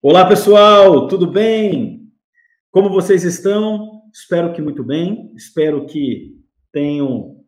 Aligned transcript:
Olá, 0.00 0.24
pessoal, 0.24 1.08
tudo 1.08 1.26
bem? 1.26 2.08
Como 2.70 2.88
vocês 2.88 3.24
estão? 3.24 4.00
Espero 4.12 4.52
que 4.52 4.62
muito 4.62 4.84
bem. 4.84 5.32
Espero 5.34 5.86
que 5.86 6.36
tenham, 6.70 7.44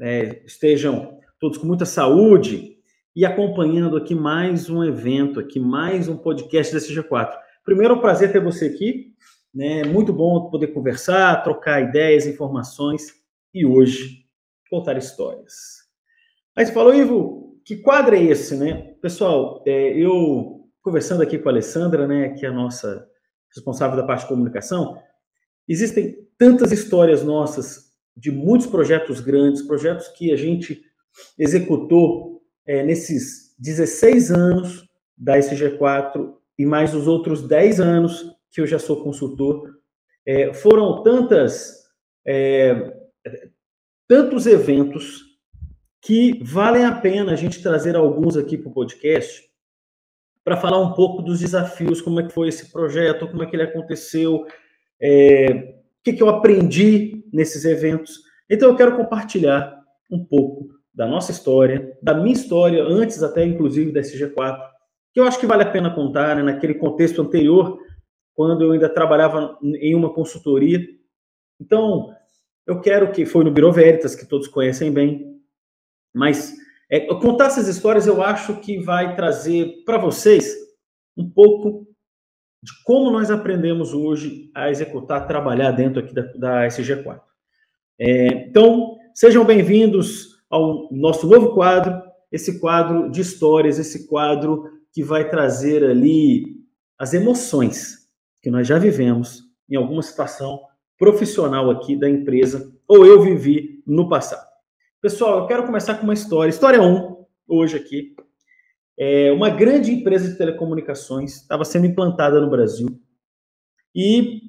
é, 0.00 0.40
estejam 0.46 1.18
todos 1.40 1.58
com 1.58 1.66
muita 1.66 1.84
saúde 1.84 2.76
e 3.14 3.26
acompanhando 3.26 3.96
aqui 3.96 4.14
mais 4.14 4.70
um 4.70 4.84
evento, 4.84 5.40
aqui 5.40 5.58
mais 5.58 6.06
um 6.06 6.16
podcast 6.16 6.72
da 6.72 6.78
CG4. 6.78 7.36
Primeiro, 7.64 7.94
é 7.94 7.96
um 7.96 8.00
prazer 8.00 8.30
ter 8.30 8.40
você 8.40 8.66
aqui. 8.66 9.12
Né? 9.52 9.82
Muito 9.82 10.12
bom 10.12 10.48
poder 10.48 10.68
conversar, 10.68 11.42
trocar 11.42 11.82
ideias, 11.82 12.24
informações 12.24 13.08
e 13.52 13.66
hoje 13.66 14.26
contar 14.70 14.96
histórias. 14.96 15.88
Aí 16.54 16.64
você 16.64 16.72
falou, 16.72 16.94
Ivo, 16.94 17.60
que 17.64 17.78
quadro 17.78 18.14
é 18.14 18.22
esse, 18.22 18.56
né? 18.56 18.94
Pessoal, 19.02 19.64
é, 19.66 19.98
eu 19.98 20.59
conversando 20.82 21.22
aqui 21.22 21.38
com 21.38 21.48
a 21.48 21.52
Alessandra, 21.52 22.06
né, 22.06 22.30
que 22.30 22.44
é 22.44 22.48
a 22.48 22.52
nossa 22.52 23.06
responsável 23.54 23.96
da 23.96 24.06
parte 24.06 24.22
de 24.22 24.28
comunicação, 24.28 25.00
existem 25.68 26.28
tantas 26.38 26.72
histórias 26.72 27.22
nossas 27.22 27.90
de 28.16 28.30
muitos 28.30 28.66
projetos 28.66 29.20
grandes, 29.20 29.62
projetos 29.62 30.08
que 30.08 30.32
a 30.32 30.36
gente 30.36 30.82
executou 31.38 32.42
é, 32.66 32.82
nesses 32.82 33.54
16 33.58 34.30
anos 34.30 34.88
da 35.16 35.38
SG4 35.38 36.34
e 36.58 36.66
mais 36.66 36.94
os 36.94 37.06
outros 37.06 37.46
10 37.46 37.80
anos 37.80 38.24
que 38.50 38.60
eu 38.60 38.66
já 38.66 38.78
sou 38.78 39.02
consultor. 39.02 39.70
É, 40.26 40.52
foram 40.52 41.02
tantas, 41.02 41.84
é, 42.26 42.94
tantos 44.08 44.46
eventos 44.46 45.30
que 46.02 46.42
valem 46.42 46.84
a 46.84 46.94
pena 46.94 47.32
a 47.32 47.36
gente 47.36 47.62
trazer 47.62 47.96
alguns 47.96 48.36
aqui 48.36 48.56
para 48.56 48.70
o 48.70 48.74
podcast, 48.74 49.49
para 50.50 50.56
falar 50.56 50.80
um 50.80 50.94
pouco 50.94 51.22
dos 51.22 51.38
desafios, 51.38 52.02
como 52.02 52.18
é 52.18 52.24
que 52.24 52.32
foi 52.32 52.48
esse 52.48 52.72
projeto, 52.72 53.28
como 53.28 53.40
é 53.40 53.46
que 53.46 53.54
ele 53.54 53.62
aconteceu, 53.62 54.44
é, 55.00 55.46
o 55.52 56.02
que, 56.02 56.12
que 56.12 56.20
eu 56.20 56.28
aprendi 56.28 57.24
nesses 57.32 57.64
eventos. 57.64 58.18
Então 58.50 58.68
eu 58.68 58.74
quero 58.74 58.96
compartilhar 58.96 59.80
um 60.10 60.24
pouco 60.24 60.66
da 60.92 61.06
nossa 61.06 61.30
história, 61.30 61.96
da 62.02 62.14
minha 62.14 62.32
história, 62.32 62.82
antes 62.82 63.22
até 63.22 63.44
inclusive 63.44 63.92
da 63.92 64.00
SG4, 64.00 64.58
que 65.14 65.20
eu 65.20 65.24
acho 65.24 65.38
que 65.38 65.46
vale 65.46 65.62
a 65.62 65.70
pena 65.70 65.94
contar, 65.94 66.34
né, 66.34 66.42
naquele 66.42 66.74
contexto 66.74 67.22
anterior, 67.22 67.78
quando 68.34 68.64
eu 68.64 68.72
ainda 68.72 68.88
trabalhava 68.88 69.56
em 69.62 69.94
uma 69.94 70.12
consultoria. 70.12 70.84
Então, 71.60 72.12
eu 72.66 72.80
quero 72.80 73.12
que 73.12 73.24
foi 73.24 73.44
no 73.44 73.52
Biro 73.52 73.70
Veritas, 73.70 74.16
que 74.16 74.26
todos 74.26 74.48
conhecem 74.48 74.90
bem, 74.90 75.40
mas 76.12 76.56
é, 76.90 77.00
contar 77.14 77.46
essas 77.46 77.68
histórias 77.68 78.06
eu 78.06 78.20
acho 78.20 78.56
que 78.60 78.78
vai 78.78 79.14
trazer 79.14 79.84
para 79.84 79.96
vocês 79.96 80.52
um 81.16 81.28
pouco 81.30 81.86
de 82.62 82.72
como 82.84 83.10
nós 83.10 83.30
aprendemos 83.30 83.94
hoje 83.94 84.50
a 84.54 84.68
executar, 84.70 85.26
trabalhar 85.26 85.70
dentro 85.70 86.00
aqui 86.00 86.12
da, 86.12 86.22
da 86.34 86.66
SG4. 86.66 87.20
É, 87.98 88.26
então, 88.48 88.96
sejam 89.14 89.44
bem-vindos 89.44 90.42
ao 90.50 90.92
nosso 90.92 91.26
novo 91.28 91.54
quadro, 91.54 92.02
esse 92.32 92.58
quadro 92.58 93.08
de 93.10 93.20
histórias, 93.20 93.78
esse 93.78 94.08
quadro 94.08 94.64
que 94.92 95.02
vai 95.02 95.28
trazer 95.28 95.84
ali 95.84 96.44
as 96.98 97.14
emoções 97.14 98.10
que 98.42 98.50
nós 98.50 98.66
já 98.66 98.78
vivemos 98.78 99.44
em 99.68 99.76
alguma 99.76 100.02
situação 100.02 100.60
profissional 100.98 101.70
aqui 101.70 101.96
da 101.96 102.08
empresa 102.08 102.74
ou 102.86 103.06
eu 103.06 103.22
vivi 103.22 103.82
no 103.86 104.08
passado. 104.08 104.49
Pessoal, 105.02 105.38
eu 105.38 105.46
quero 105.46 105.64
começar 105.64 105.94
com 105.94 106.04
uma 106.04 106.12
história. 106.12 106.50
História 106.50 106.82
1, 106.82 107.24
hoje 107.48 107.74
aqui. 107.74 108.14
É 108.98 109.32
uma 109.32 109.48
grande 109.48 109.90
empresa 109.90 110.30
de 110.30 110.36
telecomunicações 110.36 111.36
estava 111.36 111.64
sendo 111.64 111.86
implantada 111.86 112.38
no 112.38 112.50
Brasil. 112.50 112.86
E 113.94 114.42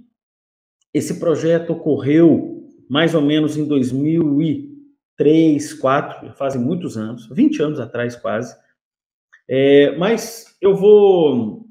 esse 0.93 1.21
projeto 1.21 1.71
ocorreu 1.71 2.69
mais 2.89 3.15
ou 3.15 3.21
menos 3.21 3.55
em 3.55 3.65
2003, 3.65 4.71
2004, 5.17 6.27
já 6.27 6.33
fazem 6.33 6.59
muitos 6.59 6.97
anos, 6.97 7.29
20 7.31 7.61
anos 7.63 7.79
atrás 7.79 8.17
quase. 8.17 8.53
É, 9.47 9.95
mas 9.97 10.57
eu 10.59 10.75
vou, 10.75 11.65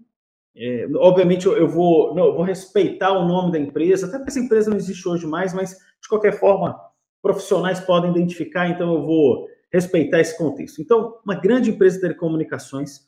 é, 0.57 0.89
obviamente, 0.97 1.45
eu, 1.45 1.69
vou, 1.69 2.15
não, 2.15 2.29
eu 2.29 2.35
vou 2.35 2.45
respeitar 2.45 3.13
o 3.13 3.29
nome 3.29 3.53
da 3.53 3.59
empresa, 3.59 4.07
até 4.07 4.17
porque 4.17 4.31
essa 4.31 4.41
empresa 4.41 4.71
não 4.71 4.79
existe 4.79 5.07
hoje 5.07 5.27
mais, 5.27 5.53
mas 5.53 5.77
de 6.01 6.09
qualquer 6.09 6.39
forma, 6.39 6.81
profissionais 7.23 7.81
podem 7.81 8.11
identificar, 8.11 8.69
então 8.69 8.95
eu 8.95 9.03
vou 9.03 9.47
respeitar 9.73 10.21
esse 10.21 10.37
contexto. 10.37 10.81
Então, 10.81 11.19
uma 11.25 11.35
grande 11.35 11.71
empresa 11.71 11.97
de 11.97 12.03
telecomunicações 12.03 13.07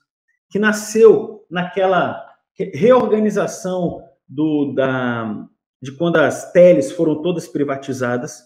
que 0.49 0.59
nasceu 0.59 1.45
naquela 1.51 2.25
reorganização 2.57 4.03
do, 4.29 4.73
da, 4.75 5.47
de 5.81 5.93
quando 5.93 6.17
as 6.17 6.53
teles 6.53 6.93
foram 6.93 7.23
todas 7.23 7.49
privatizadas. 7.49 8.43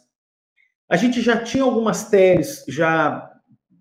A 0.88 0.96
gente 0.96 1.20
já 1.20 1.42
tinha 1.42 1.64
algumas 1.64 2.08
teles, 2.08 2.64
já 2.68 3.30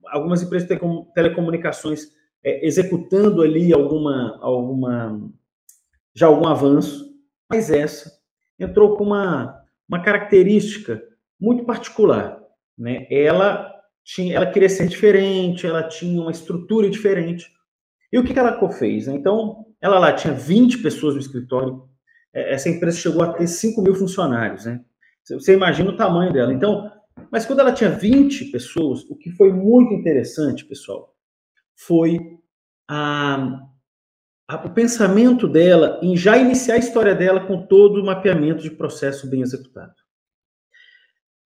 algumas 0.07 0.41
empresas 0.41 0.67
de 0.67 0.77
telecomunicações 1.13 2.07
é, 2.43 2.65
executando 2.65 3.41
ali 3.41 3.73
alguma, 3.73 4.37
alguma, 4.41 5.21
já 6.13 6.27
algum 6.27 6.47
avanço, 6.47 7.13
mas 7.49 7.71
essa 7.71 8.11
entrou 8.59 8.97
com 8.97 9.03
uma, 9.03 9.63
uma 9.87 10.01
característica 10.01 11.01
muito 11.39 11.65
particular. 11.65 12.39
Né? 12.77 13.07
Ela, 13.09 13.71
tinha, 14.03 14.35
ela 14.35 14.51
queria 14.51 14.69
ser 14.69 14.87
diferente, 14.87 15.65
ela 15.65 15.83
tinha 15.83 16.21
uma 16.21 16.31
estrutura 16.31 16.89
diferente. 16.89 17.47
E 18.11 18.19
o 18.19 18.23
que, 18.23 18.33
que 18.33 18.39
ela 18.39 18.71
fez? 18.71 19.07
Né? 19.07 19.15
Então, 19.15 19.65
ela 19.81 19.99
lá 19.99 20.13
tinha 20.13 20.33
20 20.33 20.79
pessoas 20.79 21.15
no 21.15 21.19
escritório, 21.19 21.83
é, 22.33 22.53
essa 22.53 22.69
empresa 22.69 22.97
chegou 22.97 23.23
a 23.23 23.33
ter 23.33 23.47
5 23.47 23.81
mil 23.81 23.95
funcionários. 23.95 24.65
Né? 24.65 24.81
Você 25.23 25.53
imagina 25.53 25.89
o 25.89 25.97
tamanho 25.97 26.31
dela. 26.31 26.53
Então, 26.53 26.91
mas 27.31 27.45
quando 27.45 27.59
ela 27.59 27.73
tinha 27.73 27.89
20 27.89 28.51
pessoas, 28.51 29.03
o 29.09 29.15
que 29.15 29.31
foi 29.31 29.51
muito 29.51 29.93
interessante, 29.93 30.65
pessoal, 30.65 31.13
foi 31.75 32.19
a, 32.87 33.61
a, 34.47 34.65
o 34.65 34.69
pensamento 34.73 35.47
dela 35.47 35.99
em 36.01 36.15
já 36.15 36.37
iniciar 36.37 36.75
a 36.75 36.79
história 36.79 37.15
dela 37.15 37.45
com 37.45 37.65
todo 37.65 38.01
o 38.01 38.05
mapeamento 38.05 38.61
de 38.61 38.71
processo 38.71 39.29
bem 39.29 39.41
executado. 39.41 39.93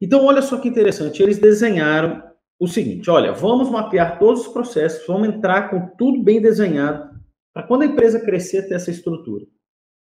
Então, 0.01 0.25
olha 0.25 0.41
só 0.41 0.57
que 0.57 0.67
interessante, 0.67 1.21
eles 1.21 1.39
desenharam 1.39 2.23
o 2.59 2.67
seguinte: 2.67 3.09
olha, 3.09 3.31
vamos 3.33 3.69
mapear 3.69 4.17
todos 4.19 4.47
os 4.47 4.53
processos, 4.53 5.05
vamos 5.05 5.27
entrar 5.27 5.69
com 5.69 5.95
tudo 5.97 6.21
bem 6.23 6.41
desenhado, 6.41 7.09
para 7.53 7.63
quando 7.63 7.83
a 7.83 7.85
empresa 7.85 8.19
crescer, 8.19 8.67
ter 8.67 8.75
essa 8.75 8.91
estrutura. 8.91 9.45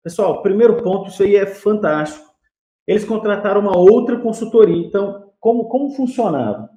Pessoal, 0.02 0.42
primeiro 0.42 0.76
ponto, 0.82 1.10
isso 1.10 1.22
aí 1.22 1.36
é 1.36 1.46
fantástico. 1.46 2.30
Eles 2.86 3.04
contrataram 3.04 3.60
uma 3.60 3.76
outra 3.76 4.18
consultoria. 4.18 4.76
Então, 4.76 5.32
como, 5.38 5.68
como 5.68 5.90
funcionava? 5.90 6.70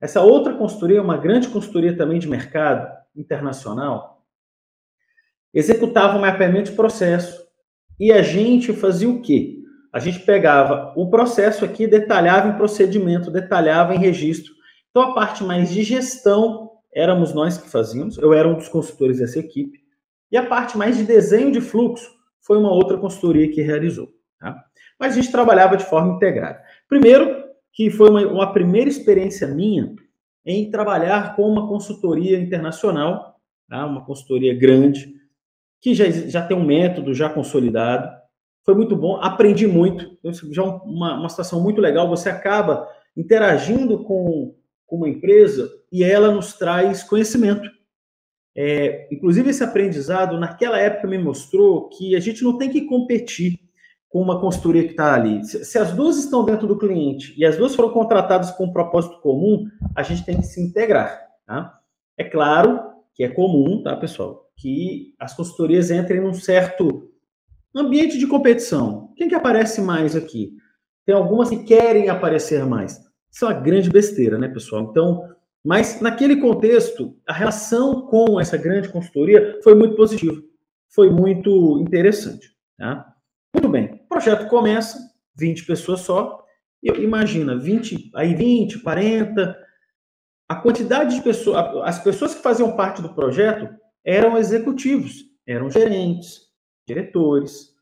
Essa 0.00 0.20
outra 0.20 0.54
consultoria, 0.54 1.00
uma 1.00 1.16
grande 1.16 1.48
consultoria 1.48 1.96
também 1.96 2.18
de 2.18 2.28
mercado 2.28 2.92
internacional, 3.16 4.22
executava 5.54 6.18
o 6.18 6.20
mapeamento 6.20 6.70
de 6.70 6.76
processo. 6.76 7.42
E 7.98 8.12
a 8.12 8.22
gente 8.22 8.72
fazia 8.72 9.08
o 9.08 9.22
quê? 9.22 9.61
A 9.92 9.98
gente 9.98 10.20
pegava 10.20 10.92
o 10.96 11.10
processo 11.10 11.64
aqui, 11.64 11.86
detalhava 11.86 12.48
em 12.48 12.56
procedimento, 12.56 13.30
detalhava 13.30 13.94
em 13.94 13.98
registro. 13.98 14.52
Então, 14.90 15.02
a 15.02 15.14
parte 15.14 15.44
mais 15.44 15.70
de 15.70 15.82
gestão 15.82 16.70
éramos 16.94 17.34
nós 17.34 17.58
que 17.58 17.68
fazíamos, 17.68 18.16
eu 18.18 18.32
era 18.32 18.48
um 18.48 18.54
dos 18.54 18.68
consultores 18.68 19.18
dessa 19.18 19.38
equipe, 19.38 19.80
e 20.30 20.36
a 20.36 20.46
parte 20.46 20.78
mais 20.78 20.96
de 20.96 21.04
desenho 21.04 21.52
de 21.52 21.60
fluxo 21.60 22.10
foi 22.40 22.56
uma 22.56 22.72
outra 22.72 22.96
consultoria 22.96 23.50
que 23.50 23.60
realizou. 23.60 24.08
Tá? 24.40 24.64
Mas 24.98 25.12
a 25.12 25.20
gente 25.20 25.30
trabalhava 25.30 25.76
de 25.76 25.84
forma 25.84 26.14
integrada. 26.14 26.62
Primeiro, 26.88 27.44
que 27.72 27.90
foi 27.90 28.10
uma, 28.10 28.26
uma 28.26 28.52
primeira 28.52 28.88
experiência 28.88 29.46
minha 29.46 29.94
em 30.44 30.70
trabalhar 30.70 31.36
com 31.36 31.42
uma 31.42 31.68
consultoria 31.68 32.38
internacional, 32.38 33.36
tá? 33.68 33.86
uma 33.86 34.04
consultoria 34.04 34.58
grande, 34.58 35.14
que 35.80 35.94
já, 35.94 36.10
já 36.10 36.46
tem 36.46 36.56
um 36.56 36.64
método 36.64 37.14
já 37.14 37.28
consolidado, 37.28 38.21
foi 38.64 38.74
muito 38.74 38.96
bom, 38.96 39.16
aprendi 39.16 39.66
muito, 39.66 40.18
já 40.50 40.62
uma, 40.62 41.18
uma 41.18 41.28
situação 41.28 41.60
muito 41.60 41.80
legal, 41.80 42.08
você 42.08 42.28
acaba 42.28 42.88
interagindo 43.16 44.04
com, 44.04 44.54
com 44.86 44.96
uma 44.96 45.08
empresa 45.08 45.68
e 45.90 46.04
ela 46.04 46.30
nos 46.30 46.54
traz 46.54 47.02
conhecimento. 47.02 47.68
É, 48.54 49.08
inclusive, 49.10 49.50
esse 49.50 49.64
aprendizado, 49.64 50.38
naquela 50.38 50.78
época, 50.78 51.08
me 51.08 51.18
mostrou 51.18 51.88
que 51.88 52.14
a 52.14 52.20
gente 52.20 52.44
não 52.44 52.58
tem 52.58 52.70
que 52.70 52.82
competir 52.82 53.58
com 54.08 54.20
uma 54.20 54.38
consultoria 54.40 54.84
que 54.84 54.90
está 54.90 55.14
ali. 55.14 55.42
Se, 55.44 55.64
se, 55.64 55.78
as 55.78 55.92
duas 55.92 56.18
estão 56.18 56.44
dentro 56.44 56.66
do 56.66 56.78
cliente 56.78 57.34
e 57.36 57.46
as 57.46 57.56
duas 57.56 57.74
foram 57.74 57.90
contratadas 57.90 58.50
com 58.50 58.66
um 58.66 58.72
propósito 58.72 59.20
comum, 59.20 59.66
a 59.96 60.02
gente 60.02 60.24
tem 60.24 60.36
que 60.36 60.46
se 60.46 60.60
integrar. 60.60 61.18
Tá? 61.46 61.78
É 62.18 62.24
claro 62.24 62.78
que 63.14 63.24
é 63.24 63.28
comum, 63.28 63.82
tá, 63.82 63.96
pessoal, 63.96 64.46
que 64.56 65.14
as 65.18 65.34
consultorias 65.34 65.90
entrem 65.90 66.20
num 66.20 66.34
certo 66.34 67.10
Ambiente 67.74 68.18
de 68.18 68.26
competição. 68.26 69.12
Quem 69.16 69.28
que 69.28 69.34
aparece 69.34 69.80
mais 69.80 70.14
aqui? 70.14 70.52
Tem 71.06 71.14
algumas 71.14 71.48
que 71.48 71.64
querem 71.64 72.08
aparecer 72.08 72.64
mais. 72.66 73.00
Isso 73.30 73.44
é 73.44 73.48
uma 73.48 73.60
grande 73.60 73.88
besteira, 73.88 74.38
né, 74.38 74.48
pessoal? 74.48 74.82
Então, 74.90 75.28
mas 75.64 76.00
naquele 76.00 76.36
contexto, 76.36 77.16
a 77.26 77.32
relação 77.32 78.06
com 78.06 78.40
essa 78.40 78.56
grande 78.56 78.88
consultoria 78.88 79.58
foi 79.62 79.74
muito 79.74 79.96
positiva. 79.96 80.42
foi 80.90 81.08
muito 81.08 81.78
interessante. 81.80 82.50
Tá? 82.76 83.14
Muito 83.54 83.68
bem, 83.68 84.02
o 84.04 84.08
projeto 84.08 84.48
começa, 84.48 84.98
20 85.36 85.64
pessoas 85.64 86.00
só, 86.00 86.44
imagina, 86.82 87.56
20, 87.56 88.10
aí 88.14 88.34
20, 88.34 88.80
40, 88.80 89.56
a 90.48 90.54
quantidade 90.56 91.14
de 91.14 91.22
pessoas, 91.22 91.56
as 91.84 92.02
pessoas 92.02 92.34
que 92.34 92.42
faziam 92.42 92.76
parte 92.76 93.00
do 93.00 93.14
projeto 93.14 93.68
eram 94.04 94.36
executivos, 94.36 95.24
eram 95.46 95.70
gerentes, 95.70 96.51
diretores, 96.86 97.72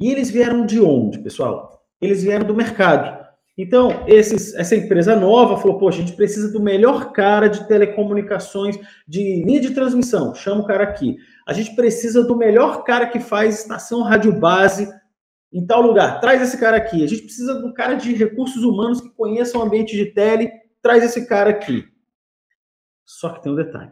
e 0.00 0.10
eles 0.10 0.30
vieram 0.30 0.64
de 0.64 0.80
onde, 0.80 1.18
pessoal? 1.18 1.82
Eles 2.00 2.22
vieram 2.22 2.46
do 2.46 2.54
mercado. 2.54 3.18
Então, 3.56 4.04
esses, 4.06 4.54
essa 4.54 4.76
empresa 4.76 5.16
nova 5.16 5.60
falou: 5.60 5.78
pô, 5.78 5.88
a 5.88 5.92
gente 5.92 6.12
precisa 6.12 6.52
do 6.52 6.62
melhor 6.62 7.12
cara 7.12 7.48
de 7.48 7.66
telecomunicações, 7.66 8.78
de 9.06 9.42
linha 9.44 9.60
de 9.60 9.74
transmissão, 9.74 10.32
chama 10.32 10.60
o 10.60 10.66
cara 10.66 10.84
aqui. 10.84 11.16
A 11.44 11.52
gente 11.52 11.74
precisa 11.74 12.22
do 12.22 12.36
melhor 12.36 12.84
cara 12.84 13.08
que 13.08 13.18
faz 13.18 13.58
estação 13.58 14.02
rádio 14.02 14.38
base 14.38 14.88
em 15.52 15.66
tal 15.66 15.82
lugar, 15.82 16.20
traz 16.20 16.40
esse 16.40 16.58
cara 16.58 16.76
aqui. 16.76 17.02
A 17.02 17.06
gente 17.08 17.22
precisa 17.22 17.54
do 17.54 17.74
cara 17.74 17.94
de 17.94 18.14
recursos 18.14 18.62
humanos 18.62 19.00
que 19.00 19.10
conheça 19.10 19.58
o 19.58 19.62
ambiente 19.62 19.96
de 19.96 20.06
tele, 20.06 20.52
traz 20.80 21.02
esse 21.02 21.26
cara 21.26 21.50
aqui. 21.50 21.84
Só 23.04 23.30
que 23.30 23.42
tem 23.42 23.50
um 23.50 23.56
detalhe. 23.56 23.90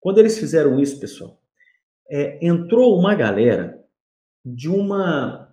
Quando 0.00 0.18
eles 0.18 0.38
fizeram 0.38 0.80
isso, 0.80 0.98
pessoal, 0.98 1.40
é, 2.10 2.38
entrou 2.44 2.98
uma 2.98 3.14
galera 3.14 3.78
de 4.44 4.68
uma 4.68 5.48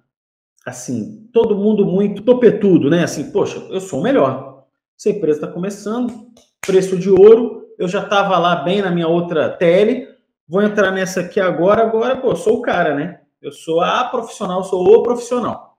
assim, 0.66 1.30
todo 1.32 1.58
mundo 1.58 1.86
muito 1.86 2.24
topetudo, 2.24 2.90
né? 2.90 3.04
Assim, 3.04 3.32
poxa, 3.32 3.60
eu 3.70 3.80
sou 3.80 4.00
o 4.00 4.04
melhor. 4.04 4.66
Essa 4.98 5.10
empresa 5.10 5.40
está 5.40 5.52
começando, 5.52 6.32
preço 6.66 6.98
de 6.98 7.10
ouro, 7.10 7.68
eu 7.78 7.88
já 7.88 8.02
estava 8.02 8.38
lá 8.40 8.56
bem 8.64 8.82
na 8.82 8.90
minha 8.90 9.08
outra 9.08 9.50
tele, 9.50 10.08
vou 10.48 10.62
entrar 10.62 10.92
nessa 10.92 11.22
aqui 11.22 11.40
agora, 11.40 11.84
agora, 11.84 12.20
pô, 12.20 12.36
sou 12.36 12.58
o 12.58 12.62
cara, 12.62 12.96
né? 12.96 13.22
Eu 13.42 13.52
sou 13.52 13.82
a 13.82 14.06
profissional, 14.06 14.64
sou 14.64 14.84
o 14.84 15.04
profissional. 15.04 15.78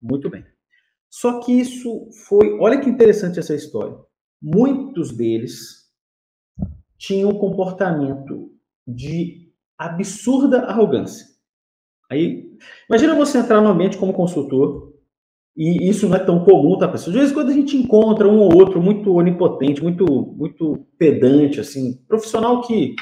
Muito 0.00 0.30
bem. 0.30 0.44
Só 1.10 1.40
que 1.40 1.52
isso 1.52 2.08
foi, 2.26 2.56
olha 2.60 2.80
que 2.80 2.88
interessante 2.88 3.40
essa 3.40 3.54
história. 3.54 3.96
Muitos 4.40 5.16
deles 5.16 5.88
tinham 6.96 7.30
um 7.30 7.38
comportamento 7.38 8.52
de 8.86 9.47
absurda 9.78 10.62
arrogância. 10.64 11.26
Aí, 12.10 12.50
imagina 12.88 13.14
você 13.14 13.38
entrar 13.38 13.60
no 13.60 13.68
ambiente 13.68 13.96
como 13.96 14.12
consultor, 14.12 14.92
e 15.56 15.88
isso 15.88 16.08
não 16.08 16.16
é 16.16 16.20
tão 16.20 16.44
comum, 16.44 16.78
tá, 16.78 16.88
pessoal? 16.88 17.12
De 17.12 17.18
vez 17.18 17.30
em 17.30 17.34
quando 17.34 17.50
a 17.50 17.54
gente 17.54 17.76
encontra 17.76 18.28
um 18.28 18.38
ou 18.38 18.54
outro 18.54 18.80
muito 18.80 19.12
onipotente, 19.14 19.82
muito, 19.82 20.04
muito 20.36 20.86
pedante, 20.96 21.60
assim, 21.60 22.00
profissional 22.06 22.60
que 22.62 22.94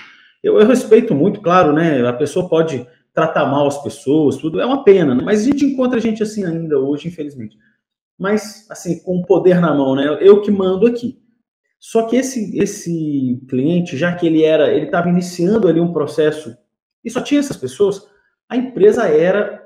eu, 0.42 0.58
eu 0.58 0.66
respeito 0.66 1.14
muito, 1.14 1.40
claro, 1.40 1.72
né? 1.72 2.06
A 2.06 2.12
pessoa 2.12 2.48
pode 2.48 2.86
tratar 3.12 3.46
mal 3.46 3.66
as 3.66 3.82
pessoas, 3.82 4.36
tudo, 4.36 4.60
é 4.60 4.66
uma 4.66 4.84
pena, 4.84 5.14
né? 5.14 5.22
Mas 5.24 5.42
a 5.42 5.44
gente 5.44 5.64
encontra 5.64 6.00
gente 6.00 6.22
assim 6.22 6.44
ainda 6.44 6.78
hoje, 6.78 7.08
infelizmente. 7.08 7.56
Mas, 8.18 8.66
assim, 8.70 9.02
com 9.02 9.18
o 9.18 9.26
poder 9.26 9.60
na 9.60 9.74
mão, 9.74 9.94
né? 9.94 10.18
Eu 10.20 10.40
que 10.40 10.50
mando 10.50 10.86
aqui. 10.86 11.18
Só 11.78 12.06
que 12.06 12.16
esse, 12.16 12.58
esse 12.58 13.42
cliente, 13.48 13.96
já 13.96 14.14
que 14.14 14.26
ele 14.26 14.42
era, 14.42 14.72
ele 14.72 14.86
estava 14.86 15.08
iniciando 15.08 15.68
ali 15.68 15.80
um 15.80 15.92
processo 15.92 16.56
e 17.06 17.10
só 17.10 17.20
tinha 17.20 17.38
essas 17.38 17.56
pessoas, 17.56 18.02
a 18.48 18.56
empresa 18.56 19.04
era, 19.06 19.64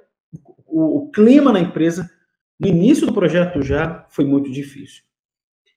o, 0.67 0.99
o 0.99 1.11
clima 1.11 1.51
na 1.51 1.59
empresa, 1.59 2.09
no 2.59 2.69
início 2.69 3.07
do 3.07 3.15
projeto 3.15 3.63
já, 3.63 4.07
foi 4.11 4.27
muito 4.27 4.53
difícil. 4.53 5.03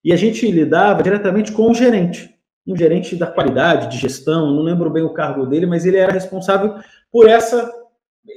E 0.04 0.12
a 0.12 0.18
gente 0.18 0.45
lidava 0.51 1.01
diretamente 1.01 1.54
com 1.54 1.71
o 1.71 1.74
gerente, 1.74 2.30
um 2.68 2.75
gerente 2.75 3.15
da 3.15 3.27
qualidade, 3.27 3.89
de 3.89 3.98
gestão, 3.98 4.54
não 4.54 4.62
lembro 4.62 4.89
bem 4.89 5.04
o 5.04 5.13
cargo 5.13 5.45
dele, 5.45 5.65
mas 5.65 5.86
ele 5.86 5.95
era 5.95 6.12
responsável 6.12 6.75
por 7.10 7.30
essa 7.30 7.71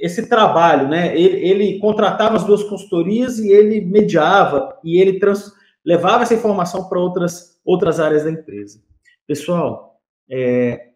esse 0.01 0.27
trabalho, 0.27 0.89
né? 0.89 1.17
Ele, 1.17 1.47
ele 1.47 1.79
contratava 1.79 2.35
as 2.35 2.43
duas 2.43 2.61
consultorias 2.61 3.39
e 3.39 3.49
ele 3.49 3.79
mediava 3.79 4.77
e 4.83 4.99
ele 4.99 5.17
trans, 5.17 5.53
levava 5.83 6.23
essa 6.23 6.33
informação 6.33 6.89
para 6.89 6.99
outras 6.99 7.57
outras 7.63 7.99
áreas 7.99 8.23
da 8.23 8.31
empresa. 8.31 8.81
Pessoal, 9.25 9.97
é, 10.29 10.86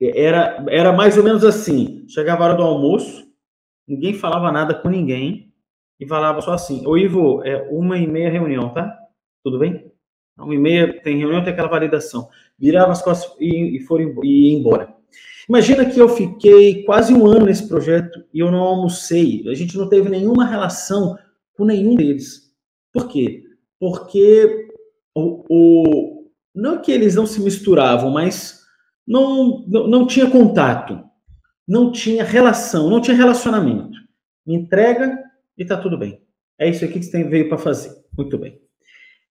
era, 0.00 0.64
era 0.68 0.92
mais 0.92 1.16
ou 1.16 1.24
menos 1.24 1.44
assim: 1.44 2.04
chegava 2.08 2.42
a 2.42 2.46
hora 2.48 2.56
do 2.56 2.62
almoço, 2.62 3.26
ninguém 3.86 4.14
falava 4.14 4.52
nada 4.52 4.74
com 4.74 4.88
ninguém 4.88 5.52
e 5.98 6.06
falava 6.06 6.40
só 6.40 6.52
assim: 6.52 6.86
Ô 6.86 6.96
Ivo, 6.96 7.42
é 7.44 7.68
uma 7.70 7.98
e 7.98 8.06
meia 8.06 8.30
reunião, 8.30 8.72
tá? 8.72 8.96
Tudo 9.42 9.58
bem? 9.58 9.90
Uma 10.38 10.54
e 10.54 10.58
meia 10.58 11.00
tem 11.02 11.18
reunião, 11.18 11.42
tem 11.42 11.52
aquela 11.52 11.68
validação. 11.68 12.28
Virava 12.58 12.92
as 12.92 13.02
costas 13.02 13.34
e, 13.40 13.76
e 13.76 13.80
foram 13.80 14.14
e 14.22 14.54
embora. 14.54 14.94
Imagina 15.48 15.86
que 15.86 15.98
eu 15.98 16.08
fiquei 16.08 16.84
quase 16.84 17.14
um 17.14 17.26
ano 17.26 17.46
nesse 17.46 17.66
projeto 17.66 18.22
e 18.32 18.38
eu 18.38 18.50
não 18.50 18.60
almocei. 18.60 19.44
A 19.48 19.54
gente 19.54 19.78
não 19.78 19.88
teve 19.88 20.08
nenhuma 20.10 20.44
relação 20.44 21.16
com 21.54 21.64
nenhum 21.64 21.94
deles. 21.94 22.52
Por 22.92 23.08
quê? 23.08 23.42
Porque 23.80 24.68
o, 25.14 25.44
o 25.48 26.28
não 26.54 26.82
que 26.82 26.92
eles 26.92 27.14
não 27.14 27.26
se 27.26 27.40
misturavam, 27.40 28.10
mas 28.10 28.57
não, 29.08 29.64
não, 29.66 29.88
não 29.88 30.06
tinha 30.06 30.30
contato, 30.30 31.02
não 31.66 31.90
tinha 31.90 32.22
relação, 32.22 32.90
não 32.90 33.00
tinha 33.00 33.16
relacionamento. 33.16 33.98
Me 34.46 34.54
entrega 34.54 35.18
e 35.56 35.64
tá 35.64 35.78
tudo 35.78 35.96
bem. 35.96 36.20
É 36.58 36.68
isso 36.68 36.84
aqui 36.84 36.98
que 36.98 37.06
você 37.06 37.24
veio 37.24 37.48
para 37.48 37.56
fazer. 37.56 37.90
Muito 38.16 38.36
bem. 38.36 38.60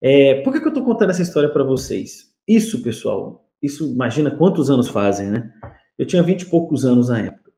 É, 0.01 0.41
por 0.41 0.51
que, 0.51 0.59
que 0.59 0.65
eu 0.65 0.69
estou 0.69 0.83
contando 0.83 1.11
essa 1.11 1.21
história 1.21 1.49
para 1.49 1.63
vocês? 1.63 2.33
Isso, 2.47 2.81
pessoal, 2.81 3.47
isso 3.61 3.91
imagina 3.91 4.31
quantos 4.31 4.69
anos 4.71 4.87
fazem, 4.87 5.29
né? 5.29 5.51
Eu 5.97 6.05
tinha 6.05 6.23
20 6.23 6.41
e 6.41 6.45
poucos 6.45 6.83
anos 6.83 7.09
na 7.09 7.19
época. 7.19 7.51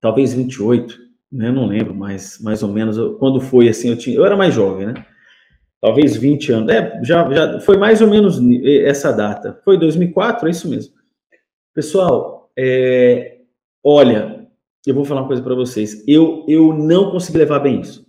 Talvez 0.00 0.34
28, 0.34 0.98
né? 1.30 1.48
Eu 1.48 1.52
não 1.52 1.66
lembro, 1.66 1.94
mas 1.94 2.38
mais 2.40 2.62
ou 2.62 2.70
menos. 2.70 2.96
Quando 3.18 3.40
foi 3.40 3.68
assim, 3.68 3.88
eu, 3.88 3.96
tinha, 3.96 4.16
eu 4.16 4.24
era 4.24 4.36
mais 4.36 4.52
jovem, 4.52 4.86
né? 4.86 5.06
Talvez 5.80 6.16
20 6.16 6.52
anos. 6.52 6.72
É, 6.72 7.00
já, 7.02 7.30
já 7.32 7.60
foi 7.60 7.78
mais 7.78 8.02
ou 8.02 8.08
menos 8.08 8.38
essa 8.84 9.12
data. 9.12 9.60
Foi 9.64 9.78
2004, 9.78 10.48
é 10.48 10.50
isso 10.50 10.68
mesmo. 10.68 11.01
Pessoal, 11.74 12.50
é, 12.56 13.38
olha, 13.82 14.46
eu 14.86 14.94
vou 14.94 15.04
falar 15.04 15.22
uma 15.22 15.26
coisa 15.26 15.42
para 15.42 15.54
vocês. 15.54 16.04
Eu, 16.06 16.44
eu 16.46 16.74
não 16.74 17.10
consegui 17.10 17.38
levar 17.38 17.60
bem 17.60 17.80
isso. 17.80 18.06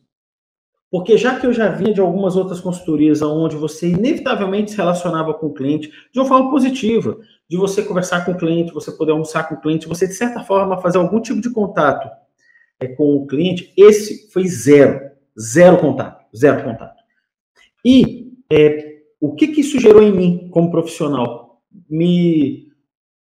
Porque 0.92 1.18
já 1.18 1.40
que 1.40 1.48
eu 1.48 1.54
já 1.54 1.70
vinha 1.70 1.94
de 1.94 2.02
algumas 2.02 2.36
outras 2.36 2.60
consultorias 2.60 3.22
onde 3.22 3.56
você 3.56 3.90
inevitavelmente 3.90 4.72
se 4.72 4.78
relacionava 4.78 5.34
com 5.34 5.48
o 5.48 5.54
cliente 5.54 5.92
de 6.12 6.20
uma 6.20 6.28
forma 6.28 6.52
positiva, 6.52 7.18
de 7.50 7.58
você 7.58 7.82
conversar 7.82 8.26
com 8.26 8.34
o 8.34 8.38
cliente, 8.38 8.74
você 8.74 8.92
poder 8.92 9.14
almoçar 9.14 9.48
com 9.48 9.56
o 9.56 9.62
cliente, 9.62 9.88
você 9.88 10.08
de 10.08 10.14
certa 10.14 10.44
forma 10.44 10.82
fazer 10.82 10.98
algum 10.98 11.20
tipo 11.20 11.42
de 11.42 11.52
contato 11.52 12.08
é, 12.80 12.88
com 12.88 13.16
o 13.16 13.26
cliente, 13.26 13.74
esse 13.78 14.32
foi 14.32 14.46
zero, 14.46 15.00
zero 15.40 15.78
contato, 15.78 16.24
zero 16.36 16.64
contato. 16.64 17.02
E 17.84 18.32
é, 18.52 18.98
o 19.20 19.34
que, 19.34 19.48
que 19.48 19.62
isso 19.62 19.80
gerou 19.80 20.04
em 20.04 20.12
mim 20.12 20.50
como 20.52 20.70
profissional? 20.70 21.62
Me 21.90 22.73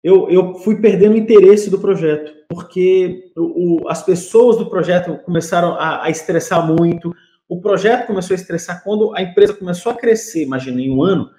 eu, 0.03 0.29
eu 0.29 0.55
fui 0.55 0.81
perdendo 0.81 1.13
o 1.13 1.17
interesse 1.17 1.69
do 1.69 1.79
projeto, 1.79 2.33
porque 2.49 3.31
o, 3.35 3.83
o, 3.83 3.89
as 3.89 4.03
pessoas 4.03 4.57
do 4.57 4.69
projeto 4.69 5.17
começaram 5.23 5.73
a, 5.75 6.05
a, 6.05 6.09
estressar 6.09 6.65
muito, 6.65 7.13
o 7.47 7.61
projeto 7.61 8.07
começou 8.07 8.33
a 8.33 8.39
estressar 8.39 8.83
quando 8.83 9.15
a 9.15 9.21
empresa 9.21 9.53
começou 9.53 9.91
a 9.91 9.95
crescer, 9.95 10.43
imagina, 10.43 10.81
em 10.81 10.89
um 10.89 11.03
ano, 11.03 11.29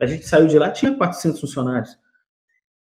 a 0.00 0.06
gente 0.06 0.26
saiu 0.26 0.46
de 0.46 0.58
lá, 0.58 0.70
tinha 0.70 0.94
400 0.94 1.40
funcionários. 1.40 1.96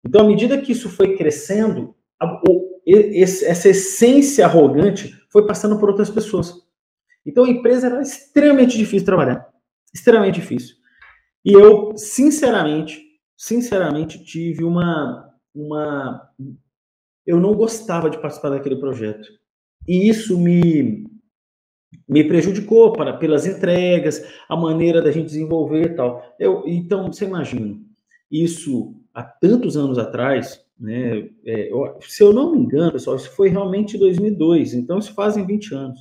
Então, 0.05 0.21
à 0.21 0.27
medida 0.27 0.57
que 0.57 0.71
isso 0.71 0.89
foi 0.89 1.15
crescendo, 1.15 1.95
a, 2.19 2.41
o, 2.47 2.81
esse, 2.85 3.45
essa 3.45 3.69
essência 3.69 4.45
arrogante 4.45 5.15
foi 5.29 5.45
passando 5.45 5.79
por 5.79 5.89
outras 5.89 6.09
pessoas. 6.09 6.53
Então, 7.25 7.45
a 7.45 7.49
empresa 7.49 7.87
era 7.87 8.01
extremamente 8.01 8.77
difícil 8.77 8.99
de 8.99 9.05
trabalhar, 9.05 9.47
extremamente 9.93 10.35
difícil. 10.35 10.75
E 11.45 11.53
eu, 11.53 11.95
sinceramente, 11.95 13.10
sinceramente, 13.41 14.23
tive 14.23 14.63
uma, 14.63 15.33
uma. 15.53 16.29
Eu 17.25 17.39
não 17.39 17.55
gostava 17.55 18.07
de 18.07 18.21
participar 18.21 18.49
daquele 18.49 18.75
projeto. 18.75 19.27
E 19.87 20.07
isso 20.07 20.39
me, 20.39 21.07
me 22.07 22.23
prejudicou 22.23 22.93
para, 22.93 23.17
pelas 23.17 23.47
entregas, 23.47 24.23
a 24.47 24.55
maneira 24.55 25.01
da 25.01 25.11
gente 25.11 25.25
desenvolver 25.25 25.85
e 25.91 25.95
tal. 25.95 26.23
Eu, 26.39 26.63
então, 26.67 27.11
você 27.11 27.25
imagina, 27.25 27.79
isso 28.29 28.95
há 29.11 29.23
tantos 29.23 29.75
anos 29.75 29.97
atrás, 29.97 30.63
né, 30.79 31.27
é, 31.43 31.71
eu, 31.71 31.97
se 31.99 32.21
eu 32.21 32.31
não 32.31 32.51
me 32.51 32.59
engano, 32.59 32.91
pessoal, 32.91 33.15
isso 33.15 33.31
foi 33.31 33.49
realmente 33.49 33.97
em 33.97 33.99
2002, 33.99 34.75
então 34.75 34.99
isso 34.99 35.15
fazem 35.15 35.47
20 35.47 35.73
anos. 35.73 35.99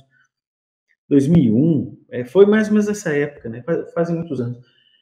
2001, 1.09 1.97
é, 2.11 2.23
foi 2.23 2.45
mais 2.45 2.67
ou 2.67 2.73
menos 2.73 2.87
essa 2.87 3.09
época, 3.09 3.49
né, 3.49 3.63
faz, 3.63 3.91
fazem 3.93 4.15
muitos 4.15 4.39
anos. 4.39 4.59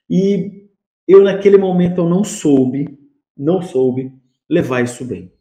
E 0.10 0.68
eu, 1.10 1.24
naquele 1.24 1.58
momento, 1.58 2.01
eu 2.01 2.08
não 2.08 2.24
soube, 2.24 2.88
não 3.36 3.63
soube 3.63 4.13
levar 4.48 4.84
isso 4.84 5.04
bem. 5.04 5.34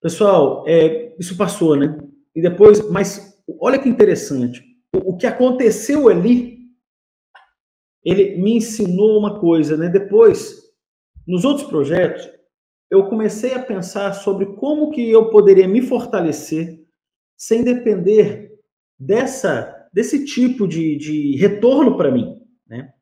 Pessoal, 0.00 0.64
é, 0.68 1.12
isso 1.18 1.36
passou, 1.36 1.74
né? 1.74 1.98
E 2.32 2.40
depois, 2.40 2.88
mas 2.88 3.42
olha 3.60 3.76
que 3.76 3.88
interessante. 3.88 4.62
O, 4.94 5.14
o 5.14 5.16
que 5.16 5.26
aconteceu 5.26 6.08
ali, 6.08 6.68
ele 8.04 8.36
me 8.40 8.56
ensinou 8.58 9.18
uma 9.18 9.40
coisa, 9.40 9.76
né? 9.76 9.88
Depois, 9.88 10.62
nos 11.26 11.44
outros 11.44 11.66
projetos, 11.66 12.30
eu 12.88 13.08
comecei 13.08 13.52
a 13.52 13.62
pensar 13.62 14.12
sobre 14.12 14.46
como 14.54 14.92
que 14.92 15.10
eu 15.10 15.28
poderia 15.28 15.66
me 15.66 15.82
fortalecer 15.82 16.86
sem 17.36 17.64
depender 17.64 18.52
dessa 18.96 19.72
desse 19.92 20.24
tipo 20.24 20.66
de, 20.68 20.96
de 20.96 21.36
retorno 21.36 21.96
para 21.96 22.12
mim, 22.12 22.40
né? 22.66 22.93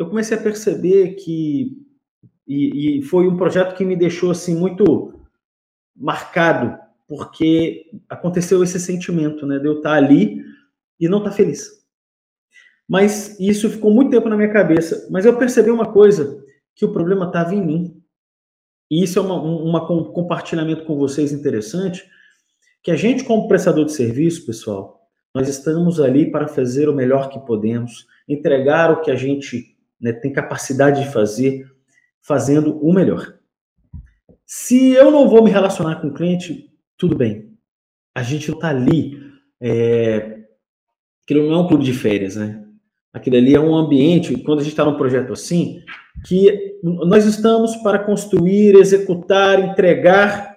Eu 0.00 0.08
comecei 0.08 0.34
a 0.34 0.40
perceber 0.40 1.16
que 1.16 1.76
e, 2.48 3.00
e 3.00 3.02
foi 3.02 3.28
um 3.28 3.36
projeto 3.36 3.76
que 3.76 3.84
me 3.84 3.94
deixou 3.94 4.30
assim 4.30 4.56
muito 4.56 5.12
marcado 5.94 6.74
porque 7.06 7.90
aconteceu 8.08 8.62
esse 8.64 8.80
sentimento, 8.80 9.44
né, 9.44 9.58
de 9.58 9.66
eu 9.66 9.76
estar 9.76 9.92
ali 9.92 10.42
e 10.98 11.06
não 11.06 11.18
estar 11.18 11.32
feliz. 11.32 11.68
Mas 12.88 13.38
isso 13.38 13.68
ficou 13.68 13.92
muito 13.92 14.10
tempo 14.10 14.26
na 14.30 14.38
minha 14.38 14.50
cabeça. 14.50 15.06
Mas 15.10 15.26
eu 15.26 15.36
percebi 15.36 15.70
uma 15.70 15.92
coisa, 15.92 16.42
que 16.74 16.86
o 16.86 16.92
problema 16.92 17.26
estava 17.26 17.54
em 17.54 17.62
mim. 17.64 18.02
E 18.90 19.02
isso 19.02 19.18
é 19.18 19.22
uma, 19.22 19.34
uma, 19.34 19.92
um 19.92 20.04
compartilhamento 20.12 20.84
com 20.84 20.96
vocês 20.96 21.30
interessante, 21.30 22.08
que 22.82 22.90
a 22.90 22.96
gente, 22.96 23.22
como 23.22 23.48
prestador 23.48 23.84
de 23.84 23.92
serviço, 23.92 24.46
pessoal, 24.46 24.98
nós 25.34 25.46
estamos 25.46 26.00
ali 26.00 26.30
para 26.30 26.48
fazer 26.48 26.88
o 26.88 26.94
melhor 26.94 27.28
que 27.28 27.38
podemos, 27.38 28.06
entregar 28.26 28.90
o 28.90 29.02
que 29.02 29.10
a 29.10 29.16
gente 29.16 29.76
né, 30.00 30.12
tem 30.12 30.32
capacidade 30.32 31.04
de 31.04 31.12
fazer, 31.12 31.66
fazendo 32.22 32.78
o 32.84 32.92
melhor. 32.92 33.34
Se 34.46 34.92
eu 34.92 35.10
não 35.10 35.28
vou 35.28 35.44
me 35.44 35.50
relacionar 35.50 36.00
com 36.00 36.08
o 36.08 36.14
cliente, 36.14 36.68
tudo 36.96 37.16
bem. 37.16 37.52
A 38.14 38.22
gente 38.22 38.48
não 38.48 38.56
está 38.56 38.70
ali. 38.70 39.16
É... 39.60 40.40
Aquilo 41.22 41.48
não 41.48 41.54
é 41.54 41.62
um 41.62 41.68
clube 41.68 41.84
de 41.84 41.92
férias, 41.92 42.34
né? 42.36 42.66
Aquilo 43.12 43.36
ali 43.36 43.54
é 43.54 43.60
um 43.60 43.76
ambiente, 43.76 44.36
quando 44.42 44.60
a 44.60 44.62
gente 44.62 44.72
está 44.72 44.84
num 44.84 44.96
projeto 44.96 45.32
assim, 45.32 45.82
que 46.26 46.78
nós 46.82 47.24
estamos 47.24 47.76
para 47.76 47.98
construir, 47.98 48.74
executar, 48.74 49.60
entregar. 49.60 50.56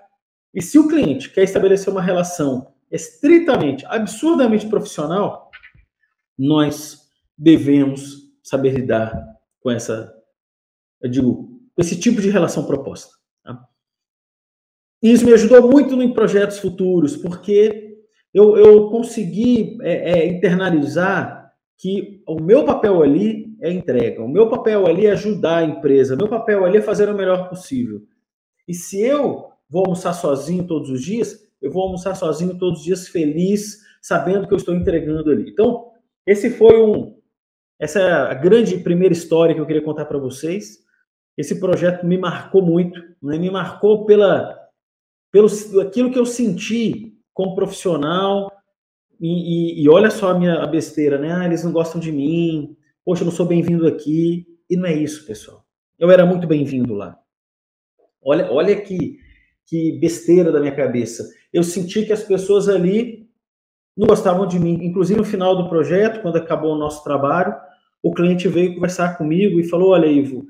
E 0.54 0.62
se 0.62 0.78
o 0.78 0.88
cliente 0.88 1.32
quer 1.32 1.44
estabelecer 1.44 1.92
uma 1.92 2.02
relação 2.02 2.74
estritamente, 2.92 3.86
absurdamente 3.88 4.68
profissional, 4.68 5.50
nós 6.38 7.00
devemos 7.38 8.24
saber 8.44 8.72
lidar 8.72 9.33
com 9.64 9.72
essa, 9.72 10.14
eu 11.02 11.10
digo, 11.10 11.60
esse 11.78 12.00
tipo 12.00 12.22
de 12.22 12.30
relação 12.30 12.66
proposta. 12.66 13.14
E 15.02 15.12
isso 15.12 15.26
me 15.26 15.34
ajudou 15.34 15.70
muito 15.70 16.02
em 16.02 16.14
projetos 16.14 16.60
futuros, 16.60 17.18
porque 17.18 17.98
eu, 18.34 18.58
eu 18.58 18.90
consegui 18.90 19.78
é, 19.82 20.12
é, 20.12 20.28
internalizar 20.28 21.52
que 21.78 22.24
o 22.26 22.42
meu 22.42 22.64
papel 22.64 23.04
ali 23.04 23.54
é 23.62 23.70
entrega, 23.70 24.24
o 24.24 24.30
meu 24.30 24.48
papel 24.48 24.88
ali 24.88 25.06
é 25.06 25.12
ajudar 25.12 25.58
a 25.58 25.64
empresa, 25.66 26.16
o 26.16 26.18
meu 26.18 26.30
papel 26.30 26.64
ali 26.64 26.78
é 26.78 26.82
fazer 26.82 27.10
o 27.10 27.14
melhor 27.14 27.50
possível. 27.50 28.02
E 28.66 28.74
se 28.74 29.02
eu 29.02 29.50
vou 29.70 29.84
almoçar 29.84 30.14
sozinho 30.14 30.66
todos 30.66 30.90
os 30.90 31.04
dias, 31.04 31.38
eu 31.62 31.70
vou 31.70 31.84
almoçar 31.84 32.16
sozinho 32.16 32.58
todos 32.58 32.80
os 32.80 32.86
dias 32.86 33.08
feliz, 33.10 33.80
sabendo 34.02 34.48
que 34.48 34.54
eu 34.54 34.58
estou 34.58 34.74
entregando 34.74 35.30
ali. 35.30 35.50
Então, 35.50 35.92
esse 36.26 36.50
foi 36.50 36.82
um 36.82 37.18
essa 37.80 38.00
é 38.00 38.12
a 38.12 38.34
grande 38.34 38.78
primeira 38.78 39.14
história 39.14 39.54
que 39.54 39.62
eu 39.62 39.66
queria 39.66 39.82
contar 39.82 40.06
para 40.06 40.18
vocês. 40.18 40.80
Esse 41.38 41.60
projeto 41.60 42.06
me 42.06 42.18
marcou 42.18 42.62
muito, 42.62 43.00
né? 43.22 43.38
me 43.38 43.50
marcou 43.50 44.06
pela 44.06 44.60
pelo 45.32 45.48
aquilo 45.82 46.12
que 46.12 46.20
eu 46.20 46.26
senti 46.26 47.18
como 47.34 47.56
profissional. 47.56 48.52
E, 49.20 49.80
e, 49.80 49.84
e 49.84 49.90
olha 49.90 50.12
só 50.12 50.30
a 50.30 50.38
minha 50.38 50.66
besteira, 50.68 51.18
né? 51.18 51.34
Ah, 51.34 51.46
eles 51.46 51.64
não 51.64 51.72
gostam 51.72 52.00
de 52.00 52.12
mim. 52.12 52.76
Poxa, 53.04 53.24
eu 53.24 53.26
não 53.26 53.32
sou 53.32 53.46
bem-vindo 53.46 53.88
aqui. 53.88 54.46
E 54.70 54.78
não 54.78 54.86
é 54.86 54.94
isso, 54.94 55.26
pessoal. 55.26 55.66
Eu 55.98 56.12
era 56.12 56.26
muito 56.26 56.46
bem-vindo 56.46 56.94
lá. 56.94 57.18
Olha, 58.22 58.52
olha 58.52 58.80
que, 58.80 59.18
que 59.66 59.94
besteira 60.00 60.52
da 60.52 60.60
minha 60.60 60.76
cabeça. 60.76 61.28
Eu 61.52 61.64
senti 61.64 62.06
que 62.06 62.14
as 62.14 62.24
pessoas 62.24 62.70
ali 62.70 63.23
não 63.96 64.08
gostavam 64.08 64.48
de 64.48 64.60
mim. 64.60 64.80
Inclusive, 64.84 65.20
no 65.20 65.26
final 65.26 65.56
do 65.56 65.70
projeto, 65.70 66.22
quando 66.22 66.38
acabou 66.38 66.74
o 66.74 66.80
nosso 66.80 67.04
trabalho, 67.04 67.56
o 68.02 68.14
cliente 68.14 68.48
veio 68.48 68.76
conversar 68.76 69.18
comigo 69.18 69.60
e 69.60 69.68
falou: 69.68 69.92
Olha, 69.92 70.08
Ivo, 70.08 70.46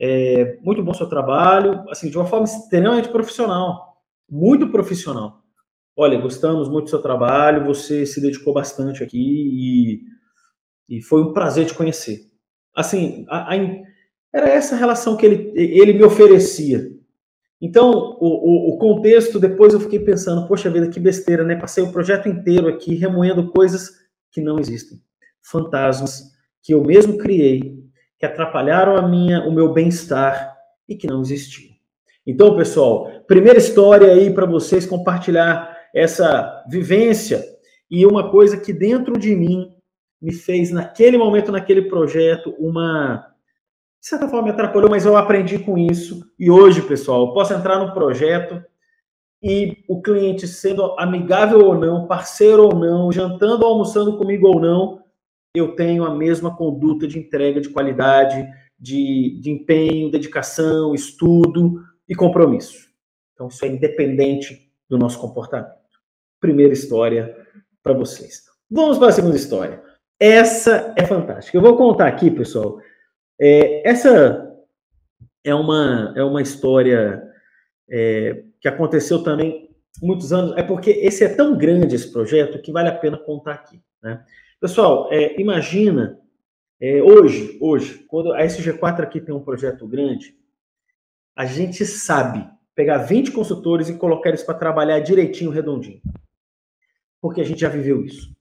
é, 0.00 0.58
muito 0.62 0.82
bom 0.82 0.92
seu 0.92 1.08
trabalho, 1.08 1.84
assim, 1.90 2.10
de 2.10 2.16
uma 2.16 2.26
forma 2.26 2.44
extremamente 2.44 3.08
profissional 3.08 3.94
muito 4.28 4.68
profissional. 4.68 5.42
Olha, 5.96 6.20
gostamos 6.20 6.68
muito 6.68 6.84
do 6.84 6.90
seu 6.90 7.00
trabalho, 7.00 7.64
você 7.64 8.04
se 8.04 8.20
dedicou 8.20 8.52
bastante 8.52 9.02
aqui 9.02 10.02
e, 10.88 10.96
e 10.96 11.02
foi 11.02 11.22
um 11.22 11.32
prazer 11.32 11.66
te 11.66 11.74
conhecer. 11.74 12.30
Assim, 12.74 13.24
a, 13.28 13.54
a, 13.54 13.56
era 14.32 14.48
essa 14.48 14.74
relação 14.74 15.16
que 15.16 15.24
ele, 15.24 15.52
ele 15.54 15.92
me 15.92 16.02
oferecia. 16.02 16.90
Então, 17.60 17.90
o, 17.90 18.70
o, 18.70 18.74
o, 18.74 18.78
contexto, 18.78 19.38
depois 19.38 19.72
eu 19.72 19.80
fiquei 19.80 19.98
pensando, 19.98 20.46
poxa 20.46 20.68
vida, 20.68 20.88
que 20.88 21.00
besteira, 21.00 21.44
né? 21.44 21.56
Passei 21.56 21.82
o 21.82 21.92
projeto 21.92 22.28
inteiro 22.28 22.68
aqui 22.68 22.94
remoendo 22.94 23.50
coisas 23.50 23.90
que 24.30 24.40
não 24.40 24.58
existem. 24.58 25.00
Fantasmas 25.42 26.34
que 26.62 26.74
eu 26.74 26.82
mesmo 26.82 27.18
criei, 27.18 27.78
que 28.18 28.26
atrapalharam 28.26 28.96
a 28.96 29.06
minha, 29.06 29.46
o 29.46 29.52
meu 29.52 29.72
bem-estar 29.72 30.54
e 30.88 30.96
que 30.96 31.06
não 31.06 31.20
existiam. 31.20 31.74
Então, 32.26 32.56
pessoal, 32.56 33.10
primeira 33.26 33.58
história 33.58 34.10
aí 34.12 34.32
para 34.32 34.46
vocês 34.46 34.86
compartilhar 34.86 35.76
essa 35.94 36.64
vivência 36.68 37.44
e 37.90 38.06
uma 38.06 38.30
coisa 38.30 38.56
que 38.56 38.72
dentro 38.72 39.18
de 39.18 39.36
mim 39.36 39.70
me 40.20 40.32
fez 40.32 40.70
naquele 40.70 41.18
momento, 41.18 41.52
naquele 41.52 41.82
projeto, 41.82 42.54
uma 42.58 43.33
de 44.04 44.10
certa 44.10 44.28
forma 44.28 44.48
me 44.48 44.50
atrapalhou, 44.50 44.90
mas 44.90 45.06
eu 45.06 45.16
aprendi 45.16 45.58
com 45.58 45.78
isso. 45.78 46.30
E 46.38 46.50
hoje, 46.50 46.82
pessoal, 46.82 47.26
eu 47.26 47.32
posso 47.32 47.54
entrar 47.54 47.78
no 47.78 47.94
projeto 47.94 48.62
e 49.42 49.82
o 49.88 50.02
cliente 50.02 50.46
sendo 50.46 50.94
amigável 50.98 51.64
ou 51.64 51.74
não, 51.74 52.06
parceiro 52.06 52.64
ou 52.64 52.74
não, 52.74 53.10
jantando 53.10 53.64
ou 53.64 53.72
almoçando 53.72 54.18
comigo 54.18 54.46
ou 54.46 54.60
não, 54.60 55.02
eu 55.56 55.74
tenho 55.74 56.04
a 56.04 56.14
mesma 56.14 56.54
conduta 56.54 57.08
de 57.08 57.18
entrega 57.18 57.62
de 57.62 57.70
qualidade, 57.70 58.46
de, 58.78 59.40
de 59.40 59.50
empenho, 59.50 60.10
dedicação, 60.10 60.94
estudo, 60.94 61.82
e 62.06 62.14
compromisso. 62.14 62.86
Então, 63.32 63.48
isso 63.48 63.64
é 63.64 63.68
independente 63.68 64.70
do 64.86 64.98
nosso 64.98 65.18
comportamento. 65.18 65.72
Primeira 66.38 66.74
história 66.74 67.34
para 67.82 67.94
vocês. 67.94 68.42
Vamos 68.70 68.98
para 68.98 69.08
a 69.08 69.12
segunda 69.12 69.36
história. 69.36 69.82
Essa 70.20 70.92
é 70.94 71.06
fantástica. 71.06 71.56
Eu 71.56 71.62
vou 71.62 71.74
contar 71.74 72.06
aqui, 72.06 72.30
pessoal. 72.30 72.78
É, 73.40 73.88
essa 73.88 74.54
é 75.42 75.54
uma, 75.54 76.12
é 76.16 76.22
uma 76.22 76.40
história 76.40 77.22
é, 77.88 78.44
que 78.60 78.68
aconteceu 78.68 79.22
também 79.22 79.70
muitos 80.02 80.32
anos. 80.32 80.56
É 80.56 80.62
porque 80.62 80.90
esse 80.90 81.24
é 81.24 81.28
tão 81.28 81.56
grande 81.56 81.94
esse 81.94 82.10
projeto 82.10 82.60
que 82.60 82.72
vale 82.72 82.88
a 82.88 82.96
pena 82.96 83.18
contar 83.18 83.54
aqui. 83.54 83.82
Né? 84.02 84.24
Pessoal, 84.60 85.08
é, 85.12 85.40
imagina 85.40 86.18
é, 86.80 87.02
hoje, 87.02 87.58
hoje, 87.60 88.04
quando 88.08 88.32
a 88.32 88.42
SG4 88.42 89.00
aqui 89.00 89.20
tem 89.20 89.34
um 89.34 89.44
projeto 89.44 89.86
grande, 89.86 90.36
a 91.36 91.46
gente 91.46 91.84
sabe 91.84 92.48
pegar 92.74 92.98
20 92.98 93.30
consultores 93.32 93.88
e 93.88 93.96
colocar 93.96 94.30
eles 94.30 94.42
para 94.42 94.58
trabalhar 94.58 95.00
direitinho, 95.00 95.50
redondinho. 95.50 96.00
Porque 97.20 97.40
a 97.40 97.44
gente 97.44 97.60
já 97.60 97.68
viveu 97.68 98.04
isso. 98.04 98.34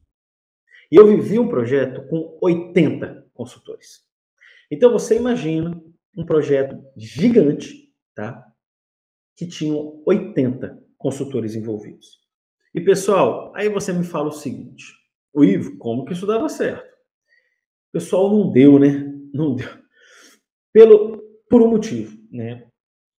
E 0.91 0.95
eu 0.95 1.07
vivi 1.07 1.39
um 1.39 1.47
projeto 1.47 2.07
com 2.07 2.37
80 2.41 3.27
consultores. 3.33 4.03
Então 4.73 4.91
você 4.91 5.17
imagina 5.17 5.79
um 6.17 6.25
projeto 6.25 6.83
gigante, 6.97 7.93
tá? 8.15 8.43
Que 9.37 9.47
tinham 9.47 10.01
80 10.03 10.83
consultores 10.97 11.53
envolvidos. 11.53 12.19
E 12.73 12.81
pessoal, 12.81 13.53
aí 13.55 13.69
você 13.69 13.93
me 13.93 14.03
fala 14.03 14.29
o 14.29 14.31
seguinte: 14.31 14.83
o 15.31 15.43
Ivo, 15.43 15.77
como 15.77 16.05
que 16.05 16.13
isso 16.13 16.25
dava 16.25 16.49
certo? 16.49 16.91
Pessoal, 17.91 18.35
não 18.35 18.51
deu, 18.51 18.79
né? 18.79 19.13
Não 19.31 19.53
deu. 19.53 19.69
Pelo, 20.73 21.21
por 21.47 21.61
um 21.61 21.69
motivo, 21.69 22.17
né? 22.31 22.67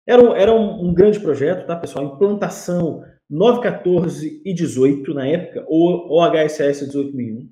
Era, 0.04 0.20
um, 0.20 0.34
era 0.34 0.52
um, 0.52 0.88
um, 0.88 0.92
grande 0.92 1.20
projeto, 1.20 1.68
tá, 1.68 1.76
pessoal? 1.76 2.16
Implantação 2.16 3.04
914 3.30 4.42
e 4.44 4.52
18 4.52 5.14
na 5.14 5.28
época, 5.28 5.64
ou, 5.68 6.08
ou 6.08 6.20
HSS 6.20 6.82
18001. 6.82 7.48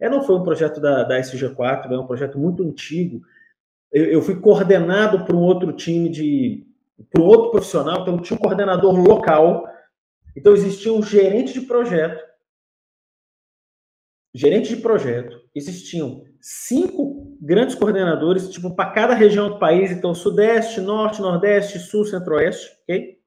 É, 0.00 0.08
não 0.08 0.22
foi 0.22 0.36
um 0.36 0.42
projeto 0.42 0.80
da, 0.80 1.04
da 1.04 1.20
SG4, 1.20 1.90
é 1.90 1.98
um 1.98 2.06
projeto 2.06 2.38
muito 2.38 2.62
antigo. 2.62 3.20
Eu, 3.92 4.04
eu 4.06 4.22
fui 4.22 4.40
coordenado 4.40 5.24
por 5.24 5.34
um 5.34 5.42
outro 5.42 5.72
time 5.72 6.08
de. 6.08 6.66
por 7.10 7.20
um 7.20 7.26
outro 7.26 7.50
profissional, 7.50 8.02
então 8.02 8.18
tinha 8.18 8.36
um 8.36 8.40
coordenador 8.40 8.94
local. 8.94 9.68
Então 10.36 10.54
existia 10.54 10.92
um 10.92 11.02
gerente 11.02 11.52
de 11.52 11.62
projeto. 11.62 12.24
Gerente 14.34 14.74
de 14.74 14.80
projeto. 14.80 15.40
Existiam 15.54 16.24
cinco 16.40 17.36
grandes 17.40 17.74
coordenadores, 17.74 18.48
tipo, 18.48 18.74
para 18.74 18.90
cada 18.90 19.14
região 19.14 19.50
do 19.50 19.58
país, 19.58 19.90
então 19.90 20.14
Sudeste, 20.14 20.80
Norte, 20.80 21.20
Nordeste, 21.20 21.78
Sul, 21.78 22.04
Centro-Oeste, 22.04 22.70
ok? 22.82 23.18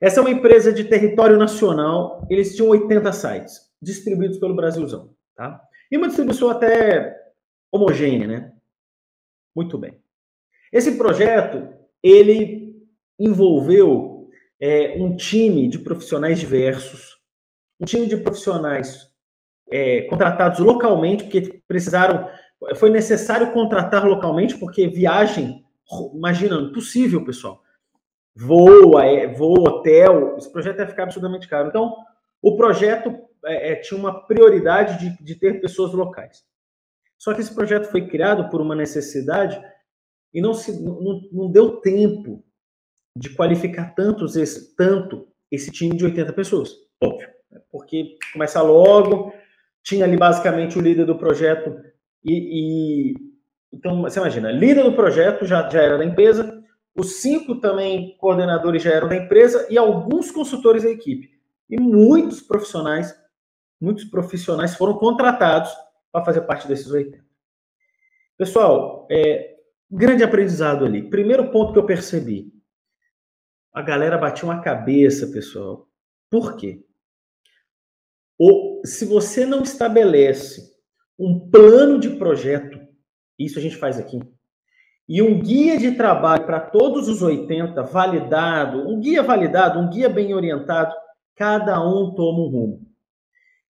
Essa 0.00 0.18
é 0.18 0.20
uma 0.20 0.30
empresa 0.30 0.72
de 0.72 0.84
território 0.84 1.38
nacional, 1.38 2.26
eles 2.28 2.56
tinham 2.56 2.70
80 2.70 3.12
sites, 3.12 3.60
distribuídos 3.80 4.38
pelo 4.38 4.54
Brasilzão, 4.54 5.14
tá? 5.34 5.60
E 5.90 5.96
uma 5.96 6.08
distribuição 6.08 6.50
até 6.50 7.20
homogênea, 7.70 8.26
né? 8.26 8.52
Muito 9.54 9.76
bem. 9.78 10.00
Esse 10.72 10.96
projeto, 10.96 11.68
ele 12.02 12.74
envolveu 13.18 14.30
é, 14.60 14.96
um 14.96 15.16
time 15.16 15.68
de 15.68 15.78
profissionais 15.78 16.38
diversos, 16.38 17.20
um 17.80 17.84
time 17.84 18.06
de 18.06 18.16
profissionais 18.16 19.12
é, 19.70 20.02
contratados 20.02 20.60
localmente, 20.60 21.24
porque 21.24 21.62
precisaram, 21.66 22.28
foi 22.76 22.90
necessário 22.90 23.52
contratar 23.52 24.06
localmente, 24.06 24.56
porque 24.56 24.86
viagem, 24.86 25.64
imagina, 26.14 26.56
impossível, 26.56 27.24
pessoal. 27.24 27.62
Voo, 28.34 28.98
é, 28.98 29.26
voo, 29.26 29.68
hotel, 29.68 30.36
esse 30.38 30.50
projeto 30.50 30.78
ia 30.78 30.86
ficar 30.86 31.04
absurdamente 31.04 31.48
caro. 31.48 31.68
Então, 31.68 31.94
o 32.40 32.56
projeto 32.56 33.21
é, 33.46 33.72
é, 33.72 33.76
tinha 33.76 33.98
uma 33.98 34.26
prioridade 34.26 34.98
de, 34.98 35.22
de 35.22 35.34
ter 35.34 35.60
pessoas 35.60 35.92
locais. 35.92 36.42
Só 37.18 37.32
que 37.32 37.40
esse 37.40 37.54
projeto 37.54 37.90
foi 37.90 38.08
criado 38.08 38.50
por 38.50 38.60
uma 38.60 38.74
necessidade 38.74 39.60
e 40.34 40.40
não, 40.40 40.54
se, 40.54 40.82
não, 40.82 41.20
não 41.30 41.50
deu 41.50 41.80
tempo 41.80 42.44
de 43.16 43.30
qualificar 43.30 43.94
tantos 43.94 44.36
esse, 44.36 44.74
tanto 44.74 45.28
esse 45.50 45.70
time 45.70 45.96
de 45.96 46.04
80 46.04 46.32
pessoas, 46.32 46.74
óbvio. 47.02 47.28
Né? 47.50 47.60
Porque 47.70 48.16
começa 48.32 48.60
logo, 48.62 49.32
tinha 49.84 50.04
ali 50.04 50.16
basicamente 50.16 50.78
o 50.78 50.80
líder 50.80 51.04
do 51.04 51.18
projeto 51.18 51.76
e, 52.24 53.12
e 53.12 53.32
então 53.72 54.02
você 54.02 54.18
imagina, 54.18 54.52
líder 54.52 54.84
do 54.84 54.94
projeto 54.94 55.46
já, 55.46 55.68
já 55.68 55.80
era 55.80 55.98
da 55.98 56.04
empresa, 56.04 56.62
os 56.94 57.20
cinco 57.22 57.58
também 57.58 58.16
coordenadores 58.18 58.82
já 58.82 58.90
eram 58.90 59.08
da 59.08 59.16
empresa 59.16 59.66
e 59.70 59.78
alguns 59.78 60.30
consultores 60.30 60.82
da 60.82 60.90
equipe. 60.90 61.30
E 61.70 61.80
muitos 61.80 62.42
profissionais, 62.42 63.14
muitos 63.82 64.04
profissionais 64.04 64.76
foram 64.76 64.94
contratados 64.94 65.70
para 66.12 66.24
fazer 66.24 66.42
parte 66.42 66.68
desses 66.68 66.90
80. 66.90 67.22
Pessoal, 68.38 69.08
é, 69.10 69.56
grande 69.90 70.22
aprendizado 70.22 70.84
ali. 70.84 71.10
Primeiro 71.10 71.50
ponto 71.50 71.72
que 71.72 71.78
eu 71.78 71.86
percebi, 71.86 72.52
a 73.74 73.82
galera 73.82 74.16
batia 74.16 74.44
uma 74.44 74.60
cabeça, 74.60 75.26
pessoal. 75.28 75.88
Por 76.30 76.56
quê? 76.56 76.84
Ou, 78.38 78.80
se 78.84 79.04
você 79.04 79.44
não 79.44 79.62
estabelece 79.62 80.72
um 81.18 81.50
plano 81.50 81.98
de 81.98 82.10
projeto, 82.10 82.78
isso 83.38 83.58
a 83.58 83.62
gente 83.62 83.76
faz 83.76 83.98
aqui, 83.98 84.20
e 85.08 85.20
um 85.20 85.40
guia 85.40 85.76
de 85.76 85.92
trabalho 85.92 86.46
para 86.46 86.60
todos 86.60 87.08
os 87.08 87.20
80 87.20 87.82
validado, 87.82 88.88
um 88.88 89.00
guia 89.00 89.22
validado, 89.22 89.78
um 89.78 89.90
guia 89.90 90.08
bem 90.08 90.32
orientado, 90.34 90.94
cada 91.34 91.80
um 91.84 92.14
toma 92.14 92.40
um 92.40 92.48
rumo. 92.48 92.91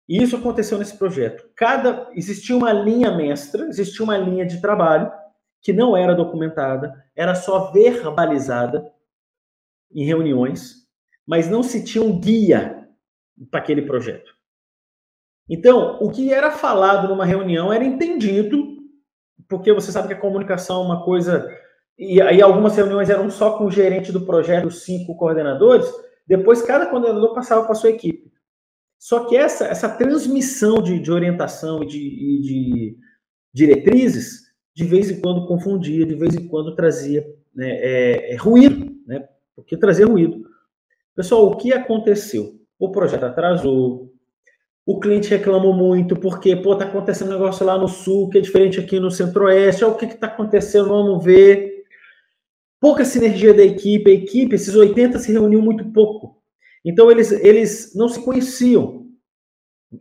E 0.09 0.23
isso 0.23 0.37
aconteceu 0.37 0.78
nesse 0.78 0.97
projeto. 0.97 1.49
Cada 1.54 2.11
existia 2.14 2.56
uma 2.56 2.73
linha 2.73 3.11
mestra, 3.16 3.66
existia 3.66 4.04
uma 4.04 4.16
linha 4.16 4.44
de 4.44 4.61
trabalho 4.61 5.11
que 5.61 5.73
não 5.73 5.97
era 5.97 6.14
documentada, 6.14 6.92
era 7.14 7.35
só 7.35 7.71
verbalizada 7.71 8.90
em 9.94 10.04
reuniões, 10.04 10.87
mas 11.26 11.49
não 11.49 11.62
se 11.62 11.85
tinha 11.85 12.02
um 12.02 12.18
guia 12.18 12.88
para 13.50 13.61
aquele 13.61 13.82
projeto. 13.82 14.32
Então, 15.49 15.99
o 16.00 16.11
que 16.11 16.32
era 16.32 16.50
falado 16.50 17.09
numa 17.09 17.25
reunião 17.25 17.73
era 17.73 17.85
entendido, 17.85 18.78
porque 19.49 19.73
você 19.73 19.92
sabe 19.92 20.09
que 20.09 20.14
a 20.14 20.21
comunicação 20.21 20.82
é 20.82 20.87
uma 20.87 21.04
coisa. 21.04 21.47
E 21.99 22.21
aí, 22.21 22.40
algumas 22.40 22.75
reuniões 22.75 23.11
eram 23.11 23.30
só 23.30 23.56
com 23.56 23.66
o 23.66 23.71
gerente 23.71 24.11
do 24.11 24.25
projeto, 24.25 24.66
os 24.66 24.82
cinco 24.82 25.16
coordenadores, 25.16 25.87
depois 26.26 26.62
cada 26.62 26.87
coordenador 26.87 27.35
passava 27.35 27.62
para 27.62 27.73
a 27.73 27.76
sua 27.76 27.90
equipe. 27.90 28.32
Só 29.02 29.25
que 29.25 29.37
essa, 29.37 29.64
essa 29.64 29.88
transmissão 29.88 30.80
de, 30.80 31.00
de 31.00 31.11
orientação 31.11 31.82
e 31.82 31.87
de, 31.87 32.40
de, 32.40 32.97
diretrizes, 33.52 34.42
de 34.73 34.85
vez 34.85 35.11
em 35.11 35.21
quando 35.21 35.44
confundia, 35.49 36.06
de 36.06 36.14
vez 36.14 36.37
em 36.37 36.47
quando 36.47 36.76
trazia 36.76 37.26
né, 37.52 37.68
é, 37.68 38.32
é, 38.32 38.37
ruído, 38.37 38.94
né, 39.04 39.28
porque 39.56 39.76
trazia 39.76 40.06
ruído. 40.06 40.48
Pessoal, 41.16 41.48
o 41.48 41.57
que 41.57 41.72
aconteceu? 41.72 42.55
O 42.79 42.92
projeto 42.92 43.24
atrasou, 43.24 44.12
o 44.87 45.00
cliente 45.00 45.31
reclamou 45.31 45.74
muito 45.74 46.14
porque, 46.14 46.55
pô, 46.55 46.77
tá 46.77 46.85
acontecendo 46.85 47.31
um 47.31 47.33
negócio 47.33 47.66
lá 47.66 47.77
no 47.77 47.88
sul 47.88 48.31
que 48.31 48.38
é 48.38 48.40
diferente 48.40 48.79
aqui 48.79 49.00
no 49.00 49.11
centro-oeste. 49.11 49.85
o 49.85 49.96
que 49.96 50.07
que 50.07 50.16
tá 50.16 50.29
acontecendo? 50.29 50.90
Vamos 50.90 51.24
ver. 51.24 51.87
Pouca 52.81 53.05
sinergia 53.05 53.53
da 53.53 53.64
equipe. 53.64 54.09
A 54.09 54.14
equipe, 54.14 54.55
esses 54.55 54.77
80 54.77 55.18
se 55.18 55.33
reuniu 55.33 55.61
muito 55.61 55.90
pouco. 55.92 56.40
Então, 56.85 57.11
eles, 57.11 57.31
eles 57.31 57.95
não 57.95 58.09
se 58.09 58.23
conheciam. 58.25 59.07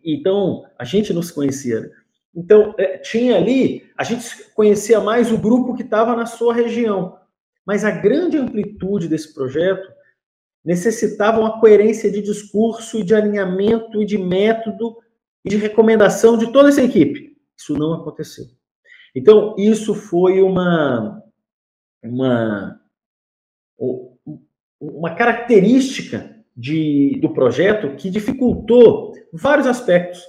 Então, 0.03 0.65
a 0.77 0.83
gente 0.83 1.13
não 1.13 1.21
se 1.21 1.33
conhecia. 1.33 1.81
Né? 1.81 1.89
Então, 2.35 2.73
é, 2.77 2.97
tinha 2.97 3.35
ali, 3.35 3.89
a 3.97 4.03
gente 4.03 4.51
conhecia 4.53 4.99
mais 4.99 5.31
o 5.31 5.37
grupo 5.37 5.75
que 5.75 5.83
estava 5.83 6.15
na 6.15 6.25
sua 6.25 6.53
região. 6.53 7.17
Mas 7.65 7.83
a 7.83 7.91
grande 7.91 8.37
amplitude 8.37 9.07
desse 9.07 9.33
projeto 9.33 9.87
necessitava 10.63 11.39
uma 11.39 11.59
coerência 11.59 12.11
de 12.11 12.21
discurso 12.21 12.99
e 12.99 13.03
de 13.03 13.13
alinhamento 13.13 14.01
e 14.01 14.05
de 14.05 14.17
método 14.17 14.97
e 15.43 15.49
de 15.49 15.57
recomendação 15.57 16.37
de 16.37 16.51
toda 16.51 16.69
essa 16.69 16.83
equipe. 16.83 17.37
Isso 17.57 17.73
não 17.73 17.93
aconteceu. 17.93 18.45
Então, 19.15 19.55
isso 19.57 19.93
foi 19.93 20.41
uma, 20.41 21.21
uma, 22.03 22.81
uma 24.79 25.15
característica 25.15 26.30
de, 26.55 27.19
do 27.21 27.29
projeto 27.29 27.95
que 27.95 28.09
dificultou 28.09 29.13
vários 29.33 29.67
aspectos. 29.67 30.21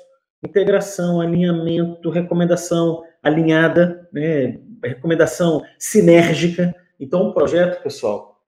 Integração, 0.43 1.21
alinhamento, 1.21 2.11
recomendação 2.11 3.03
alinhada, 3.23 4.09
né, 4.13 4.59
recomendação 4.83 5.63
sinérgica. 5.79 6.75
Então, 6.99 7.29
o 7.29 7.35
projeto, 7.35 7.83
pessoal, 7.83 8.41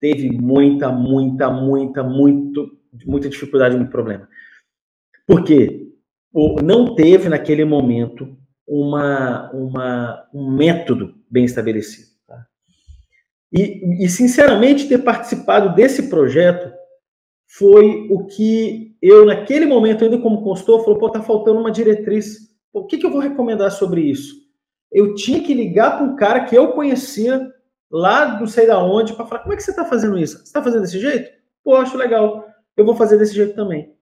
teve 0.00 0.30
muita, 0.30 0.90
muita, 0.90 1.50
muita, 1.50 2.02
muito, 2.02 2.78
muita 3.04 3.28
dificuldade, 3.28 3.76
muito 3.76 3.90
problema. 3.90 4.28
Por 5.26 5.44
quê? 5.44 5.88
Não 6.62 6.94
teve 6.94 7.28
naquele 7.28 7.64
momento 7.64 8.36
uma, 8.66 9.50
uma, 9.52 10.28
um 10.32 10.50
método 10.50 11.14
bem 11.28 11.44
estabelecido. 11.44 12.08
Tá? 12.26 12.46
E, 13.52 14.04
e, 14.04 14.08
sinceramente, 14.08 14.88
ter 14.88 14.98
participado 14.98 15.74
desse 15.74 16.08
projeto 16.08 16.79
foi 17.56 18.06
o 18.10 18.26
que 18.26 18.96
eu, 19.02 19.26
naquele 19.26 19.66
momento, 19.66 20.04
ainda 20.04 20.18
como 20.18 20.44
consultor, 20.44 20.84
falou, 20.84 20.98
pô, 20.98 21.10
tá 21.10 21.20
faltando 21.20 21.58
uma 21.58 21.70
diretriz. 21.70 22.48
Pô, 22.72 22.80
o 22.80 22.86
que, 22.86 22.96
que 22.96 23.04
eu 23.04 23.10
vou 23.10 23.20
recomendar 23.20 23.72
sobre 23.72 24.02
isso? 24.02 24.36
Eu 24.90 25.14
tinha 25.14 25.42
que 25.42 25.52
ligar 25.52 25.96
para 25.96 26.06
um 26.06 26.14
cara 26.14 26.44
que 26.44 26.56
eu 26.56 26.72
conhecia 26.72 27.52
lá 27.90 28.38
não 28.38 28.46
sei 28.46 28.68
da 28.68 28.80
onde 28.80 29.14
para 29.14 29.26
falar 29.26 29.40
como 29.40 29.52
é 29.52 29.56
que 29.56 29.64
você 29.64 29.72
está 29.72 29.84
fazendo 29.84 30.16
isso? 30.16 30.38
Você 30.38 30.44
está 30.44 30.62
fazendo 30.62 30.82
desse 30.82 31.00
jeito? 31.00 31.28
Pô, 31.64 31.74
acho 31.74 31.96
legal. 31.96 32.46
Eu 32.76 32.84
vou 32.84 32.94
fazer 32.94 33.18
desse 33.18 33.34
jeito 33.34 33.54
também. 33.56 33.92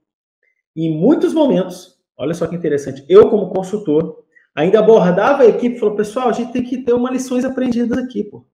E 0.77 0.87
em 0.87 0.99
muitos 0.99 1.33
momentos, 1.33 1.99
olha 2.19 2.35
só 2.35 2.47
que 2.47 2.55
interessante, 2.55 3.03
eu 3.09 3.31
como 3.31 3.49
consultor 3.49 4.25
ainda 4.55 4.79
abordava 4.79 5.45
a 5.45 5.47
equipe 5.47 5.77
e 5.77 5.79
falou, 5.79 5.97
pessoal, 5.97 6.29
a 6.29 6.33
gente 6.33 6.53
tem 6.53 6.63
que 6.63 6.83
ter 6.83 6.93
uma 6.93 7.11
lições 7.11 7.45
aprendidas 7.47 7.97
aqui, 7.97 8.25
pô. 8.25 8.47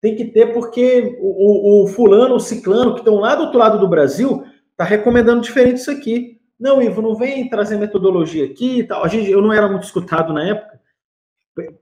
Tem 0.00 0.14
que 0.14 0.26
ter 0.26 0.52
porque 0.52 1.18
o, 1.20 1.82
o, 1.82 1.84
o 1.84 1.86
fulano, 1.88 2.36
o 2.36 2.40
ciclano, 2.40 2.94
que 2.94 3.00
estão 3.00 3.16
lá 3.16 3.34
do 3.34 3.44
outro 3.44 3.58
lado 3.58 3.78
do 3.78 3.88
Brasil, 3.88 4.44
está 4.70 4.84
recomendando 4.84 5.40
diferente 5.40 5.78
isso 5.78 5.90
aqui. 5.90 6.38
Não, 6.58 6.82
Ivo, 6.82 7.02
não 7.02 7.14
vem 7.14 7.48
trazer 7.48 7.76
metodologia 7.76 8.44
aqui 8.44 8.80
e 8.80 8.84
tal. 8.84 9.04
A 9.04 9.08
gente, 9.08 9.30
eu 9.30 9.42
não 9.42 9.52
era 9.52 9.68
muito 9.68 9.84
escutado 9.84 10.32
na 10.32 10.44
época. 10.44 10.80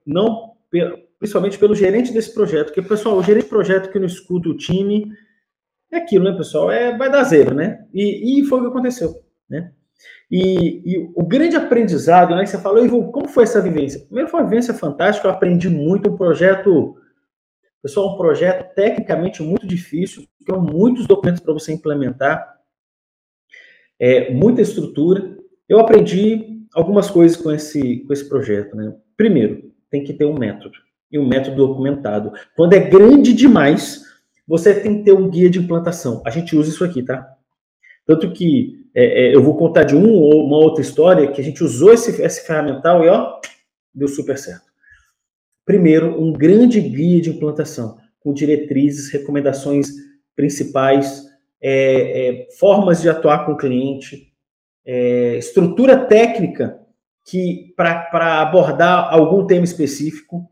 Não 0.06 0.56
principalmente 1.18 1.58
pelo 1.58 1.74
gerente 1.74 2.12
desse 2.12 2.32
projeto, 2.32 2.66
porque, 2.66 2.82
pessoal, 2.82 3.16
o 3.16 3.22
gerente 3.22 3.44
de 3.44 3.50
projeto 3.50 3.90
que 3.90 3.98
não 3.98 4.06
escuta 4.06 4.48
o 4.48 4.56
time 4.56 5.10
é 5.90 5.98
aquilo, 5.98 6.24
né, 6.24 6.36
pessoal? 6.36 6.70
É, 6.70 6.96
vai 6.96 7.10
dar 7.10 7.24
zero, 7.24 7.54
né? 7.54 7.84
E, 7.92 8.40
e 8.40 8.44
foi 8.44 8.58
o 8.58 8.62
que 8.62 8.68
aconteceu, 8.68 9.14
né? 9.48 9.72
E, 10.30 10.82
e, 10.84 11.10
o 11.14 11.24
grande 11.24 11.56
aprendizado, 11.56 12.34
né, 12.34 12.42
que 12.42 12.50
você 12.50 12.60
falou, 12.60 12.84
Ivo, 12.84 13.10
como 13.12 13.28
foi 13.28 13.44
essa 13.44 13.62
vivência? 13.62 14.00
Primeiro 14.00 14.28
foi 14.28 14.40
uma 14.40 14.48
vivência 14.48 14.74
fantástica, 14.74 15.28
eu 15.28 15.32
aprendi 15.32 15.68
muito, 15.68 16.10
um 16.10 16.16
projeto, 16.16 16.96
pessoal, 17.86 18.14
um 18.14 18.16
projeto 18.16 18.74
tecnicamente 18.74 19.40
muito 19.44 19.64
difícil, 19.64 20.26
com 20.44 20.58
muitos 20.58 21.06
documentos 21.06 21.40
para 21.40 21.52
você 21.52 21.72
implementar, 21.72 22.56
é, 23.96 24.34
muita 24.34 24.60
estrutura. 24.60 25.36
Eu 25.68 25.78
aprendi 25.78 26.66
algumas 26.74 27.08
coisas 27.08 27.36
com 27.36 27.52
esse, 27.52 28.00
com 28.00 28.12
esse 28.12 28.28
projeto, 28.28 28.76
né? 28.76 28.92
Primeiro, 29.16 29.72
tem 29.88 30.02
que 30.02 30.12
ter 30.12 30.24
um 30.24 30.36
método 30.36 30.76
e 31.12 31.16
um 31.16 31.28
método 31.28 31.56
documentado. 31.56 32.32
Quando 32.56 32.72
é 32.72 32.80
grande 32.80 33.32
demais, 33.32 34.02
você 34.48 34.74
tem 34.74 34.98
que 34.98 35.04
ter 35.04 35.12
um 35.12 35.30
guia 35.30 35.48
de 35.48 35.60
implantação. 35.60 36.22
A 36.26 36.30
gente 36.30 36.56
usa 36.56 36.70
isso 36.70 36.84
aqui, 36.84 37.04
tá? 37.04 37.36
Tanto 38.04 38.32
que 38.32 38.84
é, 38.96 39.28
é, 39.28 39.34
eu 39.34 39.42
vou 39.44 39.56
contar 39.56 39.84
de 39.84 39.94
um 39.94 40.12
ou 40.12 40.44
uma 40.44 40.56
outra 40.56 40.82
história 40.82 41.30
que 41.30 41.40
a 41.40 41.44
gente 41.44 41.62
usou 41.62 41.92
esse, 41.92 42.20
esse 42.20 42.44
ferramental 42.44 43.04
e 43.04 43.08
ó, 43.08 43.40
deu 43.94 44.08
super 44.08 44.36
certo. 44.36 44.65
Primeiro, 45.66 46.22
um 46.22 46.32
grande 46.32 46.80
guia 46.80 47.20
de 47.20 47.30
implantação, 47.30 47.98
com 48.20 48.32
diretrizes, 48.32 49.12
recomendações 49.12 49.88
principais, 50.36 51.24
é, 51.60 52.44
é 52.44 52.48
formas 52.58 53.02
de 53.02 53.08
atuar 53.10 53.44
com 53.44 53.52
o 53.52 53.56
cliente, 53.56 54.32
é, 54.84 55.36
estrutura 55.36 56.06
técnica 56.06 56.80
que 57.24 57.74
para 57.76 58.40
abordar 58.40 59.12
algum 59.12 59.44
tema 59.44 59.64
específico, 59.64 60.48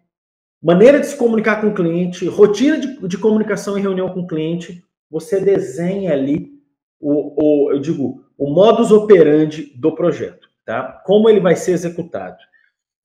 maneira 0.61 0.99
de 0.99 1.07
se 1.07 1.17
comunicar 1.17 1.61
com 1.61 1.69
o 1.69 1.75
cliente, 1.75 2.27
rotina 2.27 2.77
de, 2.79 3.07
de 3.07 3.17
comunicação 3.17 3.79
e 3.79 3.83
reunião 3.83 4.13
com 4.13 4.23
o 4.23 4.27
cliente, 4.27 4.85
você 5.09 5.41
desenha 5.41 6.13
ali 6.13 6.53
o, 6.99 7.69
o, 7.69 7.71
eu 7.71 7.79
digo, 7.79 8.25
o 8.37 8.51
modus 8.51 8.91
operandi 8.91 9.73
do 9.77 9.95
projeto, 9.95 10.49
tá? 10.65 11.01
Como 11.05 11.29
ele 11.29 11.39
vai 11.39 11.55
ser 11.55 11.73
executado. 11.73 12.39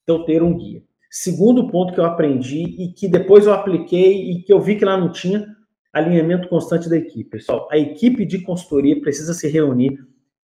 Então, 0.02 0.26
ter 0.26 0.41
um 0.41 0.58
guia. 0.58 0.82
Segundo 1.10 1.67
ponto 1.67 1.93
que 1.93 2.00
eu 2.00 2.06
aprendi 2.06 2.63
e 2.78 2.93
que 2.93 3.08
depois 3.08 3.45
eu 3.45 3.54
apliquei 3.54 4.32
e 4.32 4.43
que 4.43 4.54
eu 4.54 4.62
vi 4.62 4.76
que 4.76 4.86
lá 4.86 4.95
não 4.95 5.12
tinha, 5.12 5.56
alinhamento 5.91 6.48
constante 6.48 6.88
da 6.88 6.98
equipe. 6.98 7.32
Pessoal, 7.32 7.67
a 7.72 7.78
equipe 7.78 8.26
de 8.26 8.43
consultoria 8.43 9.02
precisa 9.02 9.34
se 9.34 9.48
reunir 9.48 9.98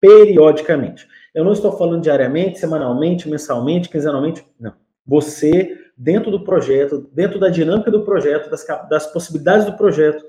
periodicamente. 0.00 1.06
Eu 1.34 1.44
não 1.44 1.52
estou 1.52 1.72
falando 1.76 2.02
diariamente, 2.02 2.58
semanalmente, 2.58 3.28
mensalmente, 3.28 3.88
quinzenalmente, 3.88 4.44
não. 4.58 4.74
Você, 5.06 5.78
dentro 5.96 6.30
do 6.30 6.44
projeto, 6.44 7.08
dentro 7.12 7.38
da 7.38 7.48
dinâmica 7.48 7.90
do 7.90 8.04
projeto, 8.04 8.50
das, 8.50 8.66
das 8.88 9.06
possibilidades 9.12 9.66
do 9.66 9.76
projeto, 9.76 10.24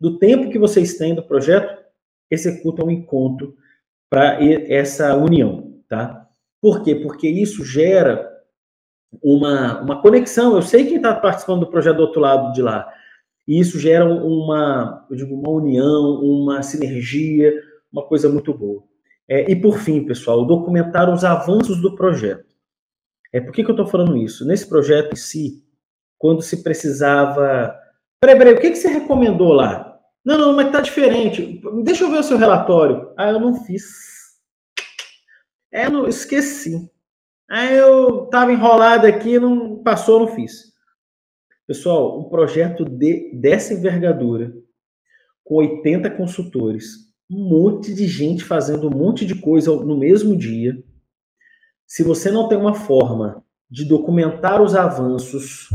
do 0.00 0.18
tempo 0.18 0.50
que 0.50 0.58
vocês 0.58 0.96
têm 0.96 1.14
do 1.14 1.22
projeto, 1.22 1.82
executa 2.30 2.84
um 2.84 2.90
encontro 2.90 3.56
para 4.10 4.38
essa 4.42 5.14
união, 5.16 5.80
tá? 5.88 6.26
Por 6.60 6.82
quê? 6.82 6.94
Porque 6.94 7.28
isso 7.28 7.64
gera 7.64 8.27
uma, 9.22 9.80
uma 9.80 10.02
conexão. 10.02 10.54
Eu 10.54 10.62
sei 10.62 10.86
quem 10.86 10.96
está 10.96 11.14
participando 11.14 11.60
do 11.60 11.70
projeto 11.70 11.96
do 11.96 12.02
outro 12.02 12.20
lado 12.20 12.52
de 12.52 12.62
lá. 12.62 12.88
E 13.46 13.58
isso 13.58 13.78
gera 13.78 14.04
uma, 14.04 15.06
eu 15.10 15.16
digo, 15.16 15.34
uma 15.34 15.50
união, 15.50 16.20
uma 16.20 16.62
sinergia, 16.62 17.52
uma 17.90 18.06
coisa 18.06 18.28
muito 18.28 18.52
boa. 18.52 18.82
É, 19.28 19.50
e 19.50 19.56
por 19.56 19.78
fim, 19.78 20.04
pessoal, 20.04 20.44
documentar 20.44 21.12
os 21.12 21.24
avanços 21.24 21.80
do 21.80 21.94
projeto. 21.94 22.46
É, 23.32 23.40
por 23.40 23.52
que, 23.52 23.62
que 23.62 23.70
eu 23.70 23.74
estou 23.74 23.86
falando 23.86 24.16
isso? 24.16 24.46
Nesse 24.46 24.66
projeto 24.66 25.12
em 25.12 25.16
si, 25.16 25.62
quando 26.18 26.42
se 26.42 26.62
precisava. 26.62 27.74
Peraí, 28.20 28.36
peraí, 28.38 28.54
o 28.54 28.60
que, 28.60 28.70
que 28.70 28.76
você 28.76 28.88
recomendou 28.88 29.52
lá? 29.52 29.98
Não, 30.24 30.36
não, 30.36 30.52
mas 30.54 30.70
tá 30.70 30.80
diferente. 30.80 31.60
Deixa 31.84 32.04
eu 32.04 32.10
ver 32.10 32.18
o 32.18 32.22
seu 32.22 32.36
relatório. 32.36 33.12
Ah, 33.16 33.30
eu 33.30 33.40
não 33.40 33.64
fiz. 33.64 33.84
É, 35.70 35.88
não, 35.88 36.06
esqueci. 36.06 36.90
Aí 37.48 37.76
eu 37.76 38.24
estava 38.24 38.52
enrolado 38.52 39.06
aqui, 39.06 39.38
não 39.38 39.82
passou, 39.82 40.20
não 40.20 40.28
fiz. 40.28 40.72
Pessoal, 41.66 42.20
um 42.20 42.28
projeto 42.28 42.84
de, 42.84 43.32
dessa 43.34 43.72
envergadura, 43.72 44.52
com 45.42 45.56
80 45.56 46.10
consultores, 46.10 47.08
um 47.30 47.48
monte 47.48 47.94
de 47.94 48.06
gente 48.06 48.44
fazendo 48.44 48.86
um 48.88 48.96
monte 48.96 49.24
de 49.24 49.34
coisa 49.34 49.74
no 49.74 49.98
mesmo 49.98 50.36
dia. 50.36 50.82
Se 51.86 52.02
você 52.02 52.30
não 52.30 52.48
tem 52.48 52.58
uma 52.58 52.74
forma 52.74 53.42
de 53.70 53.84
documentar 53.84 54.60
os 54.62 54.74
avanços, 54.74 55.68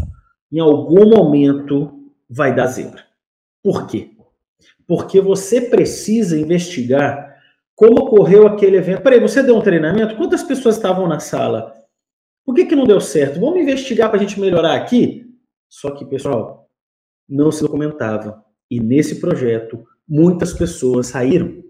em 0.52 0.60
algum 0.60 1.10
momento 1.10 2.12
vai 2.30 2.56
dar 2.56 2.68
zebra. 2.68 3.04
Por 3.64 3.88
quê? 3.88 4.12
Porque 4.88 5.20
você 5.20 5.62
precisa 5.62 6.40
investigar 6.40 7.33
como 7.76 8.02
ocorreu 8.02 8.48
aquele 8.48 8.78
evento. 8.78 9.02
Peraí, 9.02 9.20
você 9.20 9.42
deu 9.42 9.56
um 9.56 9.62
treinamento? 9.62 10.16
Quantas 10.16 10.44
pessoas 10.44 10.76
estavam 10.76 11.08
na 11.08 11.20
sala? 11.20 11.74
Por 12.46 12.54
que, 12.54 12.66
que 12.66 12.76
não 12.76 12.86
deu 12.86 13.00
certo? 13.00 13.40
Vamos 13.40 13.62
investigar 13.62 14.10
para 14.10 14.20
a 14.20 14.22
gente 14.22 14.40
melhorar 14.40 14.76
aqui? 14.76 15.26
Só 15.70 15.92
que, 15.92 16.06
pessoal, 16.06 16.70
não 17.28 17.52
se 17.52 17.62
documentava. 17.62 18.44
E 18.70 18.80
nesse 18.80 19.20
projeto, 19.20 19.84
muitas 20.08 20.54
pessoas 20.54 21.08
saíram. 21.08 21.64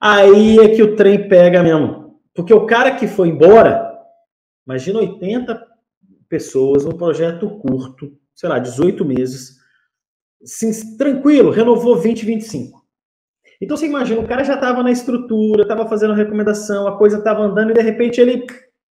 Aí 0.00 0.58
é 0.58 0.68
que 0.68 0.82
o 0.82 0.94
trem 0.94 1.28
pega 1.28 1.62
mesmo. 1.62 2.20
Porque 2.34 2.54
o 2.54 2.66
cara 2.66 2.94
que 2.94 3.08
foi 3.08 3.28
embora, 3.28 3.92
imagina 4.66 5.00
80 5.00 5.66
pessoas, 6.28 6.84
um 6.84 6.92
projeto 6.92 7.50
curto, 7.58 8.16
sei 8.34 8.48
lá, 8.48 8.58
18 8.58 9.04
meses, 9.04 9.56
sim, 10.44 10.96
tranquilo, 10.96 11.50
renovou 11.50 11.96
20, 11.96 12.24
25. 12.24 12.77
Então 13.60 13.76
você 13.76 13.86
imagina, 13.86 14.20
o 14.20 14.26
cara 14.26 14.44
já 14.44 14.54
estava 14.54 14.82
na 14.82 14.90
estrutura, 14.90 15.62
estava 15.62 15.88
fazendo 15.88 16.14
recomendação, 16.14 16.86
a 16.86 16.96
coisa 16.96 17.18
estava 17.18 17.42
andando 17.42 17.70
e 17.70 17.74
de 17.74 17.80
repente 17.80 18.20
ele. 18.20 18.46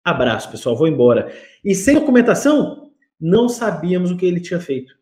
Abraço, 0.04 0.50
pessoal, 0.50 0.76
vou 0.76 0.88
embora. 0.88 1.32
E 1.64 1.74
sem 1.74 1.94
documentação, 1.94 2.90
não 3.20 3.48
sabíamos 3.48 4.10
o 4.10 4.16
que 4.16 4.26
ele 4.26 4.40
tinha 4.40 4.60
feito. 4.60 4.94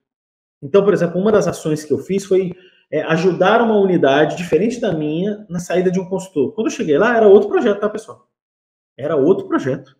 Então, 0.63 0.85
por 0.85 0.93
exemplo, 0.93 1.21
uma 1.21 1.33
das 1.33 1.47
ações 1.47 1.85
que 1.85 1.93
eu 1.93 1.99
fiz 1.99 2.25
foi 2.25 2.53
é, 2.91 3.03
ajudar 3.03 3.63
uma 3.63 3.79
unidade 3.79 4.37
diferente 4.37 4.81
da 4.81 4.93
minha 4.93 5.47
na 5.49 5.59
saída 5.59 5.91
de 5.91 6.01
um 6.01 6.09
consultor. 6.09 6.55
Quando 6.55 6.69
eu 6.69 6.73
cheguei 6.73 6.99
lá, 6.99 7.17
era 7.17 7.29
outro 7.29 7.49
projeto, 7.49 7.81
tá, 7.81 7.89
pessoal? 7.89 8.29
Era 8.97 9.17
outro 9.17 9.47
projeto. 9.47 9.97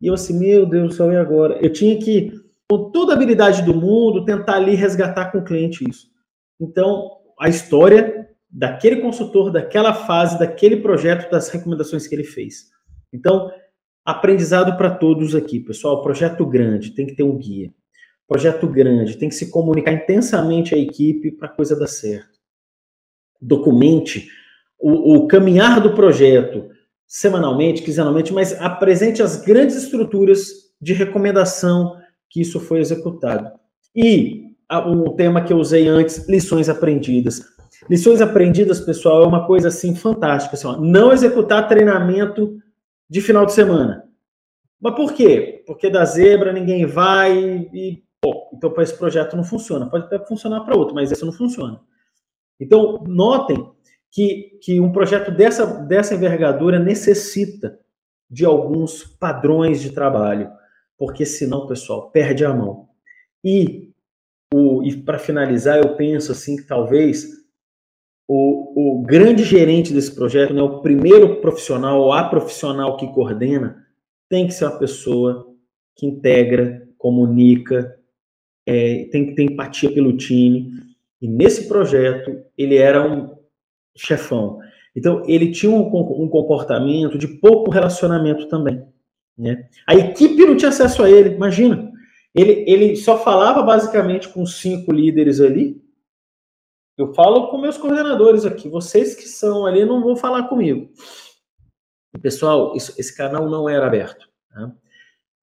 E 0.00 0.08
eu 0.08 0.14
assim, 0.14 0.38
meu 0.38 0.66
Deus 0.66 0.88
do 0.88 0.94
céu, 0.94 1.12
e 1.12 1.16
agora? 1.16 1.58
Eu 1.64 1.72
tinha 1.72 1.96
que, 1.98 2.32
com 2.68 2.90
toda 2.90 3.12
a 3.12 3.16
habilidade 3.16 3.62
do 3.62 3.74
mundo, 3.74 4.24
tentar 4.24 4.56
ali 4.56 4.74
resgatar 4.74 5.30
com 5.30 5.38
o 5.38 5.44
cliente 5.44 5.88
isso. 5.88 6.10
Então, 6.60 7.18
a 7.38 7.48
história 7.48 8.28
daquele 8.52 9.00
consultor, 9.00 9.50
daquela 9.50 9.94
fase, 9.94 10.38
daquele 10.38 10.76
projeto, 10.76 11.30
das 11.30 11.48
recomendações 11.48 12.06
que 12.06 12.14
ele 12.14 12.24
fez. 12.24 12.70
Então, 13.12 13.50
aprendizado 14.04 14.76
para 14.76 14.90
todos 14.90 15.34
aqui, 15.34 15.58
pessoal. 15.58 16.02
Projeto 16.02 16.44
grande, 16.44 16.90
tem 16.90 17.06
que 17.06 17.14
ter 17.14 17.22
um 17.22 17.38
guia 17.38 17.72
projeto 18.32 18.66
grande, 18.66 19.18
tem 19.18 19.28
que 19.28 19.34
se 19.34 19.50
comunicar 19.50 19.92
intensamente 19.92 20.74
à 20.74 20.78
equipe 20.78 21.32
para 21.32 21.48
a 21.48 21.52
coisa 21.52 21.78
dar 21.78 21.86
certo. 21.86 22.40
Documente 23.38 24.28
o, 24.80 25.16
o, 25.16 25.26
caminhar 25.26 25.82
do 25.82 25.94
projeto 25.94 26.70
semanalmente, 27.06 27.82
quinzenalmente, 27.82 28.32
mas 28.32 28.58
apresente 28.58 29.22
as 29.22 29.44
grandes 29.44 29.76
estruturas 29.76 30.48
de 30.80 30.94
recomendação 30.94 31.94
que 32.30 32.40
isso 32.40 32.58
foi 32.58 32.80
executado. 32.80 33.50
E 33.94 34.54
o 34.86 35.10
tema 35.10 35.44
que 35.44 35.52
eu 35.52 35.58
usei 35.58 35.86
antes, 35.86 36.26
lições 36.26 36.70
aprendidas. 36.70 37.42
Lições 37.88 38.20
aprendidas, 38.20 38.80
pessoal, 38.80 39.24
é 39.24 39.26
uma 39.26 39.46
coisa 39.46 39.68
assim 39.68 39.94
fantástica. 39.94 40.54
Assim, 40.54 40.66
ó, 40.66 40.76
não 40.76 41.12
executar 41.12 41.68
treinamento 41.68 42.58
de 43.08 43.20
final 43.20 43.44
de 43.44 43.52
semana. 43.52 44.04
Mas 44.80 44.94
por 44.94 45.12
quê? 45.12 45.62
Porque 45.66 45.90
da 45.90 46.04
zebra 46.04 46.52
ninguém 46.52 46.86
vai 46.86 47.38
e 47.72 48.02
Bom, 48.24 48.50
então 48.54 48.72
esse 48.80 48.96
projeto 48.96 49.36
não 49.36 49.42
funciona. 49.42 49.90
Pode 49.90 50.04
até 50.04 50.16
funcionar 50.24 50.60
para 50.60 50.76
outro, 50.76 50.94
mas 50.94 51.10
esse 51.10 51.24
não 51.24 51.32
funciona. 51.32 51.80
Então, 52.60 53.02
notem 53.04 53.68
que, 54.12 54.60
que 54.62 54.78
um 54.78 54.92
projeto 54.92 55.32
dessa, 55.32 55.66
dessa 55.66 56.14
envergadura 56.14 56.78
necessita 56.78 57.80
de 58.30 58.44
alguns 58.44 59.02
padrões 59.02 59.80
de 59.80 59.90
trabalho, 59.90 60.52
porque 60.96 61.26
senão, 61.26 61.66
pessoal, 61.66 62.12
perde 62.12 62.44
a 62.44 62.54
mão. 62.54 62.88
E, 63.44 63.92
e 64.84 64.96
para 64.98 65.18
finalizar, 65.18 65.78
eu 65.78 65.96
penso 65.96 66.30
assim 66.30 66.56
que 66.56 66.62
talvez 66.62 67.41
o, 68.34 69.00
o 69.00 69.02
grande 69.02 69.44
gerente 69.44 69.92
desse 69.92 70.14
projeto, 70.14 70.54
né, 70.54 70.62
o 70.62 70.80
primeiro 70.80 71.36
profissional 71.42 72.00
ou 72.00 72.14
a 72.14 72.24
profissional 72.24 72.96
que 72.96 73.06
coordena, 73.12 73.84
tem 74.26 74.46
que 74.46 74.54
ser 74.54 74.64
uma 74.64 74.78
pessoa 74.78 75.46
que 75.94 76.06
integra, 76.06 76.88
comunica, 76.96 77.94
é, 78.64 79.06
tem 79.12 79.26
que 79.26 79.34
ter 79.34 79.42
empatia 79.42 79.92
pelo 79.92 80.16
time. 80.16 80.70
E 81.20 81.28
nesse 81.28 81.68
projeto, 81.68 82.42
ele 82.56 82.76
era 82.76 83.06
um 83.06 83.36
chefão. 83.94 84.58
Então, 84.96 85.22
ele 85.26 85.50
tinha 85.50 85.70
um, 85.70 85.82
um 85.82 86.28
comportamento 86.28 87.18
de 87.18 87.28
pouco 87.28 87.70
relacionamento 87.70 88.48
também. 88.48 88.82
Né? 89.36 89.68
A 89.86 89.94
equipe 89.94 90.46
não 90.46 90.56
tinha 90.56 90.70
acesso 90.70 91.02
a 91.02 91.10
ele, 91.10 91.34
imagina. 91.34 91.92
Ele, 92.34 92.64
ele 92.66 92.96
só 92.96 93.18
falava 93.18 93.62
basicamente 93.62 94.30
com 94.30 94.46
cinco 94.46 94.90
líderes 94.90 95.38
ali. 95.38 95.81
Eu 96.96 97.14
falo 97.14 97.48
com 97.48 97.58
meus 97.58 97.78
coordenadores 97.78 98.44
aqui. 98.44 98.68
Vocês 98.68 99.14
que 99.14 99.28
são 99.28 99.64
ali 99.66 99.84
não 99.84 100.02
vão 100.02 100.16
falar 100.16 100.44
comigo. 100.44 100.90
Pessoal, 102.20 102.76
isso, 102.76 102.94
esse 102.98 103.16
canal 103.16 103.48
não 103.48 103.68
era 103.68 103.86
aberto. 103.86 104.28
Tá? 104.50 104.72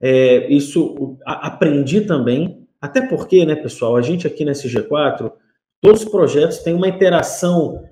É, 0.00 0.48
isso 0.52 1.18
a, 1.26 1.48
aprendi 1.48 2.02
também 2.02 2.60
até 2.80 3.02
porque, 3.02 3.44
né, 3.44 3.54
pessoal, 3.54 3.96
a 3.96 4.02
gente 4.02 4.26
aqui 4.26 4.44
nesse 4.44 4.66
G4, 4.66 5.30
todos 5.82 6.02
os 6.02 6.08
projetos 6.08 6.58
têm 6.58 6.74
uma 6.74 6.88
interação 6.88 7.84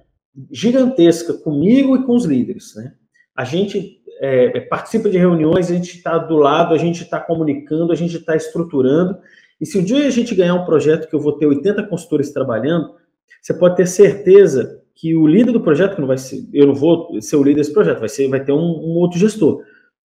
gigantesca 0.50 1.34
comigo 1.34 1.96
e 1.96 2.04
com 2.04 2.14
os 2.14 2.24
líderes. 2.24 2.74
Né? 2.74 2.94
A 3.36 3.44
gente 3.44 4.02
é, 4.20 4.60
participa 4.60 5.10
de 5.10 5.18
reuniões, 5.18 5.70
a 5.70 5.74
gente 5.74 5.96
está 5.96 6.16
do 6.16 6.36
lado, 6.36 6.74
a 6.74 6.78
gente 6.78 7.02
está 7.02 7.20
comunicando, 7.20 7.92
a 7.92 7.96
gente 7.96 8.16
está 8.16 8.34
estruturando. 8.34 9.18
E 9.60 9.66
se 9.66 9.78
um 9.78 9.84
dia 9.84 10.06
a 10.06 10.10
gente 10.10 10.34
ganhar 10.34 10.54
um 10.54 10.64
projeto 10.64 11.08
que 11.08 11.14
eu 11.14 11.20
vou 11.20 11.32
ter 11.32 11.46
80 11.46 11.82
consultores 11.84 12.32
trabalhando, 12.32 12.94
você 13.40 13.54
pode 13.54 13.76
ter 13.76 13.86
certeza 13.86 14.82
que 14.94 15.14
o 15.14 15.26
líder 15.26 15.52
do 15.52 15.60
projeto, 15.60 15.94
que 15.94 16.00
não 16.00 16.08
vai 16.08 16.18
ser, 16.18 16.48
eu 16.52 16.66
não 16.66 16.74
vou 16.74 17.20
ser 17.20 17.36
o 17.36 17.42
líder 17.42 17.60
desse 17.60 17.72
projeto, 17.72 18.00
vai 18.00 18.08
ser, 18.08 18.28
vai 18.28 18.42
ter 18.42 18.52
um, 18.52 18.56
um 18.56 18.96
outro 18.96 19.18
gestor. 19.18 19.62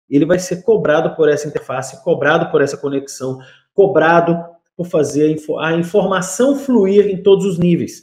Ele 0.08 0.26
vai 0.26 0.38
ser 0.38 0.62
cobrado 0.62 1.14
por 1.14 1.28
essa 1.28 1.46
interface, 1.46 2.02
cobrado 2.02 2.50
por 2.50 2.60
essa 2.60 2.76
conexão, 2.76 3.38
cobrado 3.72 4.36
por 4.76 4.86
fazer 4.86 5.38
a 5.60 5.72
informação 5.74 6.56
fluir 6.56 7.06
em 7.06 7.22
todos 7.22 7.46
os 7.46 7.58
níveis, 7.58 8.02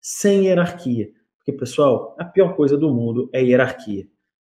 sem 0.00 0.46
hierarquia. 0.46 1.08
Porque, 1.38 1.52
pessoal, 1.52 2.14
a 2.18 2.24
pior 2.24 2.54
coisa 2.54 2.76
do 2.76 2.94
mundo 2.94 3.28
é 3.32 3.42
hierarquia. 3.42 4.06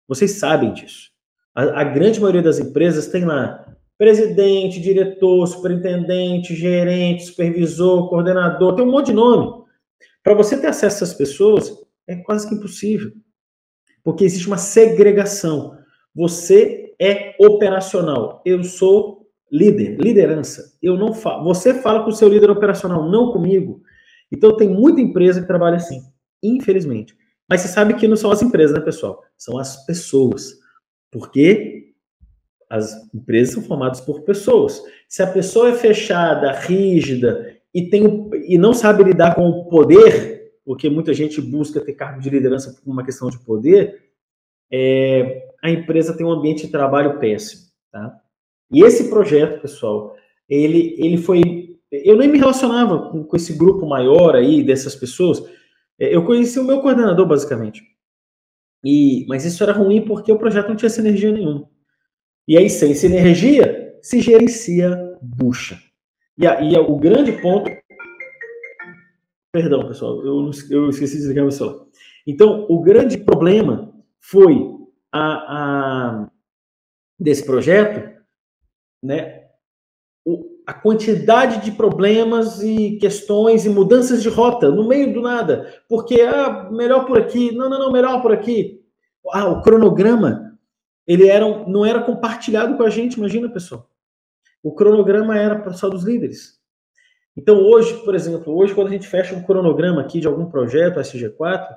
Vocês 0.08 0.32
sabem 0.32 0.74
disso. 0.74 1.12
A, 1.56 1.82
a 1.82 1.84
grande 1.84 2.19
maioria 2.19 2.41
das 2.41 2.60
empresas 2.60 3.08
tem 3.08 3.24
lá 3.24 3.65
presidente, 3.98 4.80
diretor, 4.80 5.45
superintendente, 5.45 6.56
gerente, 6.56 7.26
supervisor, 7.26 8.10
coordenador, 8.10 8.74
tem 8.74 8.86
um 8.86 8.91
monte 8.91 9.08
de 9.08 9.13
nome. 9.13 9.59
Para 10.23 10.34
você 10.34 10.58
ter 10.58 10.67
acesso 10.67 11.03
a 11.03 11.05
essas 11.05 11.13
pessoas, 11.13 11.71
é 12.08 12.15
quase 12.15 12.47
que 12.47 12.55
impossível. 12.55 13.12
Porque 14.03 14.23
existe 14.23 14.47
uma 14.47 14.58
segregação. 14.58 15.77
Você 16.15 16.93
é 16.99 17.36
operacional. 17.39 18.41
Eu 18.45 18.63
sou 18.63 19.27
líder, 19.51 19.97
liderança. 19.99 20.77
Eu 20.82 20.97
não 20.97 21.13
falo. 21.13 21.43
Você 21.45 21.73
fala 21.73 22.03
com 22.03 22.10
o 22.10 22.15
seu 22.15 22.29
líder 22.29 22.49
operacional, 22.49 23.10
não 23.10 23.32
comigo. 23.32 23.82
Então 24.32 24.55
tem 24.55 24.69
muita 24.69 25.01
empresa 25.01 25.41
que 25.41 25.47
trabalha 25.47 25.77
assim, 25.77 26.01
infelizmente. 26.43 27.15
Mas 27.49 27.62
você 27.62 27.67
sabe 27.69 27.95
que 27.95 28.08
não 28.08 28.15
são 28.15 28.32
as 28.32 28.41
empresas, 28.41 28.77
né, 28.77 28.84
pessoal? 28.84 29.23
São 29.38 29.58
as 29.58 29.86
pessoas. 29.86 30.60
Porque 31.12 31.93
as 32.69 32.93
empresas 33.13 33.55
são 33.55 33.63
formadas 33.63 33.99
por 33.99 34.21
pessoas. 34.21 34.82
Se 35.08 35.23
a 35.23 35.27
pessoa 35.27 35.69
é 35.69 35.73
fechada, 35.73 36.51
rígida 36.51 37.58
e, 37.73 37.89
tem, 37.89 38.29
e 38.50 38.58
não 38.58 38.74
sabe 38.74 39.04
lidar 39.04 39.36
com 39.36 39.48
o 39.48 39.70
poder, 39.70 40.54
porque 40.66 40.90
muita 40.90 41.14
gente 41.14 41.40
busca 41.40 41.80
ter 41.80 41.94
cargo 41.94 42.20
de 42.20 42.30
liderança 42.30 42.74
por 42.74 42.92
uma 42.92 43.06
questão 43.06 43.30
de 43.30 43.40
poder, 43.40 44.10
é, 44.72 45.50
a 45.64 45.70
empresa 45.70 46.16
tem 46.16 46.26
um 46.26 46.32
ambiente 46.32 46.66
de 46.66 46.72
trabalho 46.72 47.20
péssimo. 47.20 47.70
Tá? 47.92 48.20
E 48.72 48.84
esse 48.84 49.10
projeto, 49.10 49.62
pessoal, 49.62 50.16
ele, 50.48 50.96
ele 50.98 51.18
foi. 51.18 51.78
Eu 51.92 52.18
nem 52.18 52.28
me 52.28 52.38
relacionava 52.38 53.10
com, 53.10 53.24
com 53.24 53.36
esse 53.36 53.54
grupo 53.54 53.86
maior 53.88 54.36
aí, 54.36 54.64
dessas 54.64 54.96
pessoas. 54.96 55.44
É, 56.00 56.16
eu 56.16 56.26
conheci 56.26 56.60
o 56.60 56.64
meu 56.64 56.82
coordenador, 56.82 57.28
basicamente. 57.28 57.84
E, 58.84 59.26
mas 59.28 59.46
isso 59.46 59.62
era 59.64 59.74
ruim 59.74 60.02
porque 60.06 60.32
o 60.32 60.38
projeto 60.38 60.70
não 60.70 60.76
tinha 60.76 60.90
sinergia 60.90 61.32
nenhuma. 61.32 61.70
E 62.48 62.58
aí, 62.58 62.70
sem 62.70 62.94
sinergia, 62.94 63.98
se 64.02 64.22
gerencia 64.22 64.98
bucha. 65.22 65.80
E 66.38 66.48
aí, 66.48 66.76
o 66.78 66.96
grande 66.96 67.34
ponto. 67.34 67.70
Perdão, 69.52 69.88
pessoal, 69.88 70.24
eu, 70.24 70.52
eu 70.70 70.90
esqueci 70.90 71.14
de 71.14 71.20
desligar 71.20 71.44
meu 71.44 71.52
celular. 71.52 71.86
Então, 72.26 72.68
o 72.70 72.82
grande 72.82 73.18
problema 73.18 73.92
foi 74.20 74.78
a, 75.12 75.24
a 75.24 76.32
desse 77.20 77.44
projeto, 77.44 78.16
né? 79.02 79.48
O, 80.24 80.62
a 80.68 80.74
quantidade 80.74 81.64
de 81.66 81.72
problemas 81.72 82.62
e 82.62 82.98
questões 82.98 83.66
e 83.66 83.70
mudanças 83.70 84.22
de 84.22 84.30
rota 84.30 84.70
no 84.70 84.88
meio 84.88 85.12
do 85.12 85.22
nada. 85.22 85.84
Porque, 85.90 86.22
ah, 86.22 86.70
melhor 86.70 87.08
por 87.08 87.18
aqui, 87.18 87.52
não, 87.52 87.68
não, 87.68 87.80
não, 87.80 87.92
melhor 87.92 88.22
por 88.22 88.32
aqui. 88.32 88.86
Ah, 89.32 89.48
o 89.50 89.64
cronograma 89.64 90.60
ele 91.08 91.28
era, 91.28 91.66
não 91.66 91.84
era 91.84 92.04
compartilhado 92.04 92.78
com 92.78 92.84
a 92.84 92.90
gente, 92.90 93.16
imagina, 93.16 93.50
pessoal. 93.50 93.90
O 94.62 94.76
cronograma 94.76 95.36
era 95.36 95.74
só 95.74 95.90
dos 95.90 96.04
líderes. 96.04 96.59
Então, 97.36 97.62
hoje, 97.63 97.94
por 98.04 98.15
exemplo, 98.15 98.56
hoje, 98.56 98.74
quando 98.74 98.88
a 98.88 98.92
gente 98.92 99.08
fecha 99.08 99.36
um 99.36 99.44
cronograma 99.44 100.02
aqui 100.02 100.20
de 100.20 100.28
algum 100.28 100.46
projeto, 100.46 101.00
SG4, 101.00 101.68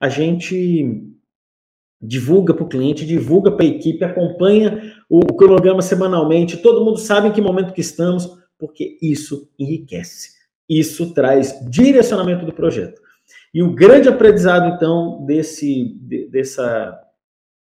a 0.00 0.08
gente 0.08 1.02
divulga 2.00 2.54
para 2.54 2.64
o 2.64 2.68
cliente, 2.68 3.04
divulga 3.04 3.52
para 3.52 3.64
a 3.64 3.68
equipe, 3.68 4.02
acompanha 4.04 4.94
o, 5.08 5.20
cronograma 5.34 5.82
semanalmente, 5.82 6.56
todo 6.56 6.84
mundo 6.84 6.98
sabe 6.98 7.28
em 7.28 7.32
que 7.32 7.42
momento 7.42 7.74
que 7.74 7.80
estamos, 7.80 8.26
porque 8.58 8.96
isso 9.02 9.50
enriquece. 9.58 10.30
Isso 10.68 11.12
traz 11.12 11.60
direcionamento 11.68 12.46
do 12.46 12.52
projeto. 12.52 13.00
E 13.52 13.62
o 13.62 13.74
grande 13.74 14.08
aprendizado, 14.08 14.74
então, 14.74 15.24
desse, 15.26 15.98
dessa 16.30 16.98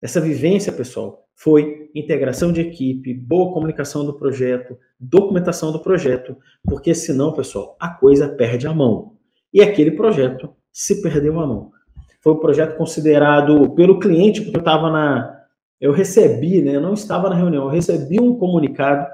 essa 0.01 0.21
vivência, 0.21 0.73
pessoal, 0.73 1.28
foi 1.39 1.89
integração 1.95 2.53
de 2.53 2.61
equipe, 2.61 3.15
boa 3.15 3.53
comunicação 3.53 4.05
do 4.05 4.19
projeto, 4.19 4.77
documentação 4.99 5.71
do 5.71 5.81
projeto, 5.81 6.37
porque 6.65 6.93
senão, 6.93 7.33
pessoal, 7.33 7.77
a 7.79 7.89
coisa 7.89 8.29
perde 8.29 8.67
a 8.67 8.75
mão. 8.75 9.17
E 9.55 9.63
aquele 9.63 9.93
projeto 9.93 10.53
se 10.73 11.01
perdeu 11.01 11.39
a 11.39 11.47
mão. 11.47 11.71
Foi 12.21 12.33
um 12.33 12.41
projeto 12.41 12.77
considerado 12.77 13.71
pelo 13.75 14.01
cliente, 14.01 14.43
porque 14.43 14.57
eu 14.57 14.61
estava 14.61 14.91
na. 14.91 15.39
Eu 15.81 15.93
recebi, 15.93 16.61
né? 16.61 16.75
Eu 16.75 16.81
não 16.81 16.95
estava 16.95 17.31
na 17.31 17.37
reunião, 17.37 17.65
eu 17.65 17.71
recebi 17.71 18.21
um 18.21 18.37
comunicado 18.37 19.07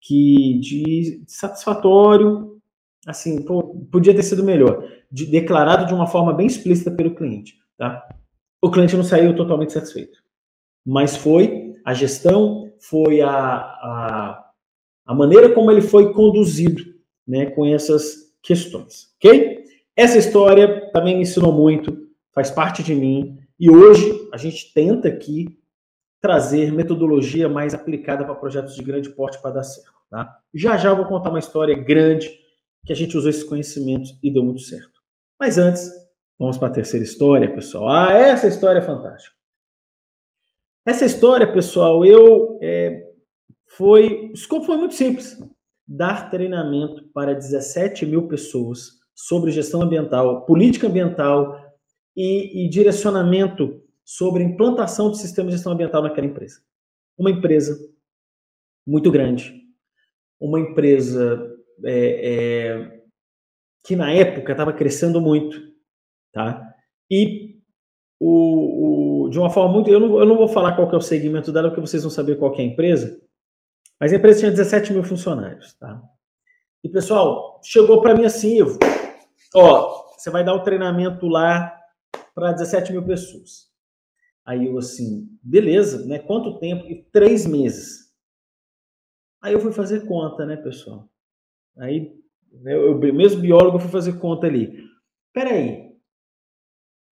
que 0.00 0.58
de 0.58 1.22
satisfatório, 1.28 2.60
assim, 3.06 3.40
pô, 3.44 3.80
podia 3.90 4.12
ter 4.12 4.24
sido 4.24 4.42
melhor, 4.42 4.84
de, 5.10 5.26
declarado 5.26 5.86
de 5.86 5.94
uma 5.94 6.08
forma 6.08 6.32
bem 6.32 6.48
explícita 6.48 6.90
pelo 6.90 7.14
cliente, 7.14 7.54
tá? 7.78 8.04
o 8.62 8.70
cliente 8.70 8.96
não 8.96 9.02
saiu 9.02 9.34
totalmente 9.34 9.72
satisfeito. 9.72 10.21
Mas 10.84 11.16
foi 11.16 11.74
a 11.84 11.94
gestão, 11.94 12.72
foi 12.78 13.20
a, 13.20 13.30
a, 13.30 14.50
a 15.06 15.14
maneira 15.14 15.52
como 15.52 15.70
ele 15.70 15.80
foi 15.80 16.12
conduzido 16.12 16.82
né, 17.26 17.46
com 17.46 17.66
essas 17.66 18.32
questões. 18.42 19.12
Ok? 19.16 19.64
Essa 19.96 20.18
história 20.18 20.90
também 20.92 21.16
me 21.16 21.22
ensinou 21.22 21.52
muito, 21.52 22.08
faz 22.34 22.50
parte 22.50 22.82
de 22.82 22.94
mim, 22.94 23.38
e 23.58 23.70
hoje 23.70 24.28
a 24.32 24.36
gente 24.36 24.72
tenta 24.72 25.08
aqui 25.08 25.58
trazer 26.20 26.72
metodologia 26.72 27.48
mais 27.48 27.74
aplicada 27.74 28.24
para 28.24 28.34
projetos 28.34 28.74
de 28.74 28.82
grande 28.82 29.10
porte 29.10 29.40
para 29.40 29.52
dar 29.52 29.64
certo. 29.64 29.92
Tá? 30.10 30.38
Já 30.54 30.76
já 30.76 30.94
vou 30.94 31.06
contar 31.06 31.30
uma 31.30 31.38
história 31.38 31.76
grande 31.76 32.30
que 32.84 32.92
a 32.92 32.96
gente 32.96 33.16
usou 33.16 33.30
esses 33.30 33.44
conhecimentos 33.44 34.18
e 34.22 34.32
deu 34.32 34.42
muito 34.42 34.62
certo. 34.62 35.00
Mas 35.38 35.58
antes, 35.58 35.90
Vamos 36.42 36.58
para 36.58 36.66
a 36.66 36.72
terceira 36.72 37.04
história, 37.04 37.54
pessoal. 37.54 37.88
Ah, 37.88 38.12
essa 38.12 38.48
história 38.48 38.80
é 38.80 38.82
fantástica. 38.82 39.32
Essa 40.84 41.04
história, 41.04 41.52
pessoal, 41.52 42.04
eu 42.04 42.58
é, 42.60 43.08
foi. 43.76 44.30
O 44.30 44.32
escopo 44.32 44.66
foi 44.66 44.76
muito 44.76 44.94
simples: 44.94 45.38
dar 45.86 46.30
treinamento 46.30 47.08
para 47.14 47.34
17 47.34 48.04
mil 48.06 48.26
pessoas 48.26 49.00
sobre 49.14 49.52
gestão 49.52 49.82
ambiental, 49.82 50.44
política 50.44 50.88
ambiental 50.88 51.56
e, 52.16 52.64
e 52.64 52.68
direcionamento 52.68 53.80
sobre 54.04 54.42
implantação 54.42 55.10
de 55.10 55.18
sistema 55.18 55.48
de 55.48 55.56
gestão 55.56 55.72
ambiental 55.72 56.02
naquela 56.02 56.26
empresa. 56.26 56.60
Uma 57.16 57.30
empresa 57.30 57.78
muito 58.86 59.10
grande, 59.12 59.54
uma 60.40 60.58
empresa 60.58 61.56
é, 61.84 62.32
é, 62.32 63.02
que 63.84 63.94
na 63.94 64.12
época 64.12 64.52
estava 64.52 64.72
crescendo 64.72 65.20
muito, 65.20 65.60
tá? 66.32 66.74
E 67.10 67.41
o, 68.24 69.24
o, 69.24 69.28
de 69.30 69.38
uma 69.38 69.50
forma 69.50 69.72
muito. 69.72 69.90
Eu 69.90 69.98
não, 69.98 70.18
eu 70.20 70.24
não 70.24 70.36
vou 70.36 70.46
falar 70.46 70.76
qual 70.76 70.88
é 70.92 70.96
o 70.96 71.00
segmento 71.00 71.50
dela, 71.50 71.68
porque 71.68 71.80
vocês 71.80 72.04
vão 72.04 72.10
saber 72.10 72.36
qual 72.36 72.54
é 72.54 72.60
a 72.60 72.64
empresa. 72.64 73.20
Mas 73.98 74.12
a 74.12 74.16
empresa 74.16 74.40
tinha 74.40 74.50
17 74.52 74.92
mil 74.92 75.02
funcionários, 75.02 75.74
tá? 75.74 76.00
E 76.84 76.88
pessoal, 76.88 77.60
chegou 77.64 78.00
para 78.00 78.14
mim 78.14 78.24
assim, 78.24 78.58
eu, 78.58 78.78
ó, 79.54 80.04
você 80.16 80.30
vai 80.30 80.44
dar 80.44 80.54
o 80.54 80.58
um 80.58 80.62
treinamento 80.62 81.26
lá 81.26 81.76
para 82.32 82.52
17 82.52 82.92
mil 82.92 83.04
pessoas. 83.04 83.70
Aí 84.44 84.66
eu 84.66 84.78
assim, 84.78 85.28
beleza, 85.42 86.06
né? 86.06 86.20
Quanto 86.20 86.58
tempo? 86.58 86.86
E 86.86 87.02
três 87.12 87.44
meses. 87.44 88.12
Aí 89.40 89.52
eu 89.52 89.60
fui 89.60 89.72
fazer 89.72 90.06
conta, 90.06 90.46
né, 90.46 90.56
pessoal? 90.56 91.08
Aí, 91.76 92.14
né, 92.52 92.76
eu, 92.76 92.96
mesmo 92.98 93.40
biólogo, 93.40 93.76
eu 93.76 93.80
fui 93.80 93.90
fazer 93.90 94.18
conta 94.20 94.46
ali. 94.46 94.84
Peraí, 95.32 95.81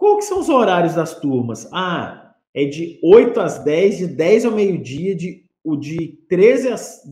qual 0.01 0.17
que 0.17 0.25
são 0.25 0.41
os 0.41 0.49
horários 0.49 0.95
das 0.95 1.21
turmas? 1.21 1.69
Ah, 1.71 2.35
é 2.55 2.65
de 2.65 2.99
8 3.03 3.39
às 3.39 3.63
10, 3.63 3.99
de 3.99 4.07
10 4.07 4.47
ao 4.47 4.53
meio-dia, 4.53 5.15
de, 5.15 5.45
de 5.79 6.19
13 6.27 6.69
às, 6.73 7.03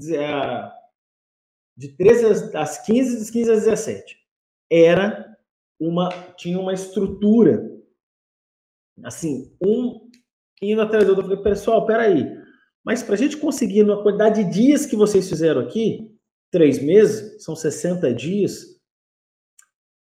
de 1.76 1.88
13 1.98 2.56
às 2.56 2.78
15, 2.86 3.26
de 3.26 3.30
15 3.30 3.50
às 3.50 3.64
17. 3.64 4.16
Era 4.72 5.36
uma, 5.78 6.08
tinha 6.38 6.58
uma 6.58 6.72
estrutura, 6.72 7.70
assim, 9.04 9.54
um 9.62 10.08
indo 10.62 10.80
atrás 10.80 11.04
do 11.04 11.10
outro. 11.10 11.24
Eu 11.24 11.28
falei, 11.28 11.42
pessoal, 11.42 11.84
peraí, 11.84 12.26
mas 12.82 13.02
para 13.02 13.16
a 13.16 13.18
gente 13.18 13.36
conseguir, 13.36 13.84
na 13.84 14.02
quantidade 14.02 14.42
de 14.42 14.50
dias 14.50 14.86
que 14.86 14.96
vocês 14.96 15.28
fizeram 15.28 15.60
aqui, 15.60 16.10
três 16.50 16.82
meses, 16.82 17.44
são 17.44 17.54
60 17.54 18.14
dias, 18.14 18.77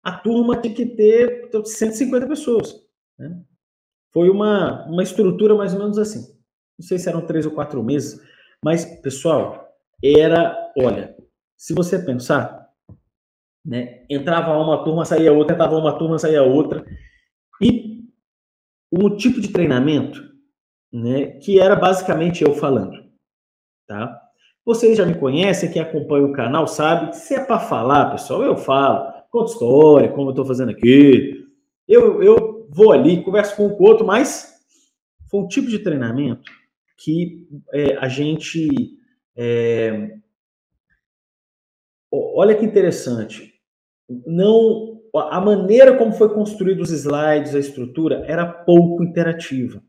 a 0.06 0.12
turma 0.12 0.56
tinha 0.60 0.72
que 0.72 0.86
ter 0.86 1.50
150 1.64 2.28
pessoas. 2.28 2.80
Né? 3.18 3.42
Foi 4.12 4.30
uma, 4.30 4.86
uma 4.86 5.02
estrutura 5.02 5.56
mais 5.56 5.74
ou 5.74 5.80
menos 5.80 5.98
assim. 5.98 6.32
Não 6.78 6.86
sei 6.86 6.96
se 6.96 7.08
eram 7.08 7.26
três 7.26 7.44
ou 7.44 7.50
quatro 7.50 7.82
meses, 7.82 8.24
mas, 8.64 8.84
pessoal, 9.00 9.68
era, 10.04 10.56
olha, 10.78 11.16
se 11.56 11.74
você 11.74 11.98
pensar, 11.98 12.70
né, 13.64 14.06
entrava 14.08 14.56
uma 14.56 14.84
turma, 14.84 15.04
saía 15.04 15.32
outra, 15.32 15.54
entrava 15.54 15.76
uma 15.76 15.98
turma, 15.98 16.20
saía 16.20 16.44
outra, 16.44 16.86
e 17.60 18.04
um 18.92 19.16
tipo 19.16 19.40
de 19.40 19.48
treinamento, 19.48 20.22
né, 20.92 21.32
que 21.40 21.58
era 21.58 21.74
basicamente 21.74 22.44
eu 22.44 22.54
falando, 22.54 23.10
tá? 23.88 24.22
Vocês 24.64 24.96
já 24.96 25.04
me 25.04 25.18
conhecem, 25.18 25.72
quem 25.72 25.82
acompanha 25.82 26.26
o 26.26 26.32
canal 26.32 26.68
sabe 26.68 27.10
que 27.10 27.16
se 27.16 27.34
é 27.34 27.44
para 27.44 27.58
falar, 27.58 28.12
pessoal, 28.12 28.44
eu 28.44 28.56
falo 28.56 29.15
conto 29.36 29.52
história, 29.52 30.08
como 30.08 30.28
eu 30.28 30.30
estou 30.30 30.44
fazendo 30.44 30.70
aqui. 30.70 31.46
Eu, 31.86 32.22
eu 32.22 32.66
vou 32.70 32.92
ali, 32.92 33.22
converso 33.22 33.56
com 33.56 33.68
o 33.68 33.82
outro, 33.82 34.06
mas 34.06 34.54
foi 35.30 35.40
um 35.40 35.48
tipo 35.48 35.68
de 35.68 35.78
treinamento 35.78 36.50
que 36.96 37.46
é, 37.72 37.96
a 37.96 38.08
gente 38.08 38.68
É... 39.36 40.16
Olha 42.10 42.54
que 42.54 42.64
interessante. 42.64 43.52
Não, 44.26 45.02
a 45.14 45.40
maneira 45.40 45.96
como 45.98 46.12
foi 46.12 46.32
construído 46.32 46.80
os 46.80 46.90
slides, 46.90 47.54
a 47.54 47.58
estrutura, 47.58 48.24
era 48.26 48.46
pouco 48.46 49.02
interativa. 49.02 49.82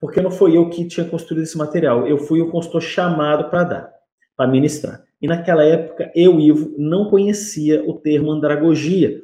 Porque 0.00 0.22
não 0.22 0.30
foi 0.30 0.56
eu 0.56 0.70
que 0.70 0.86
tinha 0.86 1.06
construído 1.06 1.42
esse 1.42 1.58
material. 1.58 2.06
Eu 2.06 2.16
fui 2.18 2.40
o 2.40 2.50
consultor 2.50 2.80
chamado 2.80 3.50
para 3.50 3.64
dar, 3.64 3.94
para 4.36 4.50
ministrar. 4.50 5.05
E 5.20 5.26
naquela 5.26 5.64
época, 5.64 6.10
eu, 6.14 6.38
Ivo, 6.38 6.74
não 6.78 7.08
conhecia 7.08 7.82
o 7.88 7.94
termo 7.94 8.30
andragogia. 8.30 9.20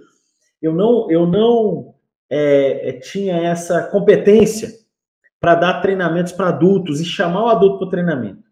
Eu 0.60 0.74
não, 0.74 1.10
eu 1.10 1.26
não 1.26 1.94
é, 2.30 2.88
é 2.88 2.92
tinha 2.92 3.36
essa 3.36 3.82
competência 3.82 4.70
para 5.40 5.54
dar 5.54 5.80
treinamentos 5.82 6.32
para 6.32 6.48
adultos 6.48 7.00
e 7.00 7.04
chamar 7.04 7.44
o 7.44 7.48
adulto 7.48 7.78
para 7.78 7.86
o 7.86 7.90
treinamento. 7.90 8.42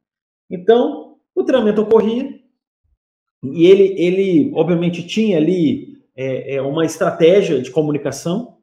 Então, 0.51 1.17
o 1.35 1.45
treinamento 1.45 1.81
ocorria 1.81 2.41
e 3.43 3.67
ele, 3.67 3.95
ele 3.97 4.53
obviamente, 4.55 5.07
tinha 5.07 5.39
ali 5.39 5.99
é, 6.15 6.57
é, 6.57 6.63
uma 6.63 6.85
estratégia 6.85 7.61
de 7.61 7.71
comunicação. 7.71 8.59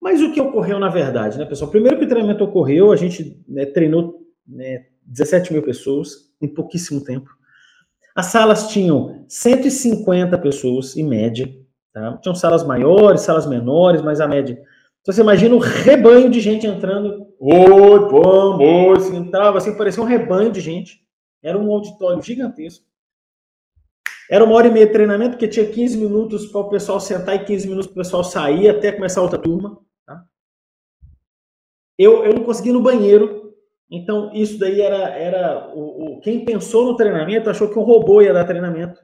Mas 0.00 0.22
o 0.22 0.32
que 0.32 0.40
ocorreu 0.40 0.78
na 0.78 0.88
verdade, 0.88 1.38
né, 1.38 1.44
pessoal? 1.44 1.70
Primeiro 1.70 1.98
que 1.98 2.04
o 2.04 2.08
treinamento 2.08 2.44
ocorreu, 2.44 2.92
a 2.92 2.96
gente 2.96 3.42
né, 3.48 3.66
treinou 3.66 4.24
né, 4.46 4.86
17 5.04 5.52
mil 5.52 5.62
pessoas 5.62 6.32
em 6.40 6.48
pouquíssimo 6.48 7.02
tempo. 7.02 7.28
As 8.16 8.26
salas 8.26 8.68
tinham 8.68 9.26
150 9.28 10.38
pessoas, 10.38 10.96
em 10.96 11.02
média. 11.02 11.54
Tá? 11.92 12.16
Tinham 12.16 12.34
salas 12.34 12.64
maiores, 12.64 13.20
salas 13.20 13.46
menores, 13.46 14.00
mas 14.00 14.22
a 14.22 14.26
média. 14.26 14.54
Então 15.02 15.14
você 15.14 15.20
imagina 15.20 15.54
um 15.54 15.58
rebanho 15.58 16.30
de 16.30 16.40
gente 16.40 16.66
entrando. 16.66 17.26
Oi, 17.38 17.98
vamos, 18.10 19.10
entrava 19.10 19.58
assim, 19.58 19.76
parecia 19.76 20.02
um 20.02 20.06
rebanho 20.06 20.50
de 20.50 20.62
gente. 20.62 21.04
Era 21.44 21.58
um 21.58 21.70
auditório 21.70 22.22
gigantesco. 22.22 22.86
Era 24.30 24.44
uma 24.44 24.54
hora 24.54 24.68
e 24.68 24.72
meia 24.72 24.86
de 24.86 24.92
treinamento, 24.92 25.32
porque 25.32 25.46
tinha 25.46 25.70
15 25.70 25.98
minutos 25.98 26.46
para 26.46 26.62
o 26.62 26.70
pessoal 26.70 26.98
sentar 26.98 27.36
e 27.36 27.44
15 27.44 27.68
minutos 27.68 27.86
para 27.86 28.00
o 28.00 28.02
pessoal 28.02 28.24
sair 28.24 28.70
até 28.70 28.90
começar 28.92 29.20
outra 29.20 29.38
turma. 29.38 29.78
Tá? 30.06 30.24
Eu, 31.98 32.24
eu 32.24 32.32
não 32.32 32.44
consegui 32.44 32.70
ir 32.70 32.72
no 32.72 32.82
banheiro 32.82 33.45
então, 33.90 34.32
isso 34.34 34.58
daí 34.58 34.80
era, 34.80 35.10
era 35.10 35.74
o, 35.74 36.16
o, 36.16 36.20
quem 36.20 36.44
pensou 36.44 36.86
no 36.86 36.96
treinamento 36.96 37.48
achou 37.48 37.70
que 37.70 37.78
um 37.78 37.84
robô 37.84 38.20
ia 38.20 38.32
dar 38.32 38.44
treinamento. 38.44 39.00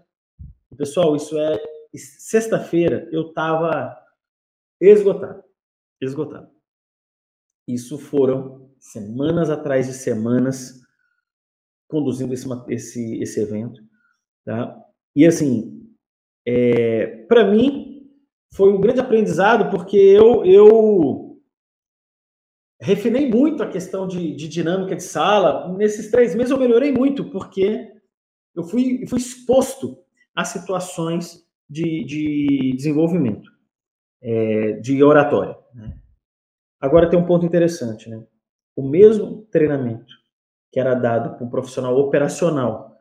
Pessoal, 0.76 1.14
isso 1.14 1.38
é 1.38 1.60
sexta-feira 1.94 3.08
eu 3.12 3.28
estava 3.28 3.96
esgotado, 4.80 5.44
esgotado. 6.00 6.50
Isso 7.68 7.98
foram 7.98 8.70
semanas 8.80 9.50
atrás 9.50 9.86
de 9.86 9.92
semanas 9.92 10.80
conduzindo 11.88 12.32
esse, 12.32 12.48
esse, 12.68 13.22
esse 13.22 13.40
evento, 13.40 13.80
tá? 14.44 14.76
E 15.14 15.26
assim, 15.26 15.86
é, 16.46 17.24
para 17.28 17.44
mim 17.44 18.10
foi 18.54 18.72
um 18.72 18.80
grande 18.80 19.00
aprendizado 19.00 19.70
porque 19.70 19.96
eu 19.96 20.44
eu 20.44 21.31
refinei 22.82 23.30
muito 23.30 23.62
a 23.62 23.68
questão 23.68 24.08
de, 24.08 24.34
de, 24.34 24.48
dinâmica 24.48 24.96
de 24.96 25.04
sala. 25.04 25.72
Nesses 25.76 26.10
três 26.10 26.34
meses 26.34 26.50
eu 26.50 26.58
melhorei 26.58 26.90
muito, 26.92 27.30
porque 27.30 27.88
eu 28.54 28.64
fui, 28.64 29.06
fui 29.06 29.18
exposto 29.18 29.98
a 30.34 30.44
situações 30.44 31.46
de, 31.70 32.04
de 32.04 32.74
desenvolvimento, 32.76 33.48
é, 34.20 34.72
de 34.80 35.02
oratória. 35.02 35.56
Né? 35.72 35.96
Agora 36.80 37.08
tem 37.08 37.18
um 37.18 37.24
ponto 37.24 37.46
interessante, 37.46 38.10
né? 38.10 38.22
O 38.74 38.82
mesmo 38.82 39.46
treinamento 39.50 40.12
que 40.72 40.80
era 40.80 40.94
dado 40.94 41.36
para 41.36 41.46
um 41.46 41.50
profissional 41.50 41.96
operacional, 41.98 42.96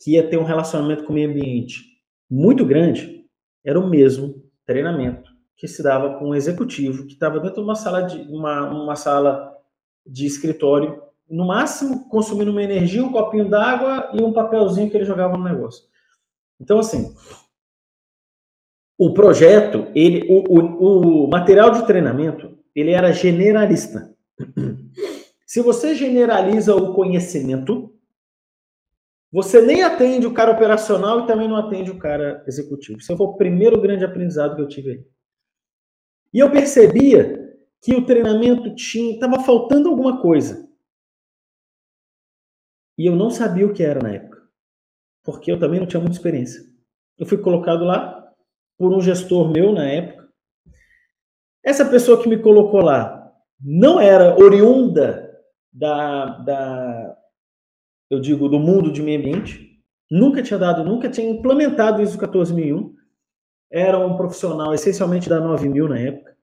que 0.00 0.12
ia 0.12 0.28
ter 0.28 0.36
um 0.36 0.44
relacionamento 0.44 1.04
com 1.04 1.12
o 1.12 1.14
meio 1.14 1.30
ambiente 1.30 1.80
muito 2.28 2.66
grande, 2.66 3.24
era 3.64 3.78
o 3.78 3.88
mesmo 3.88 4.42
treinamento 4.66 5.31
que 5.56 5.68
se 5.68 5.82
dava 5.82 6.18
com 6.18 6.30
um 6.30 6.34
executivo 6.34 7.06
que 7.06 7.14
estava 7.14 7.38
dentro 7.38 7.56
de 7.56 7.62
uma 7.62 7.74
sala 7.74 8.02
de 8.02 8.20
uma, 8.32 8.68
uma 8.70 8.96
sala 8.96 9.56
de 10.06 10.26
escritório, 10.26 11.00
no 11.28 11.46
máximo 11.46 12.08
consumindo 12.08 12.50
uma 12.50 12.62
energia, 12.62 13.04
um 13.04 13.12
copinho 13.12 13.48
d'água 13.48 14.10
e 14.12 14.22
um 14.22 14.32
papelzinho 14.32 14.90
que 14.90 14.96
ele 14.96 15.04
jogava 15.04 15.36
no 15.36 15.44
negócio. 15.44 15.84
Então, 16.60 16.78
assim, 16.78 17.14
o 18.98 19.12
projeto, 19.14 19.86
ele, 19.94 20.26
o, 20.28 20.58
o, 20.58 21.24
o 21.24 21.30
material 21.30 21.70
de 21.70 21.86
treinamento, 21.86 22.58
ele 22.74 22.90
era 22.90 23.12
generalista. 23.12 24.14
Se 25.46 25.60
você 25.60 25.94
generaliza 25.94 26.74
o 26.74 26.94
conhecimento, 26.94 27.92
você 29.30 29.60
nem 29.62 29.82
atende 29.82 30.26
o 30.26 30.34
cara 30.34 30.52
operacional 30.52 31.20
e 31.20 31.26
também 31.26 31.48
não 31.48 31.56
atende 31.56 31.90
o 31.90 31.98
cara 31.98 32.44
executivo. 32.46 32.98
Esse 32.98 33.16
foi 33.16 33.26
o 33.26 33.34
primeiro 33.34 33.80
grande 33.80 34.04
aprendizado 34.04 34.56
que 34.56 34.62
eu 34.62 34.68
tive 34.68 34.90
aí. 34.90 35.06
E 36.32 36.38
eu 36.38 36.50
percebia 36.50 37.42
que 37.82 37.94
o 37.94 38.06
treinamento 38.06 38.74
tinha 38.74 39.14
estava 39.14 39.40
faltando 39.40 39.88
alguma 39.88 40.20
coisa. 40.20 40.68
E 42.96 43.06
eu 43.06 43.16
não 43.16 43.30
sabia 43.30 43.66
o 43.66 43.72
que 43.72 43.82
era 43.82 44.00
na 44.00 44.10
época, 44.10 44.42
porque 45.24 45.50
eu 45.50 45.58
também 45.58 45.80
não 45.80 45.86
tinha 45.86 46.00
muita 46.00 46.16
experiência. 46.16 46.62
Eu 47.18 47.26
fui 47.26 47.38
colocado 47.38 47.84
lá 47.84 48.32
por 48.78 48.92
um 48.92 49.00
gestor 49.00 49.50
meu 49.50 49.72
na 49.72 49.84
época. 49.84 50.28
Essa 51.64 51.84
pessoa 51.84 52.22
que 52.22 52.28
me 52.28 52.40
colocou 52.40 52.80
lá 52.80 53.32
não 53.60 54.00
era 54.00 54.36
oriunda 54.38 55.30
da, 55.72 56.38
da 56.38 57.16
eu 58.10 58.20
digo, 58.20 58.48
do 58.48 58.58
mundo 58.58 58.92
de 58.92 59.02
meio 59.02 59.18
ambiente. 59.18 59.80
Nunca 60.10 60.42
tinha 60.42 60.58
dado, 60.58 60.84
nunca 60.84 61.08
tinha 61.08 61.30
implementado 61.30 62.02
ISO 62.02 62.18
14001 62.18 62.94
era 63.72 63.98
um 63.98 64.16
profissional 64.16 64.74
essencialmente 64.74 65.28
da 65.28 65.40
9000 65.40 65.88
na 65.88 65.98
época. 65.98 66.36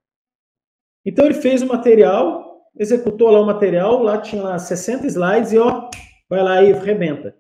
Então 1.06 1.26
ele 1.26 1.36
fez 1.36 1.62
o 1.62 1.68
material, 1.68 2.68
executou 2.76 3.30
lá 3.30 3.40
o 3.40 3.46
material, 3.46 4.02
lá 4.02 4.20
tinha 4.20 4.42
lá 4.42 4.58
60 4.58 5.06
slides 5.08 5.52
e 5.54 5.60
ó, 5.60 5.90
vai 6.28 6.44
lá 6.44 6.64
e 6.64 6.74
rebenta. 6.74 7.38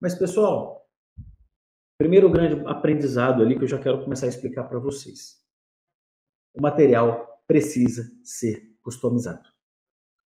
Mas 0.00 0.14
pessoal, 0.14 0.88
primeiro 1.98 2.30
grande 2.30 2.62
aprendizado 2.66 3.42
ali 3.42 3.58
que 3.58 3.64
eu 3.64 3.68
já 3.68 3.78
quero 3.78 4.02
começar 4.04 4.26
a 4.26 4.30
explicar 4.30 4.64
para 4.64 4.78
vocês. 4.78 5.40
O 6.54 6.62
material 6.62 7.42
precisa 7.46 8.10
ser 8.22 8.76
customizado 8.80 9.48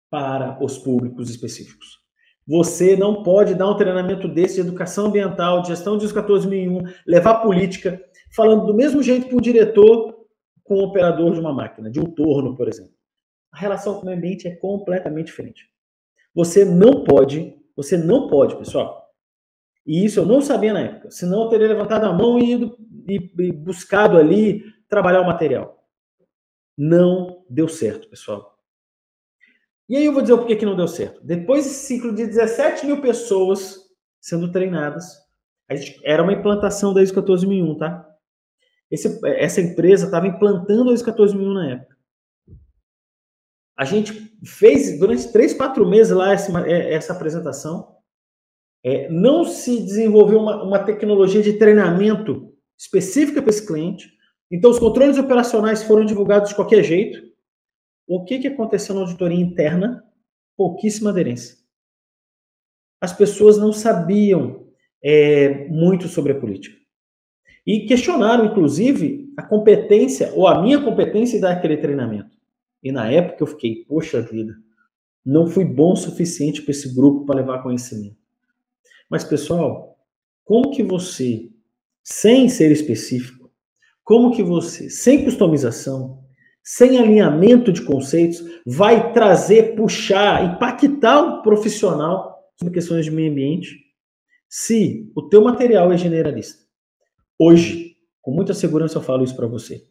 para 0.08 0.62
os 0.64 0.78
públicos 0.78 1.28
específicos. 1.28 1.99
Você 2.50 2.96
não 2.96 3.22
pode 3.22 3.54
dar 3.54 3.70
um 3.70 3.76
treinamento 3.76 4.26
desse 4.26 4.56
de 4.56 4.62
educação 4.62 5.06
ambiental, 5.06 5.62
de 5.62 5.68
gestão 5.68 5.96
de 5.96 6.04
14001, 6.04 6.82
levar 7.06 7.42
política, 7.42 8.02
falando 8.34 8.66
do 8.66 8.74
mesmo 8.74 9.00
jeito 9.04 9.28
para 9.28 9.36
o 9.36 9.40
diretor 9.40 10.26
com 10.64 10.74
o 10.74 10.82
operador 10.82 11.32
de 11.32 11.38
uma 11.38 11.52
máquina, 11.52 11.88
de 11.88 12.00
um 12.00 12.06
torno, 12.06 12.56
por 12.56 12.66
exemplo. 12.66 12.92
A 13.52 13.58
relação 13.58 14.00
com 14.00 14.08
o 14.08 14.10
ambiente 14.10 14.48
é 14.48 14.56
completamente 14.56 15.26
diferente. 15.26 15.70
Você 16.34 16.64
não 16.64 17.04
pode, 17.04 17.56
você 17.76 17.96
não 17.96 18.26
pode, 18.26 18.56
pessoal. 18.56 19.08
E 19.86 20.04
isso 20.04 20.18
eu 20.18 20.26
não 20.26 20.40
sabia 20.40 20.72
na 20.72 20.80
época. 20.80 21.08
Senão 21.12 21.44
eu 21.44 21.48
teria 21.50 21.68
levantado 21.68 22.04
a 22.04 22.12
mão 22.12 22.36
e, 22.36 22.50
ido, 22.50 22.76
e, 23.08 23.32
e 23.44 23.52
buscado 23.52 24.18
ali 24.18 24.64
trabalhar 24.88 25.20
o 25.20 25.26
material. 25.26 25.86
Não 26.76 27.44
deu 27.48 27.68
certo, 27.68 28.08
pessoal. 28.08 28.59
E 29.90 29.96
aí 29.96 30.04
eu 30.04 30.12
vou 30.12 30.22
dizer 30.22 30.34
o 30.34 30.38
porquê 30.38 30.54
que 30.54 30.64
não 30.64 30.76
deu 30.76 30.86
certo. 30.86 31.20
Depois 31.24 31.64
desse 31.64 31.84
ciclo 31.86 32.14
de 32.14 32.24
17 32.24 32.86
mil 32.86 33.00
pessoas 33.00 33.76
sendo 34.20 34.52
treinadas, 34.52 35.04
gente, 35.72 36.00
era 36.04 36.22
uma 36.22 36.32
implantação 36.32 36.94
da 36.94 37.02
ISO 37.02 37.12
14001, 37.12 37.76
tá? 37.76 38.08
Esse, 38.88 39.18
essa 39.26 39.60
empresa 39.60 40.04
estava 40.04 40.28
implantando 40.28 40.90
a 40.90 40.94
ISO 40.94 41.02
14001 41.02 41.52
na 41.52 41.70
época. 41.72 41.96
A 43.76 43.84
gente 43.84 44.32
fez 44.44 44.96
durante 45.00 45.32
três, 45.32 45.54
quatro 45.54 45.84
meses 45.84 46.12
lá 46.12 46.34
essa, 46.34 46.56
é, 46.68 46.94
essa 46.94 47.12
apresentação. 47.12 47.96
É, 48.84 49.08
não 49.10 49.44
se 49.44 49.82
desenvolveu 49.82 50.38
uma, 50.38 50.62
uma 50.62 50.78
tecnologia 50.78 51.42
de 51.42 51.54
treinamento 51.54 52.54
específica 52.78 53.42
para 53.42 53.50
esse 53.50 53.66
cliente. 53.66 54.08
Então, 54.52 54.70
os 54.70 54.78
controles 54.78 55.18
operacionais 55.18 55.82
foram 55.82 56.04
divulgados 56.04 56.50
de 56.50 56.54
qualquer 56.54 56.84
jeito. 56.84 57.29
O 58.12 58.24
que, 58.24 58.40
que 58.40 58.48
aconteceu 58.48 58.92
na 58.92 59.02
auditoria 59.02 59.38
interna? 59.38 60.04
Pouquíssima 60.56 61.10
aderência. 61.10 61.56
As 63.00 63.12
pessoas 63.12 63.56
não 63.56 63.72
sabiam 63.72 64.66
é, 65.00 65.68
muito 65.68 66.08
sobre 66.08 66.32
a 66.32 66.40
política. 66.40 66.76
E 67.64 67.86
questionaram, 67.86 68.46
inclusive, 68.46 69.32
a 69.36 69.44
competência, 69.44 70.32
ou 70.34 70.48
a 70.48 70.60
minha 70.60 70.82
competência 70.82 71.40
daquele 71.40 71.76
treinamento. 71.76 72.36
E 72.82 72.90
na 72.90 73.08
época 73.08 73.44
eu 73.44 73.46
fiquei, 73.46 73.84
poxa 73.84 74.20
vida, 74.20 74.56
não 75.24 75.46
fui 75.46 75.64
bom 75.64 75.92
o 75.92 75.96
suficiente 75.96 76.62
para 76.62 76.72
esse 76.72 76.92
grupo 76.92 77.24
para 77.24 77.36
levar 77.36 77.62
conhecimento. 77.62 78.16
Mas, 79.08 79.22
pessoal, 79.22 79.96
como 80.44 80.72
que 80.72 80.82
você, 80.82 81.48
sem 82.02 82.48
ser 82.48 82.72
específico, 82.72 83.48
como 84.02 84.34
que 84.34 84.42
você, 84.42 84.90
sem 84.90 85.22
customização, 85.22 86.19
sem 86.72 87.00
alinhamento 87.00 87.72
de 87.72 87.82
conceitos, 87.82 88.44
vai 88.64 89.12
trazer, 89.12 89.74
puxar, 89.74 90.54
impactar 90.54 91.20
o 91.20 91.42
profissional 91.42 92.38
sobre 92.56 92.74
questões 92.74 93.04
de 93.04 93.10
meio 93.10 93.32
ambiente 93.32 93.76
se 94.48 95.10
o 95.16 95.28
teu 95.28 95.42
material 95.42 95.90
é 95.90 95.98
generalista. 95.98 96.62
Hoje, 97.36 97.96
com 98.22 98.30
muita 98.30 98.54
segurança 98.54 98.98
eu 98.98 99.02
falo 99.02 99.24
isso 99.24 99.34
para 99.34 99.48
você. 99.48 99.82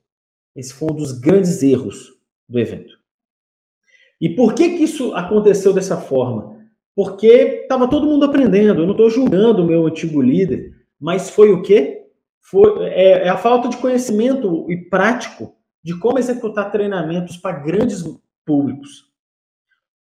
Esse 0.55 0.73
foi 0.73 0.89
um 0.89 0.95
dos 0.95 1.11
grandes 1.11 1.61
erros 1.61 2.13
do 2.47 2.57
evento. 2.57 2.97
E 4.21 4.29
por 4.29 4.53
que 4.53 4.77
que 4.77 4.83
isso 4.85 5.13
aconteceu 5.15 5.73
dessa 5.73 5.97
forma? 5.97 6.65
Porque 6.95 7.27
estava 7.63 7.89
todo 7.89 8.07
mundo 8.07 8.23
aprendendo. 8.23 8.83
Eu 8.83 8.85
não 8.85 8.93
estou 8.93 9.09
julgando 9.09 9.63
o 9.63 9.67
meu 9.67 9.85
antigo 9.85 10.21
líder, 10.21 10.71
mas 10.97 11.29
foi 11.29 11.51
o 11.51 11.61
quê? 11.61 12.05
Foi, 12.39 12.85
é, 12.85 13.25
é 13.25 13.29
a 13.29 13.37
falta 13.37 13.67
de 13.67 13.75
conhecimento 13.75 14.65
e 14.71 14.77
prático 14.77 15.58
de 15.83 15.97
como 15.97 16.19
executar 16.19 16.71
treinamentos 16.71 17.37
para 17.37 17.59
grandes 17.59 18.03
públicos. 18.45 19.09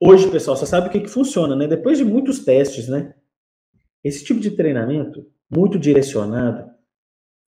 Hoje, 0.01 0.31
pessoal, 0.31 0.57
você 0.57 0.66
sabe 0.66 0.89
o 0.89 0.91
que, 0.91 1.01
que 1.01 1.09
funciona, 1.09 1.57
né? 1.57 1.66
Depois 1.66 1.99
de 1.99 2.05
muitos 2.05 2.45
testes, 2.45 2.89
né? 2.89 3.14
Esse 4.03 4.25
tipo 4.25 4.41
de 4.41 4.51
treinamento, 4.51 5.27
muito 5.51 5.79
direcionado, 5.79 6.70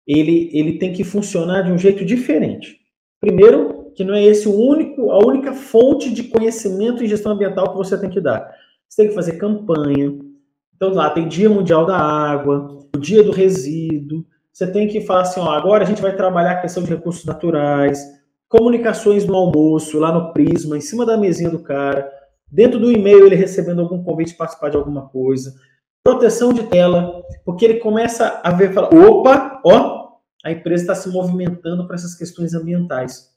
ele, 0.07 0.49
ele 0.53 0.77
tem 0.77 0.93
que 0.93 1.03
funcionar 1.03 1.63
de 1.63 1.71
um 1.71 1.77
jeito 1.77 2.05
diferente. 2.05 2.79
Primeiro, 3.19 3.91
que 3.95 4.03
não 4.03 4.13
é 4.13 4.23
esse 4.23 4.47
o 4.47 4.53
único, 4.53 5.09
a 5.09 5.25
única 5.25 5.53
fonte 5.53 6.13
de 6.13 6.25
conhecimento 6.25 7.03
em 7.03 7.07
gestão 7.07 7.31
ambiental 7.31 7.71
que 7.71 7.77
você 7.77 7.99
tem 7.99 8.09
que 8.09 8.21
dar. 8.21 8.53
Você 8.87 9.01
tem 9.01 9.09
que 9.09 9.15
fazer 9.15 9.37
campanha. 9.37 10.17
Então 10.75 10.93
lá 10.93 11.09
tem 11.09 11.27
Dia 11.27 11.49
Mundial 11.49 11.85
da 11.85 11.97
Água, 11.97 12.87
o 12.95 12.99
Dia 12.99 13.23
do 13.23 13.31
Resíduo. 13.31 14.25
Você 14.55 14.71
tem 14.71 14.87
que 14.87 15.01
falar 15.01 15.23
assim, 15.23 15.41
ó, 15.41 15.49
agora 15.49 15.83
a 15.83 15.85
gente 15.85 16.01
vai 16.01 16.15
trabalhar 16.15 16.51
a 16.51 16.61
questão 16.61 16.81
de 16.81 16.89
recursos 16.89 17.25
naturais, 17.25 18.01
comunicações 18.47 19.25
no 19.25 19.35
almoço, 19.35 19.99
lá 19.99 20.13
no 20.13 20.31
Prisma, 20.31 20.77
em 20.77 20.81
cima 20.81 21.05
da 21.05 21.17
mesinha 21.17 21.49
do 21.49 21.59
cara, 21.59 22.09
dentro 22.49 22.79
do 22.79 22.89
e-mail 22.89 23.25
ele 23.25 23.35
recebendo 23.35 23.81
algum 23.81 24.01
convite 24.01 24.29
para 24.29 24.45
participar 24.45 24.69
de 24.69 24.77
alguma 24.77 25.09
coisa, 25.09 25.53
proteção 26.01 26.53
de 26.53 26.63
tela, 26.67 27.21
porque 27.43 27.65
ele 27.65 27.79
começa 27.79 28.39
a 28.41 28.51
ver, 28.51 28.71
fala, 28.71 28.87
opa, 28.95 29.59
ó, 29.65 30.11
a 30.45 30.53
empresa 30.53 30.83
está 30.83 30.95
se 30.95 31.09
movimentando 31.09 31.85
para 31.85 31.95
essas 31.95 32.15
questões 32.15 32.53
ambientais. 32.53 33.31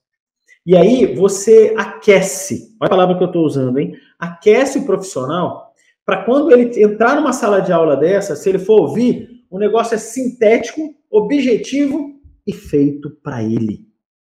E 0.64 0.76
aí 0.76 1.16
você 1.16 1.74
aquece, 1.76 2.76
olha 2.80 2.86
a 2.86 2.90
palavra 2.90 3.18
que 3.18 3.24
eu 3.24 3.26
estou 3.26 3.44
usando, 3.44 3.76
hein? 3.80 3.92
Aquece 4.20 4.78
o 4.78 4.86
profissional 4.86 5.72
para 6.06 6.22
quando 6.22 6.52
ele 6.52 6.80
entrar 6.80 7.16
numa 7.16 7.32
sala 7.32 7.60
de 7.60 7.72
aula 7.72 7.96
dessa, 7.96 8.36
se 8.36 8.48
ele 8.48 8.60
for 8.60 8.82
ouvir, 8.82 9.37
o 9.50 9.58
negócio 9.58 9.94
é 9.94 9.98
sintético, 9.98 10.94
objetivo 11.10 12.20
e 12.46 12.52
feito 12.52 13.10
para 13.22 13.42
ele. 13.42 13.86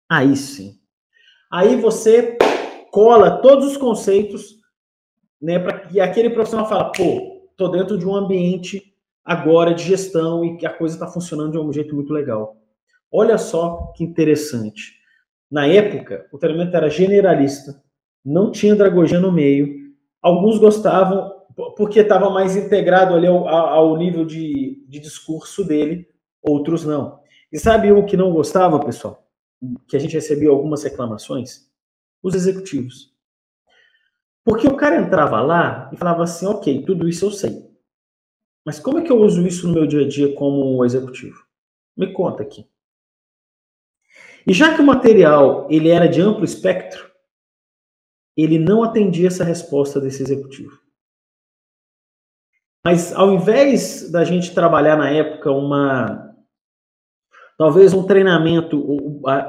Aí 0.09 0.35
sim. 0.35 0.75
Aí 1.51 1.75
você 1.75 2.37
cola 2.91 3.41
todos 3.41 3.71
os 3.71 3.77
conceitos, 3.77 4.57
né, 5.41 5.59
para 5.59 5.79
que 5.79 5.99
aquele 5.99 6.29
profissional 6.29 6.67
fala, 6.67 6.91
pô, 6.91 7.49
tô 7.55 7.67
dentro 7.69 7.97
de 7.97 8.07
um 8.07 8.15
ambiente 8.15 8.93
agora 9.23 9.73
de 9.73 9.83
gestão 9.83 10.43
e 10.43 10.57
que 10.57 10.65
a 10.65 10.73
coisa 10.73 10.95
está 10.95 11.07
funcionando 11.07 11.51
de 11.51 11.59
um 11.59 11.71
jeito 11.71 11.95
muito 11.95 12.13
legal. 12.13 12.57
Olha 13.11 13.37
só 13.37 13.93
que 13.95 14.03
interessante. 14.03 14.97
Na 15.49 15.65
época, 15.65 16.27
o 16.31 16.37
treinamento 16.37 16.75
era 16.75 16.89
generalista, 16.89 17.81
não 18.23 18.51
tinha 18.51 18.73
andragogia 18.73 19.19
no 19.19 19.31
meio. 19.31 19.93
Alguns 20.21 20.57
gostavam 20.57 21.31
porque 21.75 22.01
estava 22.01 22.29
mais 22.29 22.55
integrado 22.55 23.15
ali 23.15 23.25
ao, 23.25 23.47
ao 23.47 23.97
nível 23.97 24.23
de, 24.25 24.85
de 24.87 24.99
discurso 24.99 25.65
dele, 25.65 26.07
outros 26.41 26.85
não. 26.85 27.19
E 27.51 27.57
sabe 27.57 27.91
o 27.91 28.05
que 28.05 28.15
não 28.15 28.31
gostava, 28.31 28.79
pessoal? 28.79 29.27
Que 29.87 29.97
a 29.97 29.99
gente 29.99 30.13
recebia 30.13 30.49
algumas 30.49 30.83
reclamações? 30.83 31.67
Os 32.21 32.35
executivos. 32.35 33.11
Porque 34.43 34.67
o 34.67 34.77
cara 34.77 35.01
entrava 35.01 35.41
lá 35.41 35.89
e 35.91 35.97
falava 35.97 36.23
assim: 36.23 36.45
ok, 36.45 36.83
tudo 36.85 37.09
isso 37.09 37.25
eu 37.25 37.31
sei. 37.31 37.67
Mas 38.63 38.79
como 38.79 38.99
é 38.99 39.01
que 39.01 39.11
eu 39.11 39.19
uso 39.19 39.45
isso 39.47 39.67
no 39.67 39.73
meu 39.73 39.87
dia 39.87 40.01
a 40.01 40.07
dia 40.07 40.33
como 40.35 40.85
executivo? 40.85 41.43
Me 41.95 42.13
conta 42.13 42.43
aqui. 42.43 42.67
E 44.45 44.53
já 44.53 44.75
que 44.75 44.81
o 44.81 44.85
material 44.85 45.67
ele 45.69 45.89
era 45.89 46.07
de 46.07 46.21
amplo 46.21 46.45
espectro, 46.45 47.11
ele 48.35 48.59
não 48.59 48.83
atendia 48.83 49.27
essa 49.27 49.43
resposta 49.43 49.99
desse 49.99 50.21
executivo. 50.21 50.86
Mas 52.87 53.11
ao 53.11 53.33
invés 53.33 54.09
da 54.09 54.23
gente 54.23 54.53
trabalhar 54.53 54.95
na 54.95 55.09
época 55.09 55.51
uma 55.51 56.33
talvez 57.57 57.93
um 57.93 58.07
treinamento 58.07 58.81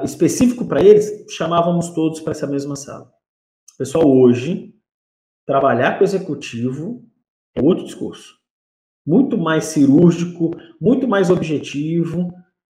específico 0.03 0.67
para 0.67 0.83
eles, 0.83 1.25
chamávamos 1.29 1.91
todos 1.91 2.19
para 2.19 2.31
essa 2.31 2.45
mesma 2.45 2.75
sala. 2.75 3.09
Pessoal, 3.77 4.05
hoje 4.05 4.73
trabalhar 5.47 5.93
com 5.93 6.01
o 6.01 6.03
executivo 6.03 7.01
é 7.55 7.61
outro 7.61 7.85
discurso. 7.85 8.35
Muito 9.07 9.37
mais 9.37 9.63
cirúrgico, 9.67 10.51
muito 10.81 11.07
mais 11.07 11.29
objetivo, 11.29 12.33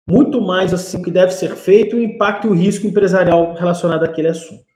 muito 0.07 0.43
mais 0.43 0.75
assim 0.75 1.01
que 1.01 1.11
deve 1.11 1.33
ser 1.33 1.57
feito 1.57 1.97
o 1.97 2.03
impacto 2.03 2.49
e 2.49 2.51
o 2.51 2.55
risco 2.55 2.87
empresarial 2.87 3.55
relacionado 3.55 4.05
àquele 4.05 4.29
assunto. 4.29 4.67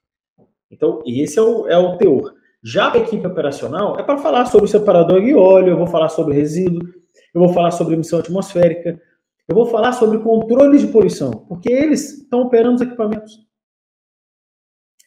Então, 0.70 1.02
esse 1.04 1.38
é 1.38 1.42
o, 1.42 1.68
é 1.68 1.76
o 1.76 1.98
teor. 1.98 2.33
Já 2.64 2.92
a 2.92 2.96
equipe 2.96 3.26
operacional 3.26 3.98
é 3.98 4.02
para 4.02 4.18
falar 4.18 4.46
sobre 4.46 4.68
separador 4.68 5.20
de 5.20 5.34
óleo, 5.34 5.70
eu 5.70 5.76
vou 5.76 5.86
falar 5.86 6.08
sobre 6.08 6.34
resíduo, 6.34 6.82
eu 7.34 7.40
vou 7.40 7.52
falar 7.52 7.70
sobre 7.70 7.94
emissão 7.94 8.18
atmosférica, 8.18 9.00
eu 9.46 9.54
vou 9.54 9.66
falar 9.66 9.92
sobre 9.92 10.18
controle 10.18 10.78
de 10.78 10.86
poluição, 10.86 11.30
porque 11.30 11.70
eles 11.70 12.22
estão 12.22 12.42
operando 12.42 12.76
os 12.76 12.80
equipamentos. 12.80 13.44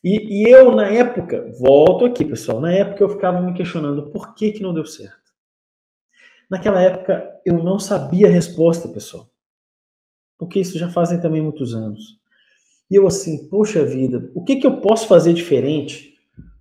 E, 0.04 0.44
e, 0.44 0.50
eu, 0.50 0.76
na 0.76 0.88
época, 0.88 1.52
volto 1.60 2.06
aqui, 2.06 2.24
pessoal, 2.24 2.62
na 2.62 2.72
época 2.72 3.04
eu 3.04 3.10
ficava 3.10 3.42
me 3.42 3.54
questionando 3.54 4.12
por 4.12 4.36
que, 4.36 4.52
que 4.52 4.62
não 4.62 4.74
deu 4.74 4.86
certo. 4.86 5.34
Naquela 6.50 6.82
época 6.82 7.42
eu 7.44 7.62
não 7.64 7.80
sabia 7.80 8.28
a 8.28 8.30
resposta, 8.30 8.88
pessoal 8.88 9.28
porque 10.38 10.60
isso 10.60 10.78
já 10.78 10.90
fazem 10.90 11.20
também 11.20 11.42
muitos 11.42 11.74
anos. 11.74 12.20
E 12.90 12.96
eu 12.96 13.08
assim, 13.08 13.50
poxa 13.50 13.84
vida, 13.84 14.32
o 14.34 14.44
que, 14.44 14.58
que 14.58 14.68
eu 14.68 14.80
posso 14.80 15.08
fazer 15.08 15.34
diferente 15.34 16.17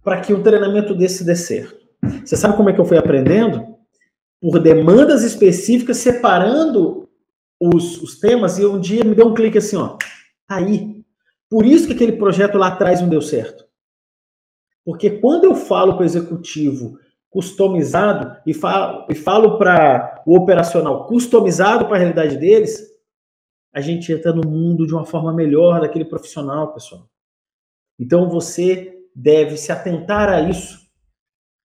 para 0.06 0.20
que 0.20 0.32
um 0.32 0.40
treinamento 0.40 0.94
desse 0.94 1.24
dê 1.24 1.34
certo? 1.34 1.84
Você 2.24 2.36
sabe 2.36 2.56
como 2.56 2.70
é 2.70 2.72
que 2.72 2.80
eu 2.80 2.84
fui 2.84 2.96
aprendendo? 2.96 3.76
Por 4.40 4.60
demandas 4.60 5.24
específicas, 5.24 5.96
separando 5.96 7.08
os, 7.60 8.00
os 8.00 8.20
temas, 8.20 8.56
e 8.56 8.64
um 8.64 8.78
dia 8.78 9.02
me 9.02 9.16
deu 9.16 9.26
um 9.26 9.34
clique 9.34 9.58
assim, 9.58 9.74
ó, 9.74 9.96
tá 10.46 10.58
aí. 10.58 11.04
Por 11.50 11.66
isso 11.66 11.88
que 11.88 11.92
aquele 11.92 12.12
projeto 12.12 12.56
lá 12.56 12.68
atrás 12.68 13.00
não 13.00 13.08
deu 13.08 13.20
certo. 13.20 13.66
Porque 14.84 15.10
quando 15.10 15.42
eu 15.42 15.56
falo 15.56 15.94
para 15.94 16.02
o 16.02 16.06
executivo 16.06 17.00
customizado 17.28 18.40
e 18.46 18.54
falo, 18.54 19.06
e 19.10 19.14
falo 19.16 19.58
para 19.58 20.22
o 20.24 20.36
operacional 20.36 21.08
customizado 21.08 21.86
para 21.86 21.96
a 21.96 21.98
realidade 21.98 22.36
deles, 22.36 22.80
a 23.74 23.80
gente 23.80 24.12
entra 24.12 24.32
no 24.32 24.48
mundo 24.48 24.86
de 24.86 24.94
uma 24.94 25.04
forma 25.04 25.32
melhor 25.32 25.80
daquele 25.80 26.04
profissional, 26.04 26.72
pessoal. 26.72 27.10
Então 27.98 28.30
você 28.30 28.95
deve 29.16 29.56
se 29.56 29.72
atentar 29.72 30.28
a 30.28 30.40
isso. 30.42 30.86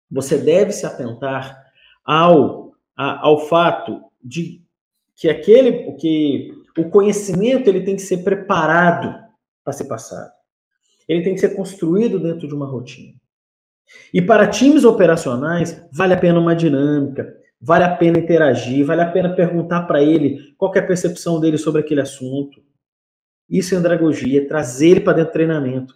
Você 0.09 0.37
deve 0.37 0.71
se 0.71 0.85
atentar 0.85 1.63
ao, 2.03 2.73
a, 2.95 3.27
ao 3.27 3.47
fato 3.47 4.01
de 4.23 4.63
que 5.15 5.29
aquele 5.29 5.93
que 5.93 6.51
o 6.77 6.89
conhecimento 6.89 7.69
ele 7.69 7.83
tem 7.83 7.95
que 7.95 8.01
ser 8.01 8.23
preparado 8.23 9.13
para 9.63 9.73
ser 9.73 9.85
passado. 9.85 10.31
Ele 11.07 11.23
tem 11.23 11.33
que 11.33 11.39
ser 11.39 11.55
construído 11.55 12.19
dentro 12.19 12.47
de 12.47 12.53
uma 12.53 12.65
rotina. 12.65 13.13
E 14.13 14.21
para 14.21 14.47
times 14.47 14.83
operacionais, 14.83 15.87
vale 15.91 16.13
a 16.13 16.17
pena 16.17 16.39
uma 16.39 16.55
dinâmica, 16.55 17.37
Vale 17.59 17.83
a 17.83 17.95
pena 17.95 18.19
interagir, 18.19 18.85
vale 18.85 19.01
a 19.01 19.11
pena 19.11 19.35
perguntar 19.35 19.83
para 19.83 20.01
ele 20.01 20.53
qual 20.57 20.71
é 20.75 20.79
a 20.79 20.85
percepção 20.85 21.39
dele 21.39 21.57
sobre 21.57 21.81
aquele 21.81 22.01
assunto. 22.01 22.61
Isso 23.49 23.73
é 23.73 23.77
andragogia, 23.77 24.47
trazer 24.47 24.89
ele 24.89 24.99
para 24.99 25.13
dentro 25.13 25.31
do 25.31 25.33
treinamento. 25.33 25.95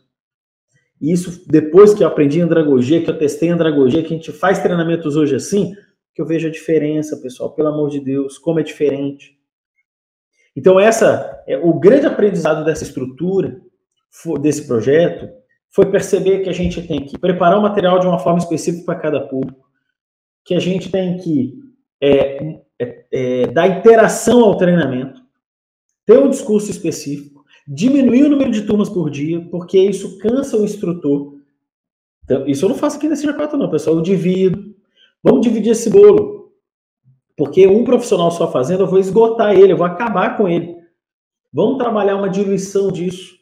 Isso, 1.02 1.43
depois 1.47 1.93
que 1.93 2.04
eu 2.04 2.08
aprendi 2.08 2.39
andragogia, 2.39 3.04
que 3.04 3.10
eu 3.10 3.18
testei 3.18 3.49
andragogia, 3.49 4.04
que 4.04 4.14
a 4.14 4.18
gente 4.18 4.32
faz 4.32 4.60
treinamentos 4.60 5.16
hoje 5.16 5.36
assim, 5.36 5.74
que 6.14 6.22
eu 6.22 6.26
vejo 6.26 6.47
a 6.47 6.52
diferença, 6.52 7.18
pessoal, 7.18 7.54
pelo 7.54 7.70
amor 7.70 7.89
de 7.89 7.99
Deus, 7.99 8.38
como 8.38 8.60
é 8.60 8.64
diferente. 8.64 9.36
Então, 10.56 10.80
essa 10.80 11.43
é 11.47 11.58
o 11.58 11.74
grande 11.80 12.06
aprendizado 12.06 12.64
dessa 12.64 12.84
estrutura, 12.84 13.60
desse 14.41 14.68
projeto, 14.68 15.30
foi 15.74 15.89
perceber 15.89 16.39
que 16.39 16.49
a 16.49 16.54
gente 16.54 16.86
tem 16.86 17.06
que 17.06 17.18
preparar 17.18 17.58
o 17.58 17.62
material 17.62 17.97
de 17.97 18.06
uma 18.06 18.20
forma 18.20 18.39
específica 18.39 18.86
para 18.86 18.99
cada 18.99 19.22
público 19.22 19.72
que 20.43 20.54
a 20.54 20.60
gente 20.60 20.91
tem 20.91 21.18
que 21.18 21.54
é, 22.02 22.60
é, 22.80 23.06
é, 23.12 23.47
dar 23.47 23.68
interação 23.68 24.43
ao 24.43 24.58
treinamento, 24.58 25.22
ter 26.06 26.18
um 26.18 26.30
discurso 26.30 26.70
específico, 26.70 27.31
diminuir 27.68 28.24
o 28.24 28.30
número 28.30 28.51
de 28.51 28.64
turmas 28.64 28.89
por 28.89 29.09
dia, 29.09 29.41
porque 29.49 29.80
isso 29.80 30.18
cansa 30.18 30.57
o 30.57 30.64
instrutor. 30.64 31.36
Então, 32.24 32.47
isso 32.47 32.66
eu 32.66 32.70
não 32.70 32.76
faço 32.76 32.97
aqui 32.97 33.07
nesse 33.07 33.28
G4, 33.28 33.53
não, 33.53 33.70
pessoal. 33.70 33.95
Eu 33.95 34.01
divido. 34.01 34.76
Vamos 35.24 35.41
dividir 35.41 35.72
esse 35.72 35.89
bolo. 35.89 36.51
Porque 37.36 37.68
um 37.68 37.84
profissional 37.84 38.32
só 38.32 38.51
fazendo, 38.51 38.84
eu 38.84 38.88
vou 38.88 38.99
esgotar 38.99 39.53
ele, 39.53 39.74
eu 39.74 39.78
vou 39.78 39.86
acabar 39.86 40.38
com 40.38 40.47
ele. 40.47 40.76
Vamos 41.51 41.78
trabalhar 41.78 42.16
uma 42.16 42.30
diluição 42.30 42.91
disso. 42.91 43.36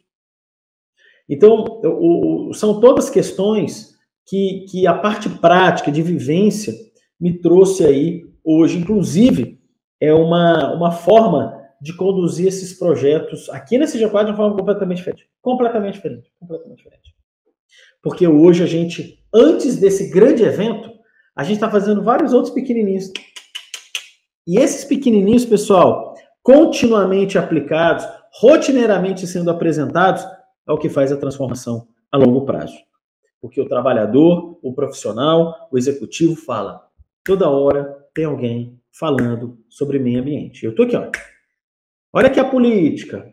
Então, 1.27 1.81
são 2.53 2.79
todas 2.79 3.09
questões 3.09 3.95
que, 4.25 4.65
que 4.69 4.87
a 4.87 4.93
parte 4.93 5.29
prática 5.29 5.91
de 5.91 6.01
vivência 6.01 6.73
me 7.19 7.39
trouxe 7.39 7.85
aí 7.85 8.25
hoje, 8.43 8.77
inclusive, 8.77 9.59
é 9.99 10.13
uma, 10.13 10.73
uma 10.73 10.91
forma 10.91 11.58
de 11.81 11.95
conduzir 11.95 12.47
esses 12.47 12.77
projetos 12.77 13.49
aqui 13.49 13.77
nesse 13.77 13.97
G4 13.97 14.25
de 14.25 14.31
uma 14.31 14.37
forma 14.37 14.57
completamente 14.57 14.97
diferente. 14.97 15.29
Completamente 15.41 15.95
diferente. 15.95 16.31
Completamente 16.39 16.77
diferente. 16.77 17.15
Porque 18.01 18.27
hoje 18.27 18.63
a 18.63 18.67
gente, 18.67 19.23
antes 19.33 19.77
desse 19.77 20.09
grande 20.09 20.43
evento, 20.43 20.89
a 21.35 21.43
gente 21.43 21.55
está 21.55 21.69
fazendo 21.69 22.03
vários 22.03 22.33
outros 22.33 22.53
pequenininhos. 22.53 23.11
E 24.47 24.57
esses 24.57 24.83
pequenininhos, 24.83 25.45
pessoal, 25.45 26.15
continuamente 26.41 27.37
aplicados, 27.37 28.05
rotineiramente 28.39 29.27
sendo 29.27 29.51
apresentados, 29.51 30.25
é 30.67 30.71
o 30.71 30.77
que 30.77 30.89
faz 30.89 31.11
a 31.11 31.17
transformação 31.17 31.87
a 32.11 32.17
longo 32.17 32.45
prazo. 32.45 32.77
Porque 33.41 33.61
o 33.61 33.67
trabalhador, 33.67 34.59
o 34.61 34.73
profissional, 34.73 35.69
o 35.71 35.77
executivo 35.77 36.35
fala. 36.35 36.81
Toda 37.23 37.49
hora 37.49 37.95
tem 38.13 38.25
alguém 38.25 38.79
falando 38.91 39.57
sobre 39.69 39.99
meio 39.99 40.19
ambiente. 40.19 40.65
Eu 40.65 40.71
estou 40.71 40.85
aqui, 40.85 40.95
ó. 40.95 41.09
Olha 42.11 42.27
aqui 42.27 42.39
a 42.39 42.49
política. 42.49 43.31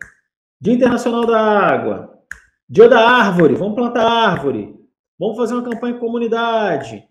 Dia 0.61 0.74
Internacional 0.74 1.24
da 1.24 1.41
Água. 1.41 2.22
Dia 2.68 2.89
da 2.89 3.01
Árvore. 3.01 3.55
Vamos 3.55 3.74
plantar 3.74 4.07
árvore. 4.07 4.77
Vamos 5.18 5.37
fazer 5.37 5.55
uma 5.55 5.62
campanha 5.62 5.97
em 5.97 5.99
comunidade. 5.99 7.09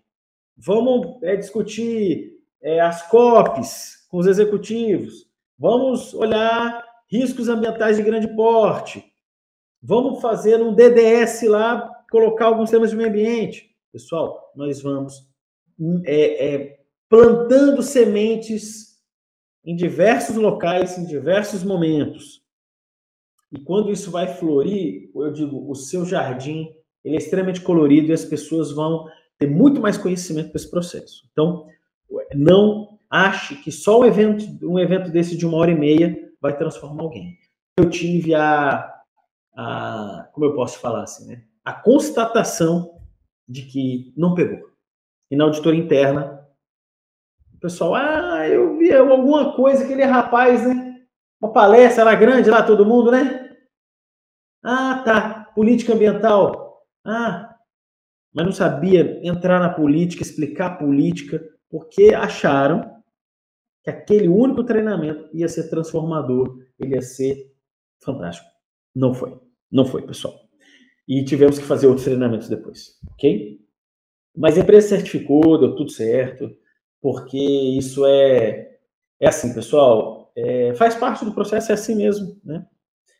Vamos 0.56 1.20
é, 1.24 1.34
discutir 1.34 2.34
é, 2.62 2.78
as 2.80 3.02
COPs 3.08 4.06
com 4.08 4.18
os 4.18 4.28
executivos. 4.28 5.26
Vamos 5.58 6.14
olhar 6.14 6.84
riscos 7.10 7.48
ambientais 7.48 7.96
de 7.96 8.02
grande 8.04 8.28
porte. 8.36 9.04
Vamos 9.82 10.20
fazer 10.20 10.62
um 10.62 10.72
DDS 10.72 11.42
lá, 11.48 11.90
colocar 12.10 12.46
alguns 12.46 12.70
temas 12.70 12.90
de 12.90 12.96
meio 12.96 13.08
ambiente. 13.08 13.74
Pessoal, 13.92 14.52
nós 14.54 14.80
vamos 14.80 15.28
é, 16.04 16.54
é, 16.54 16.78
plantando 17.08 17.82
sementes 17.82 18.95
em 19.66 19.74
diversos 19.74 20.36
locais, 20.36 20.96
em 20.96 21.04
diversos 21.04 21.64
momentos. 21.64 22.40
E 23.52 23.58
quando 23.58 23.90
isso 23.90 24.10
vai 24.10 24.28
florir, 24.28 25.10
eu 25.14 25.32
digo, 25.32 25.68
o 25.68 25.74
seu 25.74 26.04
jardim 26.04 26.72
ele 27.04 27.16
é 27.16 27.18
extremamente 27.18 27.60
colorido 27.60 28.08
e 28.08 28.12
as 28.12 28.24
pessoas 28.24 28.72
vão 28.72 29.06
ter 29.38 29.48
muito 29.48 29.80
mais 29.80 29.98
conhecimento 29.98 30.52
desse 30.52 30.70
processo. 30.70 31.28
Então, 31.30 31.66
não 32.34 32.98
ache 33.08 33.56
que 33.56 33.70
só 33.70 34.00
um 34.00 34.04
evento, 34.04 34.44
um 34.62 34.78
evento 34.78 35.10
desse 35.10 35.36
de 35.36 35.46
uma 35.46 35.58
hora 35.58 35.70
e 35.70 35.78
meia 35.78 36.16
vai 36.40 36.56
transformar 36.56 37.02
alguém. 37.02 37.36
Eu 37.78 37.88
tive 37.88 38.34
a, 38.34 38.92
a 39.54 40.28
como 40.32 40.46
eu 40.46 40.54
posso 40.54 40.80
falar 40.80 41.02
assim, 41.02 41.26
né? 41.26 41.44
A 41.64 41.72
constatação 41.72 42.98
de 43.48 43.62
que 43.62 44.12
não 44.16 44.34
pegou. 44.34 44.70
E 45.30 45.36
na 45.36 45.44
auditoria 45.44 45.80
interna, 45.80 46.35
o 47.56 47.60
pessoal, 47.60 47.94
ah, 47.94 48.46
eu 48.48 48.76
vi 48.76 48.92
alguma 48.92 49.54
coisa, 49.56 49.84
aquele 49.84 50.04
rapaz, 50.04 50.66
né? 50.66 51.00
Uma 51.40 51.52
palestra 51.52 52.04
lá 52.04 52.14
grande, 52.14 52.50
lá 52.50 52.62
todo 52.62 52.86
mundo, 52.86 53.10
né? 53.10 53.56
Ah, 54.62 55.02
tá. 55.04 55.44
Política 55.54 55.94
ambiental. 55.94 56.82
Ah, 57.04 57.54
mas 58.34 58.44
não 58.44 58.52
sabia 58.52 59.20
entrar 59.26 59.58
na 59.58 59.70
política, 59.70 60.22
explicar 60.22 60.78
política, 60.78 61.42
porque 61.70 62.14
acharam 62.14 63.02
que 63.82 63.88
aquele 63.88 64.28
único 64.28 64.62
treinamento 64.62 65.28
ia 65.32 65.48
ser 65.48 65.70
transformador, 65.70 66.58
ele 66.78 66.94
ia 66.94 67.02
ser 67.02 67.54
fantástico. 68.02 68.48
Não 68.94 69.14
foi. 69.14 69.40
Não 69.70 69.86
foi, 69.86 70.02
pessoal. 70.02 70.34
E 71.08 71.24
tivemos 71.24 71.58
que 71.58 71.64
fazer 71.64 71.86
outros 71.86 72.04
treinamentos 72.04 72.48
depois, 72.48 72.98
ok? 73.12 73.60
Mas 74.36 74.58
a 74.58 74.60
empresa 74.60 74.88
certificou, 74.88 75.58
deu 75.58 75.74
tudo 75.74 75.90
certo, 75.90 76.50
porque 77.00 77.38
isso 77.38 78.04
é, 78.06 78.76
é 79.20 79.28
assim, 79.28 79.54
pessoal, 79.54 80.32
é, 80.36 80.74
faz 80.74 80.94
parte 80.94 81.24
do 81.24 81.32
processo, 81.32 81.70
é 81.70 81.74
assim 81.74 81.94
mesmo, 81.94 82.38
né? 82.44 82.66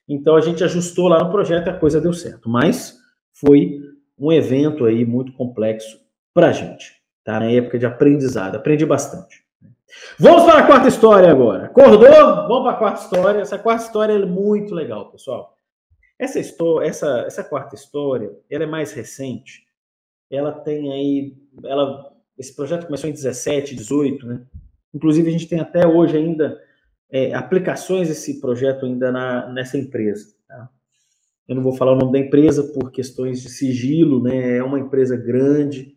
Então 0.09 0.37
a 0.37 0.41
gente 0.41 0.63
ajustou 0.63 1.09
lá 1.09 1.23
no 1.23 1.31
projeto 1.31 1.67
e 1.67 1.71
a 1.71 1.79
coisa 1.79 2.01
deu 2.01 2.13
certo. 2.13 2.49
Mas 2.49 2.97
foi 3.33 3.81
um 4.19 4.33
evento 4.33 4.85
aí 4.85 5.05
muito 5.05 5.33
complexo 5.33 5.99
para 6.33 6.49
a 6.49 6.53
gente, 6.53 7.03
tá? 7.25 7.41
Na 7.41 7.51
época 7.51 7.79
de 7.79 7.87
aprendizado, 7.87 8.57
aprendi 8.57 8.87
bastante. 8.87 9.45
Vamos 10.19 10.45
para 10.45 10.61
a 10.61 10.67
quarta 10.67 10.89
história 10.89 11.31
agora. 11.31 11.67
Acordou? 11.67 12.09
Vamos 12.49 12.63
para 12.63 12.73
a 12.73 12.77
quarta 12.77 13.03
história. 13.03 13.41
Essa 13.41 13.59
quarta 13.59 13.85
história 13.85 14.13
é 14.13 14.25
muito 14.25 14.75
legal, 14.75 15.11
pessoal. 15.11 15.57
Essa, 16.19 16.41
história, 16.41 16.89
essa, 16.89 17.21
essa 17.27 17.45
quarta 17.45 17.75
história, 17.75 18.31
ela 18.51 18.65
é 18.65 18.67
mais 18.67 18.93
recente. 18.93 19.67
Ela 20.31 20.53
tem 20.53 20.93
aí, 20.93 21.37
ela, 21.65 22.13
esse 22.39 22.55
projeto 22.55 22.87
começou 22.87 23.09
em 23.09 23.13
17, 23.13 23.75
18, 23.75 24.27
né? 24.27 24.43
Inclusive 24.95 25.29
a 25.29 25.33
gente 25.33 25.49
tem 25.49 25.61
até 25.61 25.87
hoje 25.87 26.17
ainda 26.17 26.61
é, 27.11 27.35
aplicações 27.35 28.09
desse 28.09 28.41
projeto 28.41 28.87
ainda 28.87 29.13
na, 29.13 29.53
nessa 29.53 29.77
empresa. 29.79 30.35
Tá? 30.49 30.69
Eu 31.49 31.55
não 31.55 31.63
vou 31.63 31.73
falar 31.75 31.93
o 31.93 31.97
nome 31.97 32.13
da 32.13 32.19
empresa 32.19 32.63
por 32.65 32.91
questões 32.91 33.43
de 33.43 33.49
sigilo, 33.49 34.23
né? 34.23 34.57
É 34.57 34.63
uma 34.63 34.79
empresa 34.79 35.17
grande, 35.17 35.97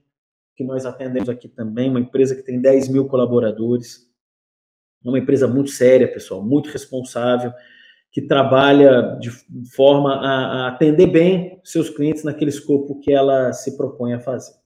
que 0.56 0.64
nós 0.64 0.86
atendemos 0.86 1.30
aqui 1.30 1.48
também, 1.48 1.90
uma 1.90 2.02
empresa 2.02 2.36
que 2.36 2.44
tem 2.44 2.60
10 2.60 2.90
mil 2.90 3.08
colaboradores, 3.08 4.10
uma 5.04 5.18
empresa 5.18 5.48
muito 5.48 5.70
séria, 5.70 6.12
pessoal, 6.12 6.44
muito 6.44 6.70
responsável, 6.70 7.54
que 8.12 8.22
trabalha 8.22 9.18
de 9.20 9.30
forma 9.74 10.16
a, 10.16 10.66
a 10.66 10.68
atender 10.68 11.08
bem 11.08 11.62
seus 11.64 11.90
clientes 11.90 12.24
naquele 12.24 12.50
escopo 12.50 13.00
que 13.00 13.12
ela 13.12 13.54
se 13.54 13.78
propõe 13.78 14.14
a 14.14 14.20
fazer. 14.20 14.59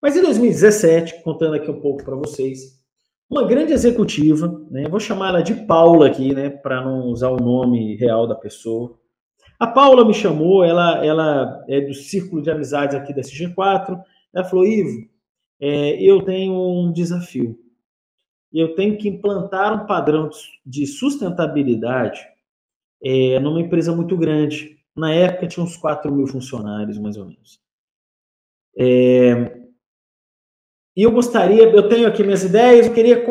Mas 0.00 0.16
em 0.16 0.22
2017, 0.22 1.22
contando 1.22 1.54
aqui 1.54 1.70
um 1.70 1.80
pouco 1.80 2.04
para 2.04 2.14
vocês, 2.14 2.78
uma 3.28 3.46
grande 3.46 3.72
executiva, 3.72 4.48
né, 4.70 4.88
vou 4.88 5.00
chamar 5.00 5.28
ela 5.28 5.42
de 5.42 5.54
Paula 5.54 6.06
aqui, 6.06 6.34
né, 6.34 6.48
para 6.48 6.82
não 6.82 7.06
usar 7.08 7.28
o 7.28 7.36
nome 7.36 7.96
real 7.96 8.26
da 8.26 8.34
pessoa. 8.34 8.98
A 9.58 9.66
Paula 9.66 10.06
me 10.06 10.14
chamou, 10.14 10.64
ela, 10.64 11.04
ela 11.04 11.64
é 11.68 11.80
do 11.80 11.92
círculo 11.92 12.40
de 12.40 12.50
amizades 12.50 12.94
aqui 12.94 13.12
da 13.12 13.22
CG4, 13.22 14.00
ela 14.32 14.44
falou, 14.44 14.64
Ivo, 14.64 15.08
é, 15.60 16.00
eu 16.00 16.22
tenho 16.22 16.54
um 16.54 16.92
desafio. 16.92 17.58
Eu 18.52 18.74
tenho 18.74 18.96
que 18.96 19.08
implantar 19.08 19.74
um 19.74 19.86
padrão 19.86 20.30
de 20.64 20.86
sustentabilidade 20.86 22.20
é, 23.02 23.38
numa 23.40 23.60
empresa 23.60 23.94
muito 23.94 24.16
grande. 24.16 24.78
Na 24.96 25.12
época 25.12 25.48
tinha 25.48 25.64
uns 25.64 25.76
4 25.76 26.10
mil 26.12 26.26
funcionários, 26.26 26.98
mais 26.98 27.16
ou 27.16 27.26
menos. 27.26 27.60
É, 28.78 29.57
e 30.98 31.02
eu 31.04 31.12
gostaria, 31.12 31.62
eu 31.62 31.88
tenho 31.88 32.08
aqui 32.08 32.24
minhas 32.24 32.42
ideias, 32.42 32.88
eu 32.88 32.92
queria, 32.92 33.24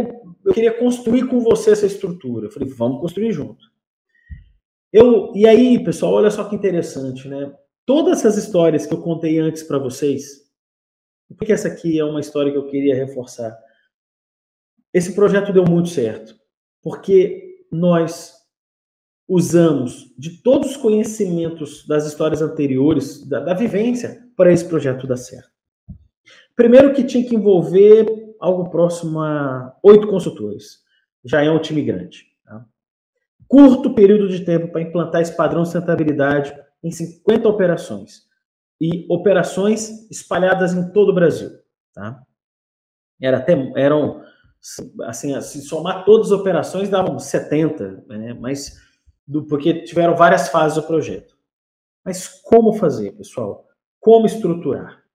eu 0.45 0.53
queria 0.53 0.79
construir 0.79 1.27
com 1.27 1.41
você 1.41 1.71
essa 1.71 1.85
estrutura. 1.85 2.47
Eu 2.47 2.51
falei, 2.51 2.69
vamos 2.69 3.01
construir 3.01 3.33
junto. 3.33 3.61
Eu, 4.89 5.33
e 5.35 5.45
aí, 5.45 5.83
pessoal, 5.83 6.13
olha 6.13 6.31
só 6.31 6.45
que 6.45 6.55
interessante, 6.55 7.27
né? 7.27 7.53
Todas 7.85 8.19
essas 8.19 8.37
histórias 8.37 8.85
que 8.85 8.93
eu 8.93 9.01
contei 9.01 9.37
antes 9.37 9.63
para 9.63 9.77
vocês, 9.77 10.49
por 11.27 11.45
que 11.45 11.51
essa 11.51 11.67
aqui 11.67 11.99
é 11.99 12.05
uma 12.05 12.21
história 12.21 12.53
que 12.53 12.57
eu 12.57 12.67
queria 12.67 12.95
reforçar? 12.95 13.53
Esse 14.93 15.13
projeto 15.13 15.51
deu 15.51 15.65
muito 15.65 15.89
certo, 15.89 16.39
porque 16.81 17.65
nós 17.69 18.33
usamos 19.27 20.15
de 20.17 20.41
todos 20.41 20.71
os 20.71 20.77
conhecimentos 20.77 21.85
das 21.85 22.05
histórias 22.07 22.41
anteriores, 22.41 23.27
da, 23.27 23.41
da 23.41 23.53
vivência, 23.53 24.25
para 24.37 24.53
esse 24.53 24.63
projeto 24.63 25.05
dar 25.05 25.17
certo. 25.17 25.56
Primeiro 26.57 26.91
que 26.91 27.03
tinha 27.03 27.23
que 27.23 27.35
envolver 27.35 28.35
algo 28.39 28.71
próximo 28.71 29.21
a 29.21 29.77
oito 29.83 30.07
consultores. 30.07 30.79
Já 31.23 31.43
é 31.43 31.51
um 31.51 31.61
time 31.61 31.83
grande. 31.83 32.25
Tá? 32.43 32.65
Curto 33.47 33.93
período 33.93 34.27
de 34.27 34.43
tempo 34.43 34.71
para 34.71 34.81
implantar 34.81 35.21
esse 35.21 35.37
padrão 35.37 35.61
de 35.61 35.69
sustentabilidade 35.69 36.51
em 36.83 36.89
50 36.89 37.47
operações 37.47 38.23
e 38.81 39.05
operações 39.07 40.09
espalhadas 40.09 40.73
em 40.73 40.91
todo 40.91 41.09
o 41.09 41.13
Brasil. 41.13 41.51
Tá? 41.93 42.23
Era 43.21 43.37
até, 43.37 43.53
eram, 43.75 44.23
assim, 45.03 45.39
se 45.41 45.61
somar 45.61 46.05
todas 46.05 46.31
as 46.31 46.39
operações, 46.39 46.89
davam 46.89 47.19
70, 47.19 48.03
né? 48.07 48.33
mas, 48.33 48.81
do, 49.27 49.45
porque 49.45 49.83
tiveram 49.83 50.15
várias 50.15 50.49
fases 50.49 50.81
do 50.81 50.87
projeto. 50.87 51.37
Mas 52.03 52.27
como 52.27 52.73
fazer, 52.73 53.11
pessoal? 53.11 53.67
Como 53.99 54.25
estruturar? 54.25 55.06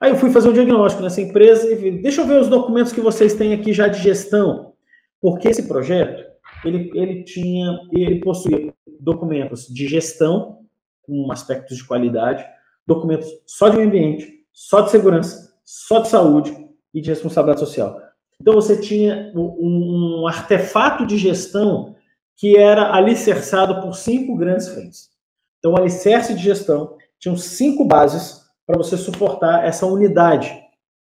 Aí 0.00 0.10
eu 0.10 0.16
fui 0.16 0.30
fazer 0.30 0.48
um 0.48 0.52
diagnóstico 0.52 1.02
nessa 1.02 1.20
empresa 1.20 1.70
e 1.70 1.74
vi, 1.74 1.90
deixa 2.02 2.20
eu 2.20 2.26
ver 2.26 2.40
os 2.40 2.48
documentos 2.48 2.92
que 2.92 3.00
vocês 3.00 3.34
têm 3.34 3.52
aqui 3.52 3.72
já 3.72 3.88
de 3.88 4.00
gestão, 4.00 4.72
porque 5.20 5.48
esse 5.48 5.66
projeto, 5.66 6.24
ele, 6.64 6.90
ele 6.94 7.24
tinha, 7.24 7.80
ele 7.92 8.20
possuía 8.20 8.72
documentos 9.00 9.66
de 9.66 9.88
gestão, 9.88 10.60
com 11.02 11.32
aspectos 11.32 11.78
de 11.78 11.84
qualidade, 11.84 12.44
documentos 12.86 13.28
só 13.46 13.68
de 13.68 13.76
meio 13.76 13.88
ambiente, 13.88 14.44
só 14.52 14.82
de 14.82 14.90
segurança, 14.90 15.52
só 15.64 16.00
de 16.00 16.08
saúde 16.08 16.56
e 16.94 17.00
de 17.00 17.10
responsabilidade 17.10 17.60
social. 17.60 18.00
Então 18.40 18.54
você 18.54 18.80
tinha 18.80 19.32
um, 19.34 20.20
um 20.22 20.28
artefato 20.28 21.06
de 21.06 21.18
gestão 21.18 21.96
que 22.36 22.56
era 22.56 22.94
alicerçado 22.94 23.80
por 23.80 23.94
cinco 23.94 24.36
grandes 24.36 24.68
frentes. 24.68 25.10
Então, 25.58 25.72
o 25.72 25.76
alicerce 25.76 26.34
de 26.34 26.42
gestão 26.42 26.96
tinham 27.18 27.36
cinco 27.36 27.84
bases 27.84 28.47
para 28.68 28.76
você 28.76 28.98
suportar 28.98 29.66
essa 29.66 29.86
unidade 29.86 30.54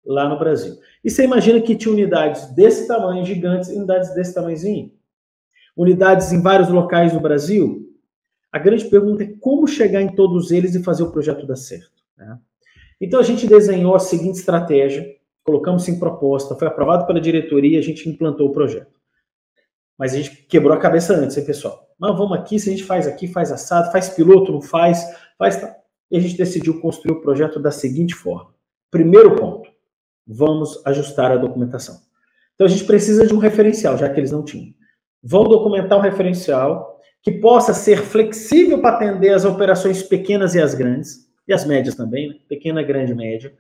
lá 0.06 0.30
no 0.30 0.40
Brasil. 0.40 0.78
E 1.04 1.12
você 1.12 1.26
imagina 1.26 1.60
que 1.60 1.76
tinha 1.76 1.94
unidades 1.94 2.56
desse 2.56 2.88
tamanho, 2.88 3.26
gigantes, 3.26 3.70
e 3.70 3.76
unidades 3.76 4.16
desse 4.16 4.34
tamanhozinho? 4.34 4.94
Unidades 5.76 6.32
em 6.32 6.42
vários 6.42 6.70
locais 6.70 7.12
do 7.12 7.20
Brasil? 7.20 7.94
A 8.54 8.58
grande 8.58 8.86
pergunta 8.86 9.24
é 9.24 9.34
como 9.42 9.68
chegar 9.68 10.02
em 10.02 10.16
todos 10.16 10.50
eles 10.50 10.76
e 10.76 10.84
fazer 10.84 11.04
o 11.04 11.12
projeto 11.12 11.46
dar 11.46 11.58
certo. 11.58 11.92
Né? 12.18 12.40
Então 13.02 13.20
a 13.20 13.24
gente 13.24 13.46
desenhou 13.46 13.94
a 13.96 14.00
seguinte 14.00 14.40
estratégia, 14.40 15.06
colocamos 15.44 15.86
em 15.90 16.00
proposta, 16.00 16.56
foi 16.56 16.70
aprovado 16.70 17.06
pela 17.06 17.20
diretoria, 17.20 17.80
a 17.80 17.84
gente 17.84 18.08
implantou 18.08 18.48
o 18.48 18.54
projeto. 18.54 18.96
Mas 19.98 20.14
a 20.14 20.18
gente 20.18 20.48
quebrou 20.48 20.74
a 20.74 20.80
cabeça 20.80 21.14
antes, 21.14 21.36
hein, 21.36 21.44
pessoal? 21.44 21.86
Mas 22.00 22.18
vamos 22.18 22.38
aqui, 22.38 22.58
se 22.58 22.70
a 22.70 22.72
gente 22.72 22.86
faz 22.86 23.06
aqui, 23.06 23.28
faz 23.28 23.52
assado, 23.52 23.92
faz 23.92 24.08
piloto, 24.08 24.54
não 24.54 24.62
faz, 24.62 25.06
faz. 25.38 25.60
E 26.10 26.18
a 26.18 26.20
gente 26.20 26.38
decidiu 26.38 26.80
construir 26.80 27.14
o 27.14 27.22
projeto 27.22 27.60
da 27.60 27.72
seguinte 27.72 28.16
forma. 28.16 28.54
Primeiro 28.90 29.36
ponto, 29.36 29.70
vamos 30.26 30.82
ajustar 30.86 31.32
a 31.32 31.38
documentação. 31.38 32.00
Então 32.56 32.66
a 32.66 32.70
gente 32.70 32.86
precisa 32.86 33.26
de 33.28 33.34
um 33.34 33.38
referencial, 33.38 33.98
já 33.98 34.10
que 34.10 34.20
eles 34.20 34.32
não 34.32 34.44
tinham. 34.44 34.74
Vão 35.22 35.44
documentar 35.44 35.98
um 35.98 36.02
referencial 36.02 37.00
que 37.22 37.32
possa 37.32 37.74
ser 37.74 37.98
flexível 37.98 38.82
para 38.82 38.96
atender 38.96 39.34
as 39.34 39.46
operações 39.46 40.02
pequenas 40.02 40.56
e 40.56 40.62
as 40.62 40.74
grandes, 40.74 41.28
e 41.48 41.54
as 41.54 41.66
médias 41.66 41.96
também, 41.96 42.30
né? 42.30 42.36
pequena, 42.48 42.82
grande, 42.82 43.14
média. 43.14 43.54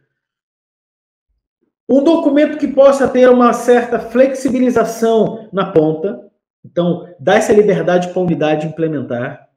Um 1.90 2.04
documento 2.04 2.58
que 2.58 2.68
possa 2.68 3.08
ter 3.08 3.30
uma 3.30 3.54
certa 3.54 4.00
flexibilização 4.00 5.50
na 5.54 5.72
ponta, 5.72 6.30
então 6.66 7.14
dá 7.20 7.36
essa 7.36 7.54
liberdade 7.54 8.10
para 8.10 8.20
a 8.20 8.24
unidade 8.24 8.68
implementar 8.68 9.48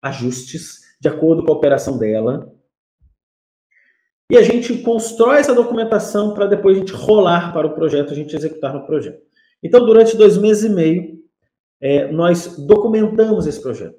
ajustes 0.00 0.80
de 1.00 1.08
acordo 1.08 1.44
com 1.44 1.52
a 1.52 1.56
operação 1.56 1.98
dela. 1.98 2.52
E 4.30 4.36
a 4.36 4.42
gente 4.42 4.82
constrói 4.82 5.38
essa 5.38 5.54
documentação 5.54 6.34
para 6.34 6.46
depois 6.46 6.76
a 6.76 6.80
gente 6.80 6.92
rolar 6.92 7.52
para 7.52 7.66
o 7.66 7.74
projeto, 7.74 8.12
a 8.12 8.16
gente 8.16 8.36
executar 8.36 8.74
no 8.74 8.84
projeto. 8.84 9.22
Então, 9.62 9.84
durante 9.84 10.16
dois 10.16 10.36
meses 10.36 10.64
e 10.64 10.68
meio, 10.68 11.18
é, 11.80 12.10
nós 12.12 12.58
documentamos 12.58 13.46
esse 13.46 13.60
projeto. 13.60 13.96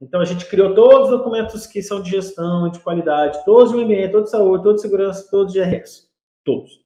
Então, 0.00 0.20
a 0.20 0.24
gente 0.24 0.46
criou 0.46 0.74
todos 0.74 1.10
os 1.10 1.18
documentos 1.18 1.66
que 1.66 1.82
são 1.82 2.00
de 2.00 2.10
gestão, 2.10 2.70
de 2.70 2.78
qualidade, 2.78 3.44
todos 3.44 3.72
de 3.72 3.84
MBA, 3.84 4.10
todos 4.10 4.26
de 4.26 4.30
saúde, 4.30 4.62
todos 4.62 4.80
de 4.80 4.88
segurança, 4.88 5.28
todos 5.30 5.52
de 5.52 5.60
RS. 5.60 6.08
Todos. 6.44 6.80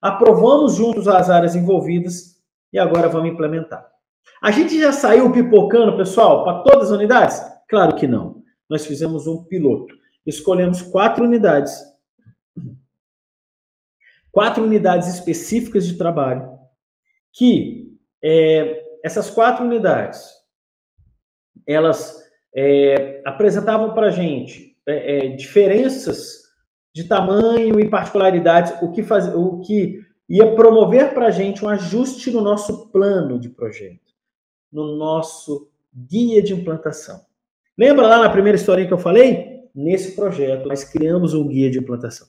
Aprovamos 0.00 0.76
juntos 0.76 1.06
as 1.08 1.28
áreas 1.28 1.54
envolvidas 1.54 2.40
e 2.72 2.78
agora 2.78 3.08
vamos 3.08 3.30
implementar. 3.30 3.86
A 4.40 4.50
gente 4.50 4.80
já 4.80 4.90
saiu 4.90 5.30
pipocando, 5.32 5.96
pessoal, 5.96 6.44
para 6.44 6.60
todas 6.62 6.90
as 6.90 6.98
unidades? 6.98 7.42
Claro 7.68 7.94
que 7.94 8.06
não. 8.06 8.31
Nós 8.72 8.86
fizemos 8.86 9.26
um 9.26 9.44
piloto. 9.44 9.94
Escolhemos 10.24 10.80
quatro 10.80 11.26
unidades. 11.26 11.78
Quatro 14.30 14.64
unidades 14.64 15.08
específicas 15.08 15.86
de 15.86 15.98
trabalho 15.98 16.58
que 17.34 17.94
é, 18.24 18.82
essas 19.04 19.28
quatro 19.28 19.62
unidades 19.62 20.26
elas 21.66 22.18
é, 22.54 23.20
apresentavam 23.26 23.92
para 23.92 24.06
a 24.06 24.10
gente 24.10 24.74
é, 24.86 25.16
é, 25.16 25.28
diferenças 25.36 26.42
de 26.94 27.04
tamanho 27.04 27.78
e 27.78 27.90
particularidades, 27.90 28.72
o 28.80 28.90
que, 28.90 29.02
faz, 29.02 29.28
o 29.34 29.60
que 29.60 30.00
ia 30.26 30.54
promover 30.54 31.12
para 31.12 31.26
a 31.26 31.30
gente 31.30 31.62
um 31.62 31.68
ajuste 31.68 32.30
no 32.30 32.40
nosso 32.40 32.88
plano 32.88 33.38
de 33.38 33.50
projeto, 33.50 34.14
no 34.72 34.96
nosso 34.96 35.70
guia 35.94 36.42
de 36.42 36.54
implantação. 36.54 37.31
Lembra 37.78 38.06
lá 38.06 38.18
na 38.18 38.30
primeira 38.30 38.56
historinha 38.56 38.86
que 38.86 38.94
eu 38.94 38.98
falei? 38.98 39.62
Nesse 39.74 40.14
projeto, 40.14 40.68
nós 40.68 40.84
criamos 40.84 41.34
um 41.34 41.46
guia 41.46 41.70
de 41.70 41.78
implantação. 41.78 42.26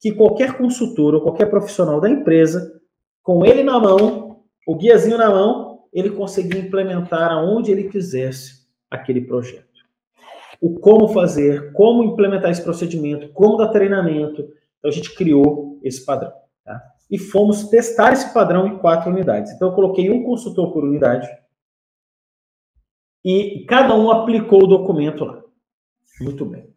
Que 0.00 0.12
qualquer 0.12 0.56
consultor 0.56 1.14
ou 1.14 1.20
qualquer 1.20 1.48
profissional 1.48 2.00
da 2.00 2.08
empresa, 2.08 2.80
com 3.22 3.44
ele 3.44 3.62
na 3.62 3.78
mão, 3.78 4.42
o 4.66 4.76
guiazinho 4.76 5.18
na 5.18 5.30
mão, 5.30 5.84
ele 5.92 6.10
conseguia 6.10 6.60
implementar 6.60 7.32
aonde 7.32 7.70
ele 7.70 7.84
quisesse 7.84 8.66
aquele 8.90 9.22
projeto 9.22 9.70
o 10.60 10.78
como 10.78 11.08
fazer, 11.08 11.72
como 11.72 12.04
implementar 12.04 12.50
esse 12.50 12.62
procedimento, 12.62 13.32
como 13.32 13.56
dar 13.56 13.68
treinamento. 13.68 14.42
Então 14.78 14.90
a 14.90 14.92
gente 14.92 15.14
criou 15.14 15.80
esse 15.82 16.04
padrão. 16.04 16.32
Tá? 16.64 16.80
E 17.10 17.18
fomos 17.18 17.68
testar 17.68 18.12
esse 18.12 18.32
padrão 18.34 18.66
em 18.66 18.78
quatro 18.78 19.10
unidades. 19.10 19.52
Então 19.52 19.68
eu 19.68 19.74
coloquei 19.74 20.10
um 20.10 20.22
consultor 20.22 20.72
por 20.72 20.84
unidade 20.84 21.28
e 23.24 23.64
cada 23.66 23.94
um 23.94 24.10
aplicou 24.10 24.64
o 24.64 24.66
documento 24.66 25.24
lá. 25.24 25.42
Muito 26.20 26.44
bem. 26.44 26.68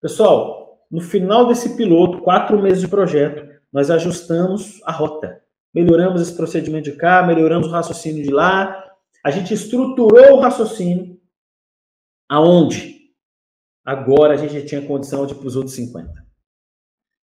Pessoal, 0.00 0.84
no 0.90 1.00
final 1.00 1.46
desse 1.46 1.76
piloto, 1.76 2.22
quatro 2.22 2.60
meses 2.60 2.80
de 2.80 2.88
projeto, 2.88 3.48
nós 3.72 3.90
ajustamos 3.90 4.80
a 4.84 4.92
rota. 4.92 5.42
Melhoramos 5.74 6.22
esse 6.22 6.36
procedimento 6.36 6.90
de 6.90 6.96
cá, 6.96 7.22
melhoramos 7.22 7.68
o 7.68 7.70
raciocínio 7.70 8.22
de 8.22 8.30
lá. 8.30 8.84
A 9.24 9.30
gente 9.30 9.52
estruturou 9.52 10.36
o 10.36 10.40
raciocínio 10.40 11.18
aonde 12.28 12.98
Agora 13.88 14.34
a 14.34 14.36
gente 14.36 14.66
tinha 14.66 14.86
condição 14.86 15.24
de 15.24 15.32
ir 15.32 15.36
para 15.36 15.46
os 15.46 15.56
outros 15.56 15.74
50. 15.74 16.12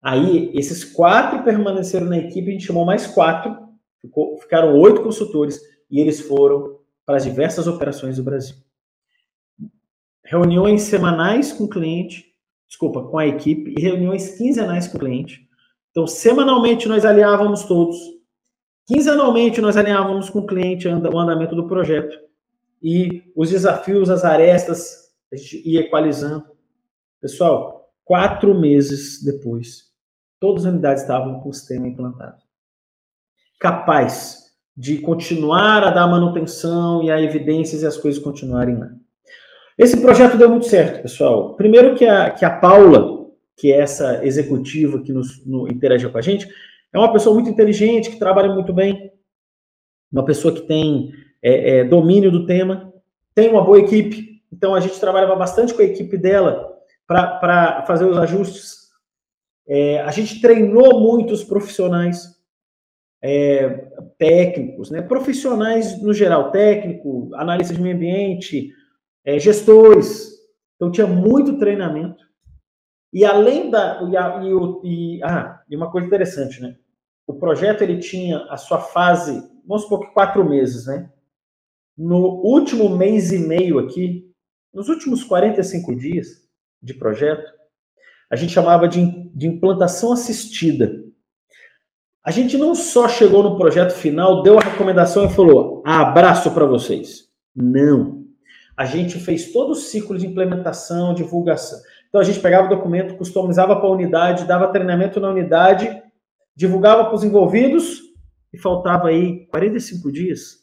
Aí, 0.01 0.49
esses 0.55 0.84
quatro 0.84 1.43
permaneceram 1.43 2.07
na 2.07 2.18
equipe, 2.18 2.49
a 2.49 2.51
gente 2.51 2.65
chamou 2.65 2.84
mais 2.84 3.05
quatro, 3.05 3.55
ficou, 4.01 4.36
ficaram 4.39 4.76
oito 4.76 5.03
consultores, 5.03 5.61
e 5.88 5.99
eles 5.99 6.20
foram 6.20 6.80
para 7.08 7.16
as 7.16 7.24
diversas 7.24 7.68
operações 7.68 8.18
do 8.18 8.24
Brasil. 8.24 8.58
Reuniões 10.26 10.82
semanais 10.82 11.53
com 11.53 11.64
o 11.64 11.70
cliente, 11.70 12.36
desculpa, 12.68 13.01
com 13.01 13.18
a 13.18 13.26
equipe, 13.26 13.74
e 13.78 13.82
reuniões 13.82 14.38
quinzenais 14.38 14.89
com 14.89 14.97
o 14.97 14.99
cliente. 14.99 15.47
Então, 15.89 16.05
semanalmente 16.05 16.86
nós 16.86 17.05
alinhávamos 17.05 17.64
todos, 17.64 17.97
quinzenalmente 18.86 19.62
nós 19.62 19.78
alinhávamos 19.78 20.30
com 20.30 20.39
o 20.39 20.45
cliente 20.45 20.86
o 20.86 21.18
andamento 21.18 21.55
do 21.55 21.66
projeto, 21.66 22.20
e 22.84 23.24
os 23.34 23.51
desafios, 23.51 24.10
as 24.10 24.26
arestas, 24.26 25.08
a 25.32 25.38
gente 25.38 25.66
ia 25.66 25.80
equalizando. 25.80 26.45
Pessoal, 27.22 27.89
quatro 28.03 28.53
meses 28.53 29.24
depois, 29.24 29.93
todas 30.41 30.66
as 30.66 30.74
unidades 30.74 31.03
estavam 31.03 31.39
com 31.39 31.49
o 31.49 31.53
sistema 31.53 31.88
implantado. 31.88 32.43
Capaz 33.60 34.47
de 34.78 34.99
continuar 34.99 35.84
a 35.84 35.89
dar 35.89 36.05
manutenção 36.05 37.01
e 37.01 37.09
a 37.09 37.19
evidências 37.19 37.82
e 37.82 37.88
as 37.88 37.97
coisas 37.97 38.21
continuarem 38.21 38.78
lá. 38.78 38.91
Esse 39.75 39.99
projeto 39.99 40.38
deu 40.38 40.49
muito 40.49 40.67
certo, 40.67 41.01
pessoal. 41.01 41.55
Primeiro 41.55 41.95
que 41.95 42.05
a, 42.05 42.30
que 42.30 42.45
a 42.45 42.49
Paula, 42.51 43.25
que 43.55 43.73
é 43.73 43.80
essa 43.80 44.23
executiva 44.23 45.01
que 45.01 45.11
nos 45.11 45.43
no, 45.45 45.67
interage 45.67 46.07
com 46.07 46.17
a 46.17 46.21
gente, 46.21 46.47
é 46.93 46.97
uma 46.97 47.11
pessoa 47.11 47.34
muito 47.34 47.49
inteligente, 47.49 48.11
que 48.11 48.19
trabalha 48.19 48.53
muito 48.53 48.71
bem, 48.71 49.11
uma 50.11 50.23
pessoa 50.23 50.53
que 50.53 50.61
tem 50.61 51.11
é, 51.41 51.80
é, 51.80 51.84
domínio 51.84 52.32
do 52.32 52.45
tema, 52.45 52.93
tem 53.34 53.49
uma 53.49 53.63
boa 53.63 53.80
equipe, 53.80 54.41
então 54.51 54.75
a 54.75 54.80
gente 54.80 54.99
trabalhava 54.99 55.36
bastante 55.36 55.73
com 55.73 55.82
a 55.82 55.86
equipe 55.86 56.17
dela 56.17 56.71
para 57.07 57.84
fazer 57.88 58.05
os 58.05 58.17
ajustes. 58.17 58.88
É, 59.67 60.01
a 60.01 60.11
gente 60.11 60.39
treinou 60.39 60.99
muitos 60.99 61.43
profissionais 61.43 62.36
é, 63.22 63.70
técnicos, 64.18 64.91
né? 64.91 65.01
profissionais 65.01 66.01
no 66.01 66.13
geral, 66.13 66.51
técnico, 66.51 67.30
analistas 67.36 67.76
de 67.76 67.82
meio 67.82 67.95
ambiente, 67.95 68.72
é, 69.26 69.39
gestores. 69.39 70.32
Então 70.76 70.91
tinha 70.91 71.07
muito 71.07 71.57
treinamento. 71.57 72.24
E 73.11 73.26
além 73.26 73.70
da. 73.70 74.01
E, 74.03 74.86
e, 74.86 75.18
e, 75.18 75.24
ah, 75.24 75.61
e 75.70 75.76
uma 75.76 75.91
coisa 75.91 76.07
interessante, 76.07 76.61
né? 76.61 76.76
O 77.26 77.34
projeto 77.34 77.82
ele 77.82 77.99
tinha 77.99 78.45
a 78.49 78.57
sua 78.57 78.80
fase, 78.80 79.43
vamos 79.65 79.84
supor 79.84 80.01
que 80.01 80.13
quatro 80.13 80.47
meses, 80.47 80.86
né? 80.86 81.11
No 81.97 82.41
último 82.43 82.95
mês 82.95 83.32
e 83.32 83.39
meio 83.39 83.80
aqui, 83.80 84.32
nos 84.74 84.88
últimos 84.88 85.24
45 85.24 85.95
dias 85.95 86.47
de 86.82 86.93
projeto, 86.93 87.51
a 88.30 88.36
gente 88.36 88.53
chamava 88.53 88.88
de, 88.88 89.30
de 89.34 89.47
implantação 89.47 90.13
assistida. 90.13 91.03
A 92.28 92.32
gente 92.32 92.57
não 92.57 92.75
só 92.75 93.07
chegou 93.07 93.41
no 93.41 93.55
projeto 93.55 93.93
final, 93.93 94.43
deu 94.43 94.59
a 94.59 94.61
recomendação 94.61 95.23
e 95.23 95.30
falou: 95.30 95.82
abraço 95.86 96.51
para 96.51 96.65
vocês. 96.65 97.30
Não. 97.55 98.25
A 98.75 98.84
gente 98.84 99.17
fez 99.17 99.53
todo 99.53 99.71
o 99.71 99.75
ciclo 99.75 100.17
de 100.17 100.28
implementação, 100.28 101.13
divulgação. 101.13 101.80
Então 102.09 102.19
a 102.19 102.23
gente 102.25 102.41
pegava 102.41 102.67
o 102.67 102.69
documento, 102.69 103.15
customizava 103.15 103.78
para 103.78 103.88
a 103.88 103.91
unidade, 103.93 104.45
dava 104.45 104.67
treinamento 104.67 105.21
na 105.21 105.30
unidade, 105.30 106.03
divulgava 106.53 107.05
para 107.05 107.15
os 107.15 107.23
envolvidos 107.23 108.01
e 108.51 108.57
faltava 108.57 109.07
aí 109.07 109.47
45 109.47 110.11
dias 110.11 110.57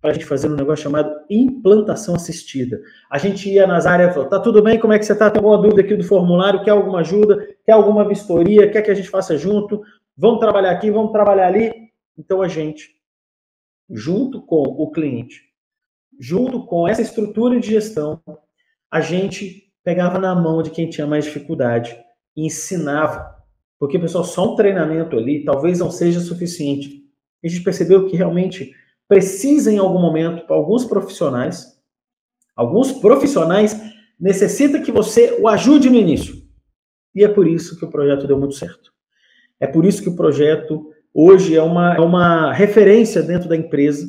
para 0.00 0.10
a 0.10 0.12
gente 0.12 0.26
fazer 0.26 0.48
um 0.48 0.56
negócio 0.56 0.82
chamado 0.84 1.10
implantação 1.28 2.14
assistida. 2.14 2.80
A 3.10 3.16
gente 3.18 3.48
ia 3.48 3.66
nas 3.66 3.86
áreas 3.86 4.10
e 4.10 4.14
falou, 4.14 4.28
tá 4.28 4.38
tudo 4.38 4.62
bem, 4.62 4.78
como 4.78 4.92
é 4.92 4.98
que 4.98 5.04
você 5.04 5.12
está? 5.12 5.30
Tem 5.30 5.38
alguma 5.38 5.60
dúvida 5.60 5.80
aqui 5.80 5.96
do 5.96 6.04
formulário? 6.04 6.62
Quer 6.62 6.70
alguma 6.70 7.00
ajuda? 7.00 7.48
Quer 7.64 7.72
alguma 7.72 8.06
vistoria? 8.06 8.70
Quer 8.70 8.82
que 8.82 8.90
a 8.90 8.94
gente 8.94 9.08
faça 9.08 9.36
junto? 9.36 9.82
Vamos 10.20 10.40
trabalhar 10.40 10.72
aqui, 10.72 10.90
vamos 10.90 11.12
trabalhar 11.12 11.46
ali? 11.46 11.92
Então 12.18 12.42
a 12.42 12.48
gente, 12.48 12.90
junto 13.88 14.42
com 14.42 14.62
o 14.62 14.90
cliente, 14.90 15.44
junto 16.18 16.66
com 16.66 16.88
essa 16.88 17.00
estrutura 17.00 17.60
de 17.60 17.68
gestão, 17.68 18.20
a 18.90 19.00
gente 19.00 19.72
pegava 19.84 20.18
na 20.18 20.34
mão 20.34 20.60
de 20.60 20.70
quem 20.70 20.90
tinha 20.90 21.06
mais 21.06 21.24
dificuldade 21.24 21.96
e 22.36 22.44
ensinava 22.44 23.32
Porque, 23.78 23.96
pessoal, 23.96 24.24
só 24.24 24.52
um 24.52 24.56
treinamento 24.56 25.16
ali 25.16 25.44
talvez 25.44 25.78
não 25.78 25.88
seja 25.88 26.18
suficiente. 26.18 27.04
A 27.44 27.46
gente 27.46 27.62
percebeu 27.62 28.08
que 28.08 28.16
realmente 28.16 28.74
precisa 29.06 29.70
em 29.70 29.78
algum 29.78 30.00
momento, 30.00 30.52
alguns 30.52 30.84
profissionais, 30.84 31.80
alguns 32.56 32.90
profissionais 32.90 33.80
necessita 34.18 34.80
que 34.80 34.90
você 34.90 35.38
o 35.40 35.46
ajude 35.46 35.88
no 35.88 35.94
início. 35.94 36.42
E 37.14 37.22
é 37.22 37.28
por 37.28 37.46
isso 37.46 37.78
que 37.78 37.84
o 37.84 37.90
projeto 37.90 38.26
deu 38.26 38.36
muito 38.36 38.56
certo. 38.56 38.97
É 39.60 39.66
por 39.66 39.84
isso 39.84 40.02
que 40.02 40.08
o 40.08 40.16
projeto 40.16 40.92
hoje 41.12 41.56
é 41.56 41.62
uma, 41.62 41.94
é 41.94 42.00
uma 42.00 42.52
referência 42.52 43.22
dentro 43.22 43.48
da 43.48 43.56
empresa 43.56 44.06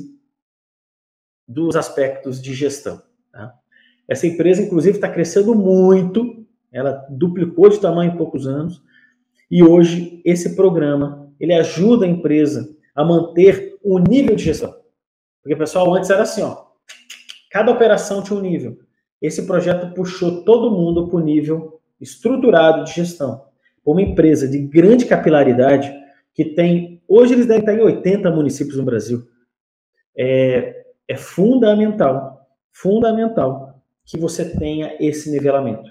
dos 1.48 1.76
aspectos 1.76 2.42
de 2.42 2.54
gestão. 2.54 3.02
Tá? 3.32 3.54
Essa 4.08 4.28
empresa, 4.28 4.62
inclusive, 4.62 4.98
está 4.98 5.10
crescendo 5.10 5.56
muito, 5.56 6.46
ela 6.72 7.06
duplicou 7.10 7.70
de 7.70 7.80
tamanho 7.80 8.14
em 8.14 8.18
poucos 8.18 8.46
anos, 8.46 8.82
e 9.50 9.64
hoje 9.64 10.22
esse 10.24 10.56
programa 10.56 11.32
ele 11.40 11.54
ajuda 11.54 12.06
a 12.06 12.10
empresa 12.10 12.70
a 12.94 13.04
manter 13.04 13.78
o 13.84 13.98
nível 13.98 14.36
de 14.36 14.44
gestão. 14.44 14.76
Porque, 15.42 15.56
pessoal, 15.56 15.94
antes 15.96 16.10
era 16.10 16.22
assim, 16.22 16.44
ó, 16.44 16.66
cada 17.50 17.72
operação 17.72 18.22
tinha 18.22 18.38
um 18.38 18.42
nível. 18.42 18.78
Esse 19.22 19.48
projeto 19.48 19.94
puxou 19.94 20.44
todo 20.44 20.70
mundo 20.72 21.08
para 21.08 21.18
o 21.18 21.24
nível 21.24 21.82
estruturado 22.00 22.84
de 22.84 22.94
gestão. 22.94 23.49
Uma 23.86 24.02
empresa 24.02 24.48
de 24.48 24.60
grande 24.60 25.06
capilaridade, 25.06 25.92
que 26.34 26.46
tem, 26.46 27.02
hoje 27.08 27.34
eles 27.34 27.46
devem 27.46 27.62
estar 27.62 27.74
em 27.74 27.82
80 27.82 28.32
municípios 28.32 28.78
no 28.78 28.84
Brasil, 28.84 29.28
é, 30.18 30.84
é 31.08 31.16
fundamental, 31.16 32.48
fundamental 32.72 33.82
que 34.06 34.18
você 34.18 34.46
tenha 34.46 34.96
esse 35.00 35.32
nivelamento. 35.32 35.90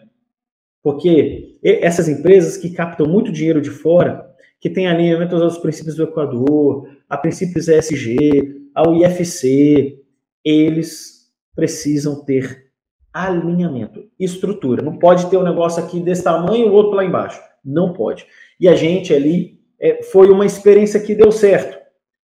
Porque 0.82 1.58
essas 1.62 2.08
empresas 2.08 2.56
que 2.56 2.70
captam 2.70 3.06
muito 3.06 3.32
dinheiro 3.32 3.60
de 3.60 3.70
fora, 3.70 4.28
que 4.60 4.70
têm 4.70 4.86
alinhamento 4.86 5.36
aos 5.36 5.58
princípios 5.58 5.96
do 5.96 6.04
Equador, 6.04 6.88
a 7.08 7.16
princípios 7.16 7.68
ESG, 7.68 8.70
ao 8.74 8.94
IFC, 8.94 10.02
eles 10.44 11.30
precisam 11.54 12.24
ter 12.24 12.68
alinhamento, 13.12 14.04
estrutura. 14.18 14.82
Não 14.82 14.98
pode 14.98 15.28
ter 15.28 15.36
um 15.36 15.42
negócio 15.42 15.82
aqui 15.82 16.00
desse 16.00 16.22
tamanho 16.22 16.66
e 16.66 16.68
o 16.68 16.72
outro 16.72 16.92
lá 16.92 17.04
embaixo. 17.04 17.40
Não 17.64 17.92
pode. 17.92 18.26
E 18.58 18.68
a 18.68 18.74
gente 18.74 19.12
ali 19.12 19.60
é, 19.80 20.02
foi 20.02 20.30
uma 20.30 20.46
experiência 20.46 21.00
que 21.00 21.14
deu 21.14 21.30
certo. 21.30 21.78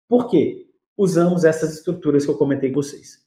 Por 0.08 0.28
quê? 0.28 0.66
Usamos 0.96 1.44
essas 1.44 1.74
estruturas 1.74 2.24
que 2.24 2.30
eu 2.30 2.38
comentei 2.38 2.70
com 2.70 2.82
vocês. 2.82 3.24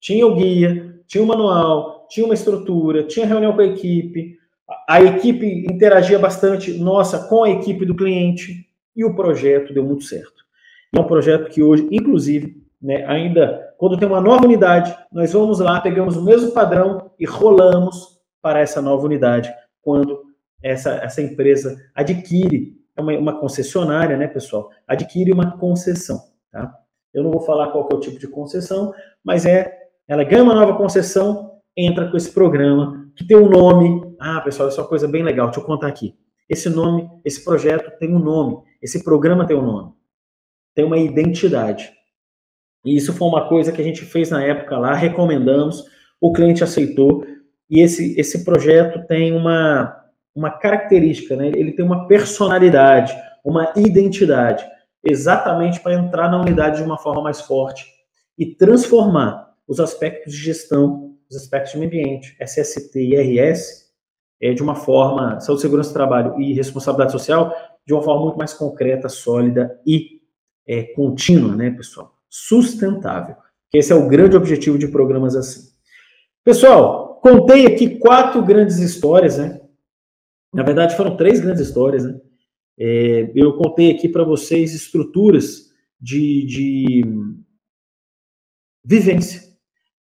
Tinha 0.00 0.26
o 0.26 0.34
guia, 0.34 1.00
tinha 1.06 1.22
o 1.22 1.26
manual, 1.26 2.06
tinha 2.08 2.24
uma 2.24 2.34
estrutura, 2.34 3.04
tinha 3.04 3.26
reunião 3.26 3.52
com 3.52 3.60
a 3.60 3.66
equipe, 3.66 4.36
a 4.88 5.02
equipe 5.02 5.66
interagia 5.70 6.18
bastante, 6.18 6.72
nossa, 6.74 7.26
com 7.28 7.44
a 7.44 7.50
equipe 7.50 7.84
do 7.84 7.96
cliente, 7.96 8.66
e 8.94 9.04
o 9.04 9.14
projeto 9.14 9.72
deu 9.72 9.84
muito 9.84 10.04
certo. 10.04 10.44
É 10.94 11.00
um 11.00 11.04
projeto 11.04 11.50
que 11.50 11.62
hoje, 11.62 11.86
inclusive, 11.90 12.62
né, 12.80 13.04
ainda 13.06 13.74
quando 13.76 13.96
tem 13.96 14.08
uma 14.08 14.20
nova 14.20 14.44
unidade, 14.44 14.96
nós 15.12 15.32
vamos 15.32 15.60
lá, 15.60 15.80
pegamos 15.80 16.16
o 16.16 16.24
mesmo 16.24 16.52
padrão 16.52 17.10
e 17.18 17.24
rolamos 17.24 18.18
para 18.42 18.60
essa 18.60 18.82
nova 18.82 19.04
unidade, 19.04 19.52
quando 19.80 20.27
essa, 20.62 20.94
essa 20.96 21.22
empresa 21.22 21.76
adquire, 21.94 22.76
é 22.96 23.00
uma, 23.00 23.12
uma 23.18 23.40
concessionária, 23.40 24.16
né, 24.16 24.26
pessoal? 24.26 24.70
Adquire 24.86 25.32
uma 25.32 25.56
concessão, 25.58 26.20
tá? 26.50 26.74
Eu 27.12 27.22
não 27.22 27.30
vou 27.30 27.40
falar 27.40 27.70
qual 27.70 27.88
é 27.90 27.94
o 27.94 28.00
tipo 28.00 28.18
de 28.18 28.28
concessão, 28.28 28.92
mas 29.24 29.46
é, 29.46 29.72
ela 30.06 30.24
ganha 30.24 30.42
uma 30.42 30.54
nova 30.54 30.76
concessão, 30.76 31.60
entra 31.76 32.10
com 32.10 32.16
esse 32.16 32.30
programa, 32.32 33.10
que 33.16 33.26
tem 33.26 33.36
um 33.36 33.48
nome. 33.48 34.14
Ah, 34.20 34.40
pessoal, 34.40 34.68
isso 34.68 34.78
é 34.78 34.82
uma 34.82 34.88
coisa 34.88 35.08
bem 35.08 35.22
legal, 35.22 35.46
deixa 35.46 35.60
eu 35.60 35.64
contar 35.64 35.88
aqui. 35.88 36.14
Esse 36.48 36.68
nome, 36.68 37.08
esse 37.24 37.44
projeto 37.44 37.96
tem 37.98 38.14
um 38.14 38.18
nome, 38.18 38.58
esse 38.82 39.02
programa 39.04 39.46
tem 39.46 39.56
um 39.56 39.62
nome, 39.62 39.92
tem 40.74 40.84
uma 40.84 40.98
identidade. 40.98 41.92
E 42.84 42.96
isso 42.96 43.12
foi 43.12 43.28
uma 43.28 43.48
coisa 43.48 43.72
que 43.72 43.80
a 43.80 43.84
gente 43.84 44.04
fez 44.04 44.30
na 44.30 44.42
época 44.42 44.78
lá, 44.78 44.94
recomendamos, 44.94 45.84
o 46.20 46.32
cliente 46.32 46.64
aceitou, 46.64 47.24
e 47.68 47.80
esse, 47.80 48.18
esse 48.18 48.44
projeto 48.44 49.06
tem 49.06 49.32
uma, 49.32 49.94
uma 50.38 50.50
característica, 50.50 51.34
né? 51.34 51.48
ele 51.48 51.72
tem 51.72 51.84
uma 51.84 52.06
personalidade, 52.06 53.12
uma 53.44 53.72
identidade, 53.74 54.64
exatamente 55.02 55.80
para 55.80 55.94
entrar 55.94 56.30
na 56.30 56.40
unidade 56.40 56.76
de 56.76 56.84
uma 56.84 56.96
forma 56.96 57.20
mais 57.20 57.40
forte 57.40 57.84
e 58.38 58.46
transformar 58.46 59.52
os 59.66 59.80
aspectos 59.80 60.32
de 60.32 60.38
gestão, 60.38 61.16
os 61.28 61.36
aspectos 61.36 61.72
de 61.72 61.78
meio 61.78 61.90
ambiente, 61.90 62.36
SST 62.40 62.96
e 63.00 63.16
RS, 63.16 63.88
é, 64.40 64.54
de 64.54 64.62
uma 64.62 64.76
forma, 64.76 65.40
saúde, 65.40 65.60
segurança 65.60 65.90
do 65.90 65.94
trabalho 65.94 66.40
e 66.40 66.54
responsabilidade 66.54 67.10
social, 67.10 67.52
de 67.84 67.92
uma 67.92 68.02
forma 68.02 68.22
muito 68.22 68.38
mais 68.38 68.54
concreta, 68.54 69.08
sólida 69.08 69.76
e 69.84 70.20
é, 70.68 70.84
contínua, 70.94 71.56
né, 71.56 71.70
pessoal? 71.70 72.14
Sustentável. 72.30 73.34
Que 73.70 73.78
esse 73.78 73.92
é 73.92 73.96
o 73.96 74.06
grande 74.08 74.36
objetivo 74.36 74.78
de 74.78 74.86
programas 74.86 75.34
assim. 75.34 75.68
Pessoal, 76.44 77.16
contei 77.20 77.66
aqui 77.66 77.98
quatro 77.98 78.40
grandes 78.42 78.78
histórias, 78.78 79.36
né? 79.36 79.60
Na 80.52 80.62
verdade, 80.62 80.96
foram 80.96 81.16
três 81.16 81.40
grandes 81.40 81.62
histórias, 81.66 82.04
né? 82.04 82.18
É, 82.80 83.32
eu 83.34 83.56
contei 83.56 83.90
aqui 83.90 84.08
para 84.08 84.22
vocês 84.22 84.72
estruturas 84.72 85.68
de, 86.00 86.46
de 86.46 87.04
vivência, 88.84 89.42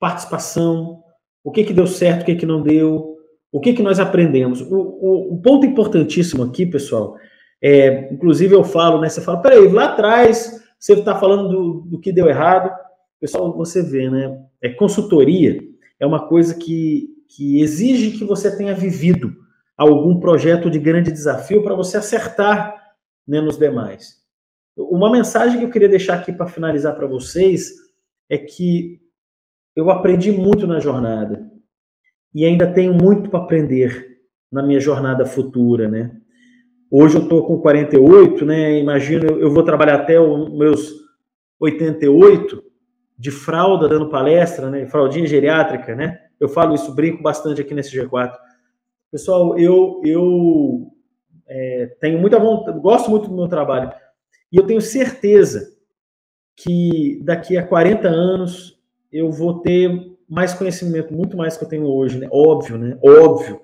participação, 0.01 1.03
o 1.45 1.53
que, 1.53 1.65
que 1.65 1.73
deu 1.73 1.87
certo, 1.87 2.23
o 2.23 2.25
que, 2.25 2.35
que 2.35 2.47
não 2.47 2.61
deu, 2.61 3.17
o 3.53 3.61
que, 3.61 3.73
que 3.73 3.83
nós 3.83 4.01
aprendemos. 4.01 4.61
O, 4.61 5.35
o, 5.35 5.41
ponto 5.41 5.65
importantíssimo 5.65 6.43
aqui, 6.43 6.67
pessoal, 6.67 7.17
é, 7.63 8.13
inclusive 8.13 8.55
eu 8.55 8.65
falo, 8.65 9.01
né? 9.01 9.09
Você 9.09 9.21
fala, 9.21 9.41
peraí, 9.41 9.69
lá 9.69 9.93
atrás 9.93 10.63
você 10.79 10.95
está 10.95 11.19
falando 11.19 11.49
do, 11.49 11.81
do 11.83 12.01
que 12.01 12.13
deu 12.13 12.29
errado. 12.29 12.71
Pessoal, 13.21 13.57
você 13.57 13.83
vê, 13.83 14.11
né? 14.11 14.37
É, 14.61 14.69
consultoria 14.71 15.61
é 16.01 16.07
uma 16.07 16.29
coisa 16.29 16.55
que, 16.55 17.09
que 17.29 17.61
exige 17.61 18.19
que 18.19 18.25
você 18.25 18.57
tenha 18.57 18.75
vivido 18.75 19.33
algum 19.79 20.19
projeto 20.19 20.69
de 20.69 20.79
grande 20.79 21.13
desafio 21.13 21.63
para 21.63 21.75
você 21.75 21.97
acertar 21.97 22.75
né, 23.27 23.41
nos 23.41 23.57
demais. 23.57 24.19
Uma 24.77 25.11
mensagem 25.11 25.59
que 25.59 25.65
eu 25.65 25.71
queria 25.71 25.89
deixar 25.89 26.15
aqui 26.15 26.33
para 26.33 26.49
finalizar 26.49 26.97
para 26.97 27.07
vocês 27.07 27.71
é 28.29 28.37
que 28.37 29.01
eu 29.77 29.89
aprendi 29.91 30.33
muito 30.33 30.67
na 30.67 30.81
jornada 30.81 31.49
e 32.35 32.45
ainda 32.45 32.73
tenho 32.73 32.93
muito 32.93 33.31
para 33.31 33.41
aprender 33.41 34.19
na 34.51 34.63
minha 34.63 34.81
jornada 34.81 35.25
futura, 35.25 35.89
né? 35.89 36.17
Hoje 36.91 37.17
eu 37.17 37.23
estou 37.23 37.47
com 37.47 37.61
48, 37.61 38.45
né? 38.45 38.79
Imagino, 38.79 39.39
eu 39.39 39.51
vou 39.51 39.63
trabalhar 39.63 39.97
até 39.97 40.19
os 40.19 40.51
meus 40.57 40.93
88 41.61 42.63
de 43.19 43.31
fralda 43.31 43.89
dando 43.89 44.09
palestra, 44.09 44.71
né? 44.71 44.87
Fraldinha 44.87 45.27
geriátrica, 45.27 45.95
né? 45.95 46.19
Eu 46.41 46.49
falo 46.49 46.75
isso, 46.75 46.95
brinco 46.95 47.23
bastante 47.23 47.61
aqui 47.61 47.75
nesse 47.75 47.97
G4. 47.97 48.33
Pessoal, 49.11 49.59
eu, 49.59 50.01
eu 50.05 50.93
é, 51.47 51.97
tenho 52.01 52.19
muita 52.19 52.39
vontade, 52.39 52.79
gosto 52.79 53.11
muito 53.11 53.29
do 53.29 53.35
meu 53.35 53.49
trabalho. 53.49 53.91
E 54.53 54.57
eu 54.57 54.67
tenho 54.67 54.81
certeza 54.81 55.75
que 56.57 57.21
daqui 57.25 57.57
a 57.57 57.67
40 57.67 58.09
anos 58.09 58.79
eu 59.11 59.31
vou 59.31 59.61
ter 59.61 60.17
mais 60.29 60.53
conhecimento, 60.53 61.15
muito 61.15 61.37
mais 61.37 61.57
que 61.57 61.65
eu 61.65 61.69
tenho 61.69 61.87
hoje, 61.87 62.19
né? 62.19 62.29
Óbvio, 62.31 62.77
né? 62.77 62.99
Óbvio. 63.03 63.63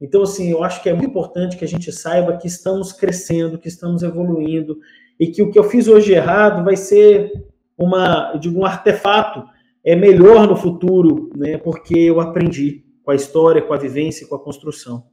Então, 0.00 0.22
assim, 0.22 0.50
eu 0.50 0.62
acho 0.62 0.82
que 0.82 0.88
é 0.88 0.92
muito 0.92 1.08
importante 1.08 1.56
que 1.56 1.64
a 1.64 1.68
gente 1.68 1.90
saiba 1.90 2.36
que 2.36 2.46
estamos 2.46 2.92
crescendo, 2.92 3.58
que 3.58 3.68
estamos 3.68 4.02
evoluindo, 4.02 4.78
e 5.18 5.28
que 5.28 5.42
o 5.42 5.50
que 5.50 5.58
eu 5.58 5.64
fiz 5.64 5.88
hoje 5.88 6.12
errado 6.12 6.62
vai 6.62 6.76
ser 6.76 7.32
uma, 7.78 8.36
digo, 8.36 8.60
um 8.60 8.66
artefato 8.66 9.44
é 9.82 9.96
melhor 9.96 10.46
no 10.46 10.56
futuro, 10.56 11.30
né? 11.36 11.56
Porque 11.56 11.96
eu 11.96 12.20
aprendi 12.20 12.83
com 13.04 13.10
a 13.10 13.14
história, 13.14 13.62
com 13.62 13.72
a 13.72 13.78
vivência, 13.78 14.26
com 14.26 14.34
a 14.34 14.42
construção. 14.42 15.06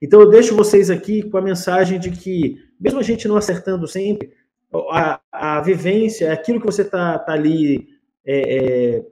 Então 0.00 0.20
eu 0.20 0.28
deixo 0.28 0.54
vocês 0.54 0.90
aqui 0.90 1.22
com 1.22 1.38
a 1.38 1.42
mensagem 1.42 1.98
de 1.98 2.10
que, 2.10 2.56
mesmo 2.78 3.00
a 3.00 3.02
gente 3.02 3.26
não 3.26 3.36
acertando 3.36 3.86
sempre, 3.88 4.32
a, 4.90 5.20
a 5.30 5.60
vivência, 5.60 6.32
aquilo 6.32 6.60
que 6.60 6.66
você 6.66 6.82
está 6.82 7.18
tá 7.18 7.32
ali 7.32 7.88
é, 8.24 8.56
é, 8.96 9.06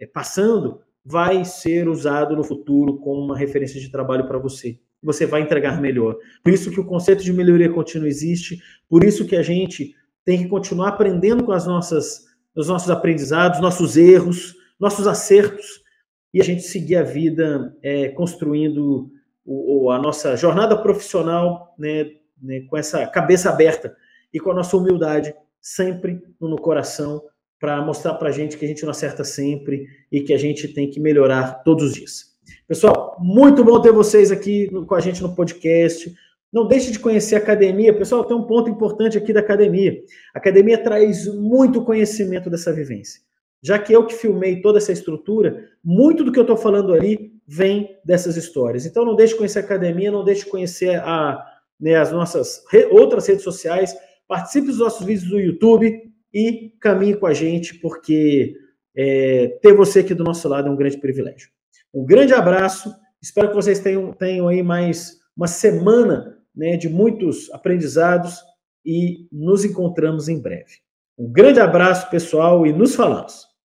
é, 0.00 0.06
passando, 0.06 0.80
vai 1.04 1.44
ser 1.44 1.88
usado 1.88 2.36
no 2.36 2.44
futuro 2.44 2.98
como 2.98 3.24
uma 3.24 3.38
referência 3.38 3.80
de 3.80 3.90
trabalho 3.90 4.26
para 4.26 4.38
você. 4.38 4.78
Você 5.02 5.24
vai 5.24 5.42
entregar 5.42 5.80
melhor. 5.80 6.16
Por 6.42 6.52
isso 6.52 6.70
que 6.70 6.80
o 6.80 6.84
conceito 6.84 7.22
de 7.22 7.32
melhoria 7.32 7.72
contínua 7.72 8.08
existe, 8.08 8.60
por 8.88 9.04
isso 9.04 9.26
que 9.26 9.36
a 9.36 9.42
gente 9.42 9.94
tem 10.24 10.42
que 10.42 10.48
continuar 10.48 10.88
aprendendo 10.88 11.44
com 11.44 11.52
as 11.52 11.66
nossas, 11.66 12.24
os 12.54 12.68
nossos 12.68 12.90
aprendizados, 12.90 13.60
nossos 13.60 13.96
erros, 13.96 14.56
nossos 14.78 15.06
acertos, 15.06 15.85
e 16.32 16.40
a 16.40 16.44
gente 16.44 16.62
seguir 16.62 16.96
a 16.96 17.02
vida 17.02 17.76
é, 17.82 18.08
construindo 18.08 19.10
o, 19.44 19.90
a 19.90 19.98
nossa 19.98 20.36
jornada 20.36 20.76
profissional 20.76 21.74
né, 21.78 22.10
né, 22.42 22.60
com 22.68 22.76
essa 22.76 23.06
cabeça 23.06 23.48
aberta 23.48 23.96
e 24.32 24.40
com 24.40 24.50
a 24.50 24.54
nossa 24.54 24.76
humildade 24.76 25.34
sempre 25.60 26.20
no 26.40 26.56
coração, 26.56 27.22
para 27.58 27.80
mostrar 27.80 28.14
para 28.14 28.28
a 28.28 28.32
gente 28.32 28.58
que 28.58 28.64
a 28.64 28.68
gente 28.68 28.82
não 28.82 28.90
acerta 28.90 29.24
sempre 29.24 29.86
e 30.12 30.20
que 30.20 30.34
a 30.34 30.38
gente 30.38 30.68
tem 30.68 30.90
que 30.90 31.00
melhorar 31.00 31.62
todos 31.64 31.86
os 31.86 31.94
dias. 31.94 32.36
Pessoal, 32.68 33.16
muito 33.18 33.64
bom 33.64 33.80
ter 33.80 33.92
vocês 33.92 34.30
aqui 34.30 34.68
com 34.68 34.94
a 34.94 35.00
gente 35.00 35.22
no 35.22 35.34
podcast. 35.34 36.14
Não 36.52 36.68
deixe 36.68 36.92
de 36.92 36.98
conhecer 36.98 37.34
a 37.34 37.38
academia. 37.38 37.96
Pessoal, 37.96 38.24
tem 38.24 38.36
um 38.36 38.44
ponto 38.44 38.70
importante 38.70 39.16
aqui 39.16 39.32
da 39.32 39.40
academia. 39.40 40.00
A 40.34 40.38
academia 40.38 40.82
traz 40.82 41.26
muito 41.26 41.84
conhecimento 41.84 42.50
dessa 42.50 42.72
vivência. 42.72 43.20
Já 43.62 43.78
que 43.78 43.92
eu 43.92 44.06
que 44.06 44.14
filmei 44.14 44.60
toda 44.60 44.78
essa 44.78 44.92
estrutura, 44.92 45.68
muito 45.82 46.22
do 46.22 46.30
que 46.30 46.38
eu 46.38 46.42
estou 46.42 46.56
falando 46.56 46.92
ali 46.92 47.32
vem 47.46 47.96
dessas 48.04 48.36
histórias. 48.36 48.86
Então 48.86 49.04
não 49.04 49.14
deixe 49.14 49.32
de 49.32 49.38
conhecer 49.38 49.60
a 49.60 49.62
academia, 49.62 50.10
não 50.10 50.24
deixe 50.24 50.44
de 50.44 50.50
conhecer 50.50 50.96
a, 51.00 51.44
né, 51.80 51.94
as 51.94 52.10
nossas 52.12 52.64
re, 52.70 52.86
outras 52.86 53.26
redes 53.26 53.44
sociais, 53.44 53.94
participe 54.26 54.66
dos 54.66 54.78
nossos 54.78 55.06
vídeos 55.06 55.28
do 55.28 55.38
YouTube 55.38 56.12
e 56.34 56.72
caminhe 56.80 57.16
com 57.16 57.26
a 57.26 57.32
gente, 57.32 57.74
porque 57.74 58.54
é, 58.96 59.58
ter 59.62 59.72
você 59.72 60.00
aqui 60.00 60.14
do 60.14 60.24
nosso 60.24 60.48
lado 60.48 60.68
é 60.68 60.70
um 60.70 60.76
grande 60.76 60.98
privilégio. 60.98 61.50
Um 61.94 62.04
grande 62.04 62.34
abraço, 62.34 62.92
espero 63.22 63.48
que 63.48 63.54
vocês 63.54 63.78
tenham, 63.78 64.12
tenham 64.12 64.48
aí 64.48 64.62
mais 64.62 65.18
uma 65.36 65.46
semana 65.46 66.36
né, 66.54 66.76
de 66.76 66.88
muitos 66.88 67.50
aprendizados 67.52 68.40
e 68.84 69.28
nos 69.30 69.64
encontramos 69.64 70.28
em 70.28 70.40
breve. 70.40 70.85
Um 71.18 71.32
grande 71.32 71.60
abraço, 71.60 72.10
pessoal, 72.10 72.66
e 72.66 72.72
nos 72.72 72.94
falamos. 72.94 73.55